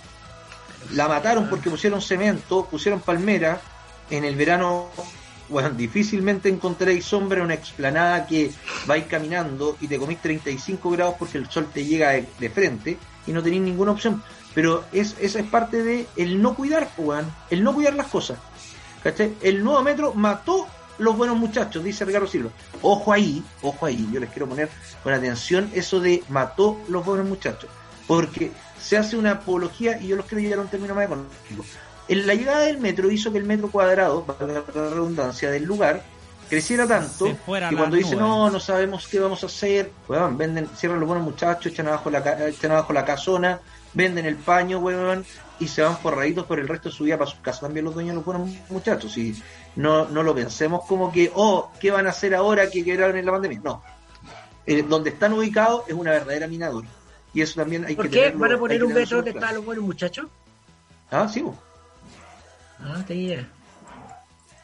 La 0.94 1.08
mataron 1.08 1.50
porque 1.50 1.70
pusieron 1.70 2.02
cemento, 2.02 2.66
pusieron 2.66 3.02
palmera. 3.02 3.60
En 4.10 4.24
el 4.24 4.36
verano, 4.36 4.90
bueno, 5.50 5.72
difícilmente 5.72 6.48
encontréis 6.48 7.06
sombra 7.06 7.40
en 7.40 7.46
una 7.46 7.54
explanada 7.56 8.28
que 8.28 8.52
vais 8.86 9.06
caminando 9.06 9.76
y 9.82 9.88
te 9.88 9.98
comís 9.98 10.22
35 10.22 10.92
grados 10.92 11.16
porque 11.18 11.38
el 11.40 11.50
sol 11.50 11.68
te 11.74 11.84
llega 11.84 12.12
de, 12.12 12.28
de 12.40 12.50
frente 12.50 12.98
y 13.28 13.32
no 13.32 13.42
tenéis 13.44 13.64
ninguna 13.64 13.92
opción. 13.92 14.24
Pero 14.54 14.86
es, 14.94 15.16
esa 15.20 15.40
es 15.40 15.46
parte 15.48 15.84
de 15.84 16.08
el 16.16 16.42
no 16.42 16.54
cuidar, 16.56 16.90
pues, 16.96 17.08
weón. 17.08 17.32
El 17.50 17.64
no 17.64 17.74
cuidar 17.74 17.96
las 17.96 18.08
cosas. 18.08 18.38
¿Cachai? 19.06 19.36
El 19.44 19.64
nuevo 19.64 19.84
metro 19.84 20.16
mató 20.16 20.66
los 20.98 21.16
buenos 21.16 21.38
muchachos, 21.38 21.84
dice 21.84 22.04
Ricardo 22.06 22.26
Silva. 22.26 22.50
Ojo 22.82 23.14
ahí, 23.14 23.44
ojo 23.62 23.86
ahí, 23.86 24.10
yo 24.12 24.20
les 24.20 24.32
quiero 24.32 24.50
poner 24.50 24.68
con 25.04 25.14
atención 25.14 25.70
eso 25.76 26.00
de 26.00 26.24
mató 26.28 26.80
los 26.88 27.06
buenos 27.06 27.28
muchachos. 27.28 27.70
Porque 28.08 28.52
se 28.82 28.98
hace 28.98 29.16
una 29.16 29.34
apología, 29.34 30.02
y 30.02 30.08
yo 30.08 30.16
los 30.16 30.26
quiero 30.26 30.42
llevar 30.42 30.58
a 30.58 30.62
un 30.64 30.70
término 30.70 30.96
más 30.96 31.06
económico. 31.06 31.36
En 32.08 32.26
la 32.26 32.34
llegada 32.34 32.62
del 32.62 32.80
metro 32.80 33.12
hizo 33.12 33.32
que 33.32 33.38
el 33.38 33.44
metro 33.44 33.70
cuadrado, 33.70 34.26
valga 34.26 34.64
la 34.74 34.90
redundancia, 34.90 35.52
del 35.52 35.66
lugar, 35.66 36.02
creciera 36.50 36.88
tanto 36.88 37.26
que 37.26 37.76
cuando 37.76 37.98
dicen 37.98 38.18
no, 38.18 38.50
no 38.50 38.60
sabemos 38.60 39.08
qué 39.08 39.20
vamos 39.20 39.44
a 39.44 39.46
hacer, 39.46 39.92
weón, 40.08 40.36
venden, 40.36 40.68
cierran 40.76 41.00
los 41.00 41.08
buenos 41.08 41.24
muchachos, 41.26 41.72
echan 41.72 41.90
abajo 41.90 42.10
la, 42.10 42.48
echan 42.48 42.72
abajo 42.72 42.92
la 42.92 43.06
casona, 43.06 43.60
venden 43.94 44.26
el 44.26 44.36
paño, 44.36 44.80
weón, 44.80 45.24
y 45.60 45.68
se 45.68 45.82
van 45.82 45.98
forraditos 45.98 46.46
por 46.46 46.60
el 46.60 46.68
resto 46.68 46.90
de 46.90 46.96
su 46.96 47.06
vida 47.06 47.18
para 47.18 47.30
sus 47.30 47.40
casas 47.40 47.62
también 47.62 47.86
los 47.86 47.94
dueños 47.94 48.12
de 48.12 48.16
los 48.16 48.26
buenos 48.26 48.50
muchachos. 48.70 49.18
Y 49.18 49.42
no, 49.76 50.06
no 50.10 50.24
lo 50.24 50.36
pensemos 50.36 50.84
como 50.86 51.12
que, 51.12 51.32
oh, 51.34 51.72
¿qué 51.80 51.92
van 51.92 52.08
a 52.08 52.10
hacer 52.10 52.36
ahora 52.36 52.70
que 52.70 52.84
quedaron 52.84 53.18
en 53.18 53.26
la 53.26 53.32
pandemia? 53.32 53.62
No. 53.64 53.84
Eh, 54.66 54.84
donde 54.84 55.12
están 55.12 55.34
ubicados 55.34 55.84
es 55.88 55.94
una 55.94 56.12
verdadera 56.12 56.48
minadora. 56.48 56.88
Y 57.34 57.42
eso 57.42 57.56
también 57.62 57.86
hay 57.86 57.96
¿Por 57.96 58.06
que 58.06 58.12
qué 58.12 58.20
tenerlo- 58.32 58.40
van 58.40 58.52
a 58.54 58.58
poner 58.58 58.84
un 58.84 58.94
metro 58.94 59.18
donde 59.18 59.34
claro. 59.34 59.56
los 59.58 59.66
buenos 59.66 59.84
muchachos? 59.86 60.28
Ah, 61.12 61.28
sí, 61.28 61.42
vos. 61.42 61.56
Ah, 62.80 63.04
tenía. 63.06 63.48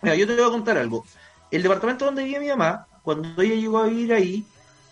Mira, 0.01 0.15
yo 0.15 0.25
te 0.27 0.35
voy 0.35 0.45
a 0.45 0.49
contar 0.49 0.77
algo. 0.77 1.05
El 1.51 1.63
departamento 1.63 2.05
donde 2.05 2.23
vivía 2.23 2.39
mi 2.39 2.47
mamá, 2.47 2.87
cuando 3.03 3.41
ella 3.41 3.55
llegó 3.55 3.79
a 3.79 3.87
vivir 3.87 4.13
ahí, 4.13 4.45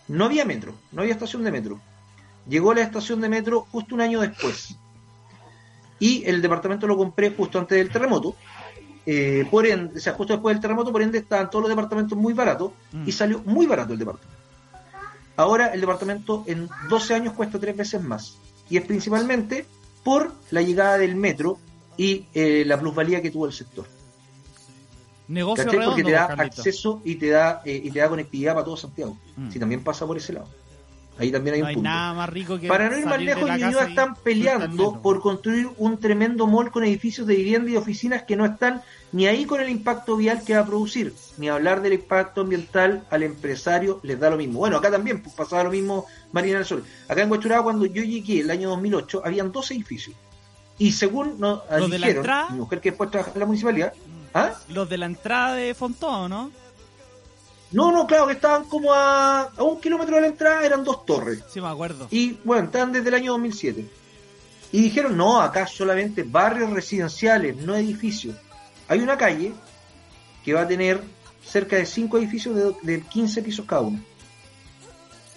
no 0.08 0.26
había 0.26 0.46
metro, 0.46 0.74
no 0.92 1.02
había 1.02 1.14
estación 1.14 1.44
de 1.44 1.52
metro. 1.52 1.80
Llegó 2.48 2.74
la 2.74 2.82
estación 2.82 3.22
de 3.22 3.30
metro 3.30 3.68
justo 3.72 3.96
un 3.96 4.02
año 4.02 4.22
después. 4.22 4.76
Y 6.00 6.24
el 6.26 6.42
departamento 6.42 6.88
lo 6.88 6.98
compré 6.98 7.32
justo 7.32 7.60
antes 7.60 7.78
del 7.78 7.90
terremoto. 7.90 8.36
Eh, 9.06 9.46
por 9.50 9.66
ende, 9.66 9.98
o 9.98 10.02
sea, 10.02 10.14
justo 10.14 10.34
después 10.34 10.56
del 10.56 10.62
terremoto, 10.62 10.92
por 10.92 11.02
ende 11.02 11.20
estaban 11.20 11.50
todos 11.50 11.64
los 11.64 11.70
departamentos 11.70 12.18
muy 12.18 12.34
baratos 12.34 12.72
y 13.06 13.12
salió 13.12 13.42
muy 13.46 13.66
barato 13.66 13.94
el 13.94 14.00
departamento. 14.00 14.40
Ahora 15.36 15.68
el 15.68 15.80
departamento 15.80 16.44
en 16.48 16.70
12 16.90 17.14
años 17.16 17.34
cuesta 17.34 17.60
tres 17.60 17.76
veces 17.76 18.04
más. 18.04 18.38
Y 18.70 18.78
es 18.78 18.86
principalmente 18.86 19.66
por 20.04 20.34
la 20.52 20.62
llegada 20.62 20.98
del 20.98 21.16
metro 21.16 21.60
y 21.98 22.26
eh, 22.34 22.64
la 22.66 22.80
plusvalía 22.80 23.22
que 23.22 23.32
tuvo 23.32 23.46
el 23.46 23.54
sector. 23.54 23.86
Negocio 25.28 25.66
redondo, 25.66 25.92
Porque 25.92 26.04
te 26.04 26.12
da 26.12 26.28
Carlito. 26.28 26.62
acceso 26.62 27.02
y 27.06 27.16
te 27.16 27.30
da 27.30 27.62
eh, 27.64 27.82
y 27.84 27.92
te 27.92 28.00
da 28.00 28.10
conectividad 28.10 28.54
para 28.54 28.66
todo 28.66 28.78
Santiago. 28.78 29.18
Mm. 29.38 29.52
Si 29.52 29.60
también 29.60 29.84
pasa 29.84 30.06
por 30.06 30.18
ese 30.18 30.34
lado. 30.34 30.48
Ahí 31.20 31.32
también 31.32 31.56
hay 31.56 31.60
No 31.60 31.66
un 31.66 31.70
hay 31.70 31.76
punto. 31.76 31.90
nada 31.90 32.14
más 32.14 32.30
rico 32.30 32.58
que 32.60 32.68
Para 32.68 32.90
no 32.90 32.98
ir 32.98 33.06
más 33.06 33.22
lejos, 33.22 33.50
Ñuñoa 33.50 33.84
están 33.84 34.16
peleando 34.16 35.02
por 35.02 35.20
construir 35.22 35.70
un 35.78 35.98
tremendo 36.00 36.48
mall 36.48 36.72
con 36.72 36.84
edificios 36.84 37.28
de 37.28 37.36
vivienda 37.36 37.70
y 37.70 37.76
oficinas 37.76 38.24
que 38.24 38.36
no 38.36 38.46
están 38.46 38.82
ni 39.12 39.28
ahí 39.28 39.46
con 39.46 39.60
el 39.60 39.70
impacto 39.70 40.16
vial 40.16 40.44
que 40.46 40.54
va 40.54 40.62
a 40.62 40.66
producir, 40.66 41.14
ni 41.38 41.50
hablar 41.50 41.82
del 41.82 41.94
impacto 41.94 42.42
ambiental 42.42 43.04
al 43.10 43.24
empresario 43.24 44.00
les 44.04 44.20
da 44.20 44.30
lo 44.30 44.38
mismo. 44.38 44.60
Bueno, 44.60 44.78
acá 44.78 44.90
también 44.90 45.22
pues, 45.22 45.36
pasaba 45.36 45.64
lo 45.64 45.72
mismo 45.72 46.06
Marina 46.32 46.58
del 46.58 46.66
Sol. 46.66 46.84
Acá 47.08 47.22
en 47.24 47.30
Huachuraba, 47.32 47.64
cuando 47.64 47.86
yo 47.86 48.04
llegué 48.04 48.40
el 48.42 48.50
año 48.52 48.70
2008, 48.70 49.22
habían 49.26 49.52
dos 49.52 49.72
edificios. 49.72 50.16
Y 50.78 50.94
según 50.94 51.40
nos 51.40 51.62
dijeron, 51.92 52.26
mi 52.52 52.60
mujer 52.60 52.80
que 52.80 52.92
después 52.92 53.12
trabaja 53.12 53.32
en 53.34 53.40
la 53.42 53.46
municipalidad, 53.46 53.94
¿ah? 54.34 54.54
Los 54.70 54.88
de 54.90 54.98
la 54.98 55.08
entrada 55.08 55.56
de 55.56 55.74
Fontón, 55.74 56.30
¿no? 56.30 56.52
No, 57.72 57.92
no, 57.92 58.08
claro, 58.08 58.26
que 58.28 58.34
estaban 58.34 58.66
como 58.66 58.94
a, 58.94 59.42
a 59.44 59.64
un 59.64 59.80
kilómetro 59.80 60.16
de 60.16 60.22
la 60.22 60.28
entrada, 60.28 60.66
eran 60.66 60.84
dos 60.84 61.06
torres. 61.06 61.44
Sí, 61.50 61.62
me 61.62 61.68
acuerdo. 61.68 62.08
Y 62.10 62.38
bueno, 62.44 62.66
estaban 62.66 62.92
desde 62.92 63.10
el 63.10 63.16
año 63.16 63.32
2007. 63.34 63.86
Y 64.72 64.82
dijeron, 64.82 65.16
no, 65.18 65.42
acá 65.42 65.68
solamente 65.68 66.24
barrios 66.24 66.72
residenciales, 66.72 67.56
no 67.58 67.76
edificios. 67.76 68.36
Hay 68.88 69.00
una 69.00 69.18
calle 69.18 69.54
que 70.44 70.54
va 70.54 70.62
a 70.62 70.68
tener 70.68 71.04
cerca 71.44 71.76
de 71.76 71.86
5 71.86 72.18
edificios 72.18 72.56
de, 72.56 72.76
de 72.82 73.02
15 73.02 73.42
pisos 73.42 73.66
cada 73.66 73.82
uno. 73.82 74.04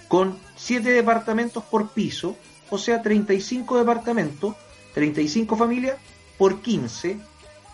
Con 0.09 0.39
7 0.57 0.91
departamentos 0.91 1.62
por 1.64 1.89
piso, 1.91 2.37
o 2.70 2.78
sea, 2.78 3.03
35 3.03 3.78
departamentos, 3.78 4.55
35 4.95 5.57
familias 5.57 5.97
por 6.39 6.61
15, 6.61 7.18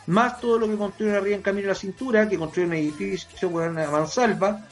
más 0.09 0.40
todo 0.40 0.59
lo 0.59 0.66
que 0.66 0.76
construyen 0.76 1.16
arriba 1.16 1.36
en 1.36 1.42
Camino 1.42 1.68
a 1.68 1.72
la 1.72 1.74
Cintura, 1.74 2.26
que 2.26 2.38
construyen 2.38 2.72
edificios 2.72 3.52
bueno, 3.52 3.78
a 3.80 3.90
mansalva, 3.90 4.66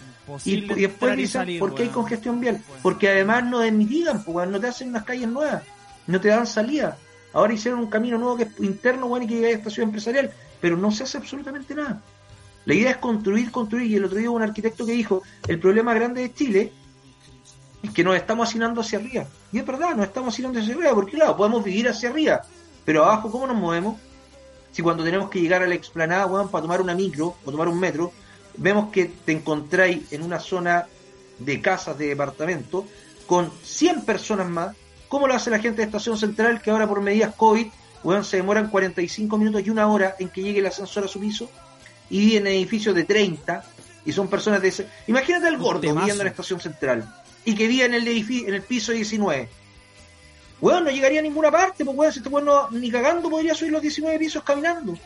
y, 0.44 0.62
después 0.62 1.14
dicen, 1.14 1.42
salir, 1.42 1.60
¿por 1.60 1.74
qué 1.74 1.82
hay 1.82 1.88
weón. 1.88 2.02
congestión 2.02 2.40
vial? 2.40 2.62
Porque 2.82 3.10
además 3.10 3.44
no 3.44 3.58
desmitigan, 3.58 4.24
pues, 4.24 4.34
weón, 4.34 4.50
no 4.50 4.58
te 4.58 4.68
hacen 4.68 4.88
unas 4.88 5.04
calles 5.04 5.28
nuevas, 5.28 5.62
no 6.06 6.20
te 6.22 6.28
dan 6.28 6.46
salida. 6.46 6.96
Ahora 7.34 7.52
hicieron 7.52 7.80
un 7.80 7.90
camino 7.90 8.16
nuevo 8.16 8.38
que 8.38 8.44
es 8.44 8.60
interno, 8.60 9.08
bueno, 9.08 9.26
y 9.26 9.28
que 9.28 9.34
llega 9.34 9.48
a 9.48 9.50
esta 9.50 9.68
ciudad 9.68 9.88
empresarial, 9.88 10.30
pero 10.58 10.78
no 10.78 10.90
se 10.90 11.04
hace 11.04 11.18
absolutamente 11.18 11.74
nada. 11.74 12.00
La 12.64 12.72
idea 12.72 12.92
es 12.92 12.96
construir, 12.96 13.50
construir, 13.50 13.90
y 13.90 13.96
el 13.96 14.06
otro 14.06 14.16
día 14.16 14.30
hubo 14.30 14.38
un 14.38 14.42
arquitecto 14.42 14.86
que 14.86 14.92
dijo, 14.92 15.22
el 15.46 15.60
problema 15.60 15.92
grande 15.92 16.22
de 16.22 16.32
Chile 16.32 16.72
es 17.82 17.90
que 17.90 18.02
nos 18.02 18.16
estamos 18.16 18.48
hacinando 18.48 18.80
hacia 18.80 18.98
arriba. 18.98 19.26
Y 19.52 19.58
es 19.58 19.66
verdad, 19.66 19.94
nos 19.94 20.06
estamos 20.06 20.32
hacinando 20.32 20.60
hacia 20.60 20.74
arriba, 20.74 20.94
porque 20.94 21.12
claro, 21.12 21.36
podemos 21.36 21.62
vivir 21.62 21.90
hacia 21.90 22.08
arriba, 22.08 22.40
pero 22.86 23.04
abajo, 23.04 23.30
¿cómo 23.30 23.46
nos 23.46 23.56
movemos? 23.56 24.00
Si 24.76 24.82
cuando 24.82 25.02
tenemos 25.04 25.30
que 25.30 25.40
llegar 25.40 25.62
a 25.62 25.66
la 25.66 25.74
explanada, 25.74 26.26
weón, 26.26 26.50
para 26.50 26.60
tomar 26.60 26.82
una 26.82 26.94
micro 26.94 27.34
o 27.46 27.50
tomar 27.50 27.66
un 27.66 27.80
metro, 27.80 28.12
vemos 28.58 28.92
que 28.92 29.06
te 29.06 29.32
encontráis 29.32 30.12
en 30.12 30.20
una 30.20 30.38
zona 30.38 30.86
de 31.38 31.62
casas, 31.62 31.96
de 31.96 32.08
departamentos, 32.08 32.84
con 33.26 33.50
100 33.62 34.02
personas 34.02 34.50
más, 34.50 34.76
¿cómo 35.08 35.28
lo 35.28 35.32
hace 35.32 35.48
la 35.48 35.60
gente 35.60 35.78
de 35.78 35.84
Estación 35.84 36.18
Central 36.18 36.60
que 36.60 36.70
ahora 36.70 36.86
por 36.86 37.00
medidas 37.00 37.34
COVID, 37.36 37.68
weón, 38.04 38.22
se 38.22 38.36
demoran 38.36 38.68
45 38.68 39.38
minutos 39.38 39.62
y 39.66 39.70
una 39.70 39.86
hora 39.86 40.14
en 40.18 40.28
que 40.28 40.42
llegue 40.42 40.58
el 40.58 40.66
ascensor 40.66 41.04
a 41.04 41.08
su 41.08 41.20
piso? 41.20 41.50
Y 42.10 42.36
en 42.36 42.46
edificios 42.46 42.94
de 42.94 43.04
30 43.04 43.64
y 44.04 44.12
son 44.12 44.28
personas 44.28 44.60
de 44.60 44.68
ese... 44.68 44.86
Imagínate 45.06 45.48
al 45.48 45.56
gordo 45.56 45.80
viviendo 45.80 46.12
en 46.12 46.18
la 46.18 46.28
Estación 46.28 46.60
Central 46.60 47.10
y 47.46 47.54
que 47.54 47.66
vive 47.66 47.86
en 47.86 47.94
el, 47.94 48.06
edificio, 48.06 48.46
en 48.48 48.52
el 48.52 48.62
piso 48.62 48.92
19. 48.92 49.48
Weón, 50.60 50.84
no 50.84 50.90
llegaría 50.90 51.20
a 51.20 51.22
ninguna 51.22 51.50
parte, 51.50 51.84
pues 51.84 51.96
weón, 51.96 52.12
si 52.12 52.18
este 52.20 52.28
weón 52.30 52.46
no- 52.46 52.70
ni 52.70 52.90
cagando 52.90 53.28
podría 53.28 53.54
subir 53.54 53.72
los 53.72 53.82
19 53.82 54.18
pisos 54.18 54.42
caminando. 54.42 54.96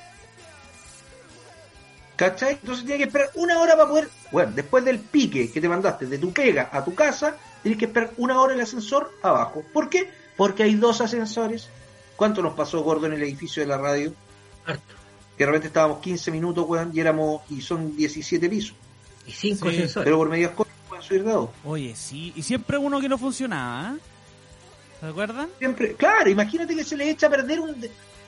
¿Cachai? 2.17 2.53
Entonces 2.53 2.85
tiene 2.85 2.99
que 2.99 3.05
esperar 3.05 3.31
una 3.35 3.59
hora 3.61 3.75
para 3.77 3.89
poder. 3.89 4.09
Bueno, 4.31 4.53
después 4.55 4.85
del 4.85 4.99
pique 4.99 5.51
que 5.51 5.61
te 5.61 5.69
mandaste 5.69 6.07
de 6.07 6.19
tu 6.19 6.33
pega 6.33 6.69
a 6.71 6.85
tu 6.85 6.95
casa, 6.95 7.35
tienes 7.63 7.79
que 7.79 7.87
esperar 7.87 8.13
una 8.19 8.41
hora 8.41 8.55
el 8.55 8.61
ascensor 8.61 9.11
abajo. 9.23 9.63
¿Por 9.73 9.89
qué? 9.89 10.11
Porque 10.37 10.63
hay 10.65 10.75
dos 10.75 11.01
ascensores. 11.01 11.69
¿Cuánto 12.17 12.43
nos 12.43 12.53
pasó 12.55 12.83
gordo 12.83 13.07
en 13.07 13.15
el 13.15 13.23
edificio 13.23 13.63
de 13.63 13.67
la 13.69 13.79
radio? 13.79 14.13
Harto. 14.67 14.95
Que 15.39 15.45
de 15.45 15.47
repente 15.47 15.69
estábamos 15.69 16.01
15 16.01 16.31
minutos, 16.31 16.67
weón, 16.69 16.91
y 16.93 17.01
éramos, 17.01 17.41
y 17.49 17.63
son 17.63 17.97
17 17.97 18.49
pisos. 18.51 18.75
Y 19.27 19.33
cinco 19.33 19.71
Sí. 19.71 19.77
ascensores. 19.77 20.05
Pero 20.05 20.19
por 20.19 20.29
medidas 20.29 20.53
cortas 20.53 20.75
pueden 20.89 21.03
subir 21.03 21.25
de 21.25 21.33
dos. 21.33 21.49
Oye, 21.65 21.97
sí. 21.97 22.35
Y 22.37 22.43
siempre 22.43 22.77
uno 22.77 23.01
que 23.01 23.09
no 23.09 23.17
funcionaba, 23.17 23.95
¿eh? 23.95 23.99
¿Se 25.01 25.07
acuerdan? 25.07 25.49
Siempre, 25.59 25.95
claro, 25.95 26.29
imagínate 26.31 26.75
que 26.77 26.85
se 26.85 26.97
le 26.97 27.09
echa 27.11 27.27
a 27.27 27.31
perder 27.31 27.61
un, 27.61 27.75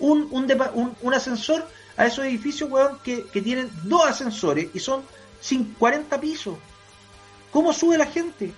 un, 0.01 0.29
un, 0.31 0.49
depa- 0.49 0.71
un- 0.75 0.95
un 1.03 1.15
ascensor 1.15 1.69
a 1.97 2.07
esos 2.07 2.25
edificios, 2.25 2.71
weón, 2.71 2.99
que, 3.05 3.25
que 3.27 3.43
tienen 3.43 3.71
dos 3.85 4.07
ascensores 4.07 4.69
y 4.73 4.79
son 4.81 5.03
sin 5.41 5.75
40 5.75 6.19
pisos. 6.21 6.57
¿Cómo 7.51 7.73
sube 7.73 7.99
la 7.99 8.07
gente? 8.07 8.53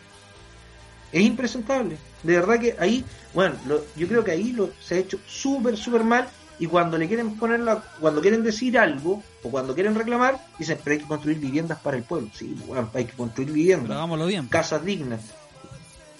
Es 1.12 1.22
impresentable. 1.22 1.96
De 2.22 2.34
verdad 2.36 2.58
que 2.60 2.76
ahí, 2.78 3.04
bueno, 3.34 3.56
lo- 3.66 3.84
yo 3.96 4.06
creo 4.06 4.22
que 4.22 4.30
ahí 4.30 4.52
lo, 4.52 4.70
se 4.80 4.94
ha 4.94 4.98
hecho 4.98 5.18
súper, 5.26 5.76
súper 5.76 6.04
mal. 6.04 6.28
Y 6.56 6.68
cuando 6.68 6.96
le 6.96 7.08
quieren 7.08 7.36
poner 7.36 7.58
la, 7.58 7.82
cuando 7.98 8.20
quieren 8.20 8.44
decir 8.44 8.78
algo, 8.78 9.20
o 9.42 9.50
cuando 9.50 9.74
quieren 9.74 9.96
reclamar, 9.96 10.38
dicen, 10.56 10.78
pero 10.84 10.94
hay 10.94 11.00
que 11.02 11.08
construir 11.08 11.40
viviendas 11.40 11.80
para 11.80 11.96
el 11.96 12.04
pueblo. 12.04 12.28
Sí, 12.32 12.56
weón, 12.68 12.88
hay 12.94 13.06
que 13.06 13.12
construir 13.14 13.50
viviendas 13.50 13.88
Pero 13.88 13.94
hagámoslo 13.98 14.26
bien. 14.26 14.46
casas 14.46 14.84
dignas. 14.84 15.20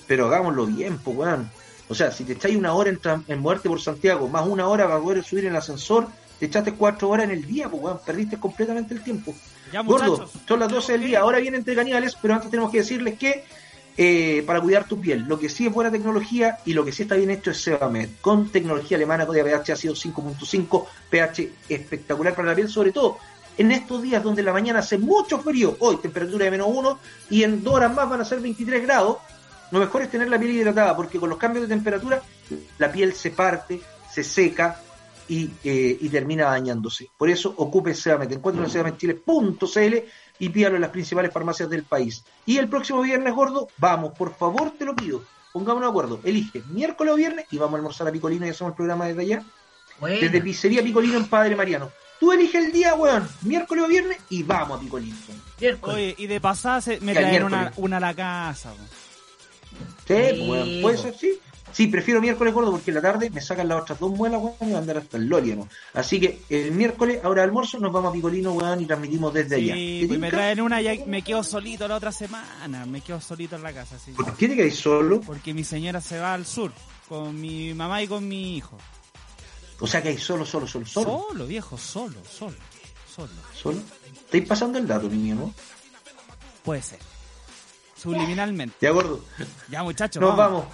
Pero 0.09 0.27
hagámoslo 0.27 0.67
bien, 0.67 0.99
pues, 0.99 1.17
weón. 1.17 1.51
O 1.89 1.95
sea, 1.95 2.11
si 2.11 2.25
te 2.25 2.33
echáis 2.35 2.57
una 2.57 2.73
hora 2.73 2.91
en, 2.91 3.01
en 3.29 3.39
muerte 3.41 3.69
por 3.69 3.81
Santiago, 3.81 4.29
más 4.29 4.47
una 4.47 4.69
hora 4.69 4.87
para 4.87 5.01
poder 5.01 5.23
subir 5.25 5.45
en 5.45 5.51
el 5.51 5.57
ascensor, 5.57 6.09
te 6.39 6.47
echaste 6.47 6.73
cuatro 6.73 7.09
horas 7.11 7.25
en 7.25 7.33
el 7.33 7.47
día, 7.47 7.69
pues, 7.69 7.83
weón. 7.83 8.01
Perdiste 8.05 8.39
completamente 8.39 8.95
el 8.95 9.03
tiempo. 9.03 9.35
Ya, 9.73 9.83
Gordo, 9.83 10.29
son 10.47 10.61
las 10.61 10.69
12 10.69 10.93
del 10.93 11.03
día. 11.03 11.21
Ahora 11.21 11.39
viene 11.39 11.59
entre 11.59 11.75
caníbales, 11.75 12.17
pero 12.21 12.35
antes 12.35 12.51
tenemos 12.51 12.71
que 12.71 12.79
decirles 12.79 13.19
que 13.19 13.45
eh, 13.97 14.43
para 14.47 14.61
cuidar 14.61 14.89
tu 14.89 15.01
piel. 15.01 15.25
Lo 15.29 15.39
que 15.39 15.49
sí 15.49 15.67
es 15.67 15.73
buena 15.73 15.91
tecnología 15.91 16.59
y 16.65 16.73
lo 16.73 16.85
que 16.85 16.93
sí 16.93 17.03
está 17.03 17.15
bien 17.15 17.31
hecho 17.31 17.51
es 17.53 17.63
Sebamed, 17.63 18.09
con 18.21 18.51
tecnología 18.51 18.97
alemana 18.97 19.27
con 19.27 19.37
pH 19.37 19.73
ácido 19.73 19.95
5.5, 19.95 20.87
pH 21.11 21.51
espectacular 21.69 22.35
para 22.35 22.49
la 22.49 22.55
piel, 22.57 22.69
sobre 22.69 22.91
todo 22.91 23.19
en 23.57 23.73
estos 23.73 24.03
días 24.03 24.23
donde 24.23 24.41
en 24.41 24.47
la 24.47 24.53
mañana 24.53 24.81
hace 24.81 24.99
mucho 24.99 25.39
frío, 25.39 25.77
hoy 25.79 25.97
temperatura 25.99 26.45
de 26.45 26.51
menos 26.51 26.69
1 26.71 26.99
y 27.31 27.45
en 27.45 27.63
dos 27.63 27.75
horas 27.75 27.95
más 27.95 28.09
van 28.09 28.21
a 28.21 28.25
ser 28.25 28.41
23 28.41 28.83
grados, 28.83 29.19
lo 29.79 29.85
mejor 29.87 30.03
es 30.03 30.11
tener 30.11 30.29
la 30.29 30.39
piel 30.39 30.53
hidratada 30.53 30.97
porque 30.97 31.19
con 31.19 31.29
los 31.29 31.39
cambios 31.39 31.69
de 31.69 31.75
temperatura 31.75 32.23
la 32.79 32.91
piel 32.93 33.13
se 33.15 33.31
parte, 33.31 33.81
se 34.13 34.23
seca 34.25 34.81
y, 35.29 35.51
eh, 35.65 35.97
y 36.01 36.09
termina 36.09 36.45
dañándose. 36.47 37.09
Por 37.17 37.31
eso 37.31 37.55
ocupe 37.57 37.95
Sebamed, 37.95 38.31
encuentra 38.33 38.65
en 38.65 38.71
sebamed.chile.cl 38.71 39.95
y 40.39 40.49
pídalo 40.51 40.75
en 40.77 40.83
las 40.83 40.91
principales 40.91 41.33
farmacias 41.33 41.69
del 41.71 41.85
país. 41.85 42.25
Y 42.47 42.59
el 42.59 42.69
próximo 42.69 43.01
viernes, 43.03 43.33
gordo, 43.35 43.69
vamos, 43.79 44.13
por 44.17 44.35
favor, 44.35 44.73
te 44.79 44.85
lo 44.85 44.95
pido, 44.95 45.23
pongámonos 45.53 45.89
de 45.89 45.91
acuerdo, 45.91 46.21
elige 46.25 46.63
miércoles 46.71 47.15
o 47.15 47.17
viernes 47.17 47.47
y 47.51 47.57
vamos 47.59 47.75
a 47.75 47.77
almorzar 47.79 48.09
a 48.09 48.13
Picolino 48.13 48.47
y 48.47 48.51
hacemos 48.51 48.73
el 48.73 48.77
programa 48.77 49.07
desde 49.07 49.23
allá. 49.23 49.43
Bueno. 50.01 50.17
Desde 50.21 50.41
Pizzería 50.41 50.83
Picolino 50.83 51.17
en 51.17 51.27
Padre 51.27 51.55
Mariano. 51.57 51.91
Tú 52.21 52.33
eliges 52.33 52.65
el 52.65 52.73
día, 52.73 52.95
weón, 52.95 53.29
miércoles 53.43 53.85
o 53.85 53.89
viernes 53.89 54.19
y 54.29 54.43
vamos 54.43 54.79
a 54.79 54.81
Picolino. 54.81 55.17
Oye, 55.95 56.15
y 56.19 56.27
de 56.27 56.41
pasada 56.41 56.81
se- 56.81 57.01
me 57.01 57.13
traen 57.15 57.45
una, 57.45 57.73
una 57.77 57.97
a 57.99 58.01
la 58.01 58.15
casa. 58.15 58.71
po. 58.73 58.79
Sí, 60.07 60.45
pues, 60.47 60.83
puede 60.83 60.99
ser, 60.99 61.15
sí. 61.17 61.33
Sí, 61.75 61.89
prefiero 61.89 62.21
miércoles 62.21 62.55
gordo 62.55 62.71
porque 62.71 62.93
en 62.93 62.95
la 62.95 63.03
tarde 63.03 63.31
me 63.31 63.41
sacan 63.41 63.67
las 63.67 63.83
otras 63.83 63.99
dos 63.99 64.13
muelas, 64.13 64.41
weón, 64.41 64.71
y 64.71 64.75
a 64.75 64.79
andar 64.79 64.99
hasta 64.99 65.17
el 65.17 65.29
¿no? 65.29 65.69
Así 65.93 66.21
que 66.21 66.41
el 66.49 66.71
miércoles, 66.71 67.19
ahora 67.25 67.43
de 67.43 67.49
almuerzo, 67.49 67.81
nos 67.81 67.93
vamos 67.93 68.11
a 68.11 68.13
Picolino, 68.13 68.53
weón, 68.53 68.81
y 68.81 68.87
transmitimos 68.87 69.35
desde 69.35 69.57
allá. 69.57 69.75
Sí, 69.75 69.99
¿Te 70.03 70.07
pues 70.07 70.21
me 70.21 70.31
traen 70.31 70.61
una 70.61 70.81
y 70.81 71.05
me 71.07 71.23
quedo 71.23 71.43
solito 71.43 71.89
la 71.89 71.97
otra 71.97 72.13
semana. 72.13 72.87
Me 72.87 73.01
quedo 73.01 73.21
solito 73.21 73.57
en 73.57 73.65
la 73.65 73.73
casa. 73.73 73.99
Sí. 73.99 74.13
¿Por 74.13 74.37
qué 74.37 74.47
te 74.47 74.55
quedáis 74.55 74.77
solo? 74.77 75.21
Porque 75.21 75.53
mi 75.53 75.65
señora 75.65 76.01
se 76.01 76.21
va 76.21 76.35
al 76.35 76.47
sur 76.47 76.71
con 77.09 77.41
mi 77.41 77.75
mamá 77.75 78.01
y 78.03 78.07
con 78.07 78.29
mi 78.29 78.57
hijo. 78.57 78.79
O 79.81 79.89
sea 79.89 80.01
que 80.01 80.11
hay 80.11 80.19
solo, 80.19 80.47
solo, 80.47 80.69
solo, 80.69 80.87
solo. 80.87 81.25
Solo, 81.29 81.47
viejo, 81.47 81.77
solo, 81.77 82.21
solo, 82.31 82.57
solo. 83.13 83.33
¿Solo? 83.53 83.81
¿Estáis 84.15 84.47
pasando 84.47 84.79
el 84.79 84.87
dato, 84.87 85.09
niño, 85.09 85.35
no? 85.35 85.55
Puede 86.63 86.83
ser. 86.83 87.14
Subliminalmente. 88.05 88.77
Ya, 88.81 88.91
gordo. 88.91 89.21
Ya, 89.71 89.83
muchachos. 89.83 90.21
Nos 90.21 90.37
vamos. 90.37 90.67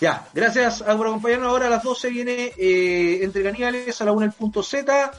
Ya, 0.00 0.26
gracias 0.32 0.82
por 0.82 1.06
acompañarnos. 1.06 1.48
Ahora 1.48 1.66
a 1.66 1.70
las 1.70 1.82
12 1.82 2.08
viene 2.08 2.52
eh, 2.56 3.20
Entre 3.22 3.42
Caníbales, 3.42 4.00
a 4.00 4.04
la 4.06 4.12
1 4.12 4.24
el 4.24 4.32
punto 4.32 4.62
Z. 4.62 5.12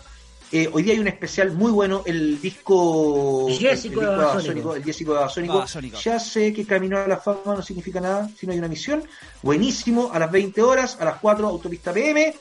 Eh, 0.52 0.70
hoy 0.72 0.84
día 0.84 0.94
hay 0.94 1.00
un 1.00 1.08
especial 1.08 1.52
muy 1.52 1.72
bueno, 1.72 2.04
el 2.06 2.40
disco 2.40 3.48
Jessico 3.50 4.02
el, 4.02 4.08
de 4.08 4.54
disco 4.54 4.76
el 4.76 4.84
Jessico 4.84 5.12
de. 5.14 5.18
Babasónico. 5.18 6.00
Ya 6.00 6.20
sé 6.20 6.54
que 6.54 6.66
Camino 6.66 6.98
a 6.98 7.08
la 7.08 7.18
Fama 7.18 7.56
no 7.56 7.62
significa 7.62 8.00
nada 8.00 8.30
si 8.38 8.46
no 8.46 8.54
hay 8.54 8.60
una 8.60 8.68
misión. 8.68 9.04
Buenísimo, 9.42 10.12
a 10.14 10.20
las 10.20 10.32
20 10.32 10.62
horas, 10.62 10.98
a 11.00 11.06
las 11.06 11.20
4 11.20 11.48
Autopista 11.48 11.94
PM. 11.94 12.36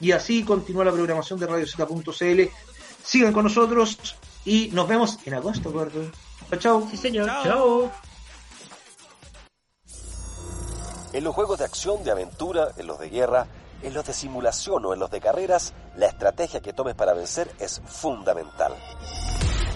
Y 0.00 0.12
así 0.12 0.42
continúa 0.42 0.84
la 0.84 0.92
programación 0.92 1.38
de 1.38 1.46
Radio 1.46 1.66
Z.cl. 1.66 2.40
Sigan 3.04 3.32
con 3.32 3.44
nosotros 3.44 4.16
y 4.44 4.70
nos 4.72 4.88
vemos 4.88 5.18
en 5.24 5.34
agosto, 5.34 5.70
gordo. 5.70 6.10
Chao, 6.50 6.58
chao. 6.58 6.88
Sí, 6.90 6.96
señor. 6.96 7.26
Chao. 7.26 7.90
En 11.12 11.24
los 11.24 11.34
juegos 11.34 11.58
de 11.58 11.64
acción, 11.64 12.04
de 12.04 12.12
aventura, 12.12 12.68
en 12.76 12.86
los 12.86 13.00
de 13.00 13.08
guerra, 13.08 13.46
en 13.82 13.94
los 13.94 14.04
de 14.06 14.12
simulación 14.12 14.84
o 14.84 14.94
en 14.94 15.00
los 15.00 15.10
de 15.10 15.20
carreras, 15.20 15.72
la 15.96 16.06
estrategia 16.06 16.60
que 16.60 16.72
tomes 16.72 16.94
para 16.94 17.14
vencer 17.14 17.50
es 17.58 17.80
fundamental. 17.84 18.74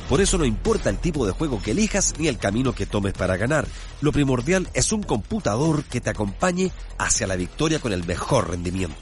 Por 0.09 0.21
eso 0.21 0.37
no 0.37 0.45
importa 0.45 0.91
el 0.91 0.99
tipo 0.99 1.25
de 1.25 1.33
juego 1.33 1.63
que 1.63 1.71
elijas 1.71 2.13
ni 2.19 2.29
el 2.29 2.39
camino 2.39 2.75
que 2.75 2.85
tomes 2.85 3.15
para 3.15 3.37
ganar. 3.39 3.67
Lo 4.03 4.13
primordial 4.13 4.69
es 4.75 4.93
un 4.93 5.03
computador 5.03 5.83
que 5.85 6.03
te 6.03 6.11
acompañe 6.11 6.71
hacia 6.99 7.27
la 7.27 7.37
victoria 7.37 7.81
con 7.81 7.93
el 7.93 8.05
mejor 8.05 8.51
rendimiento. 8.51 8.93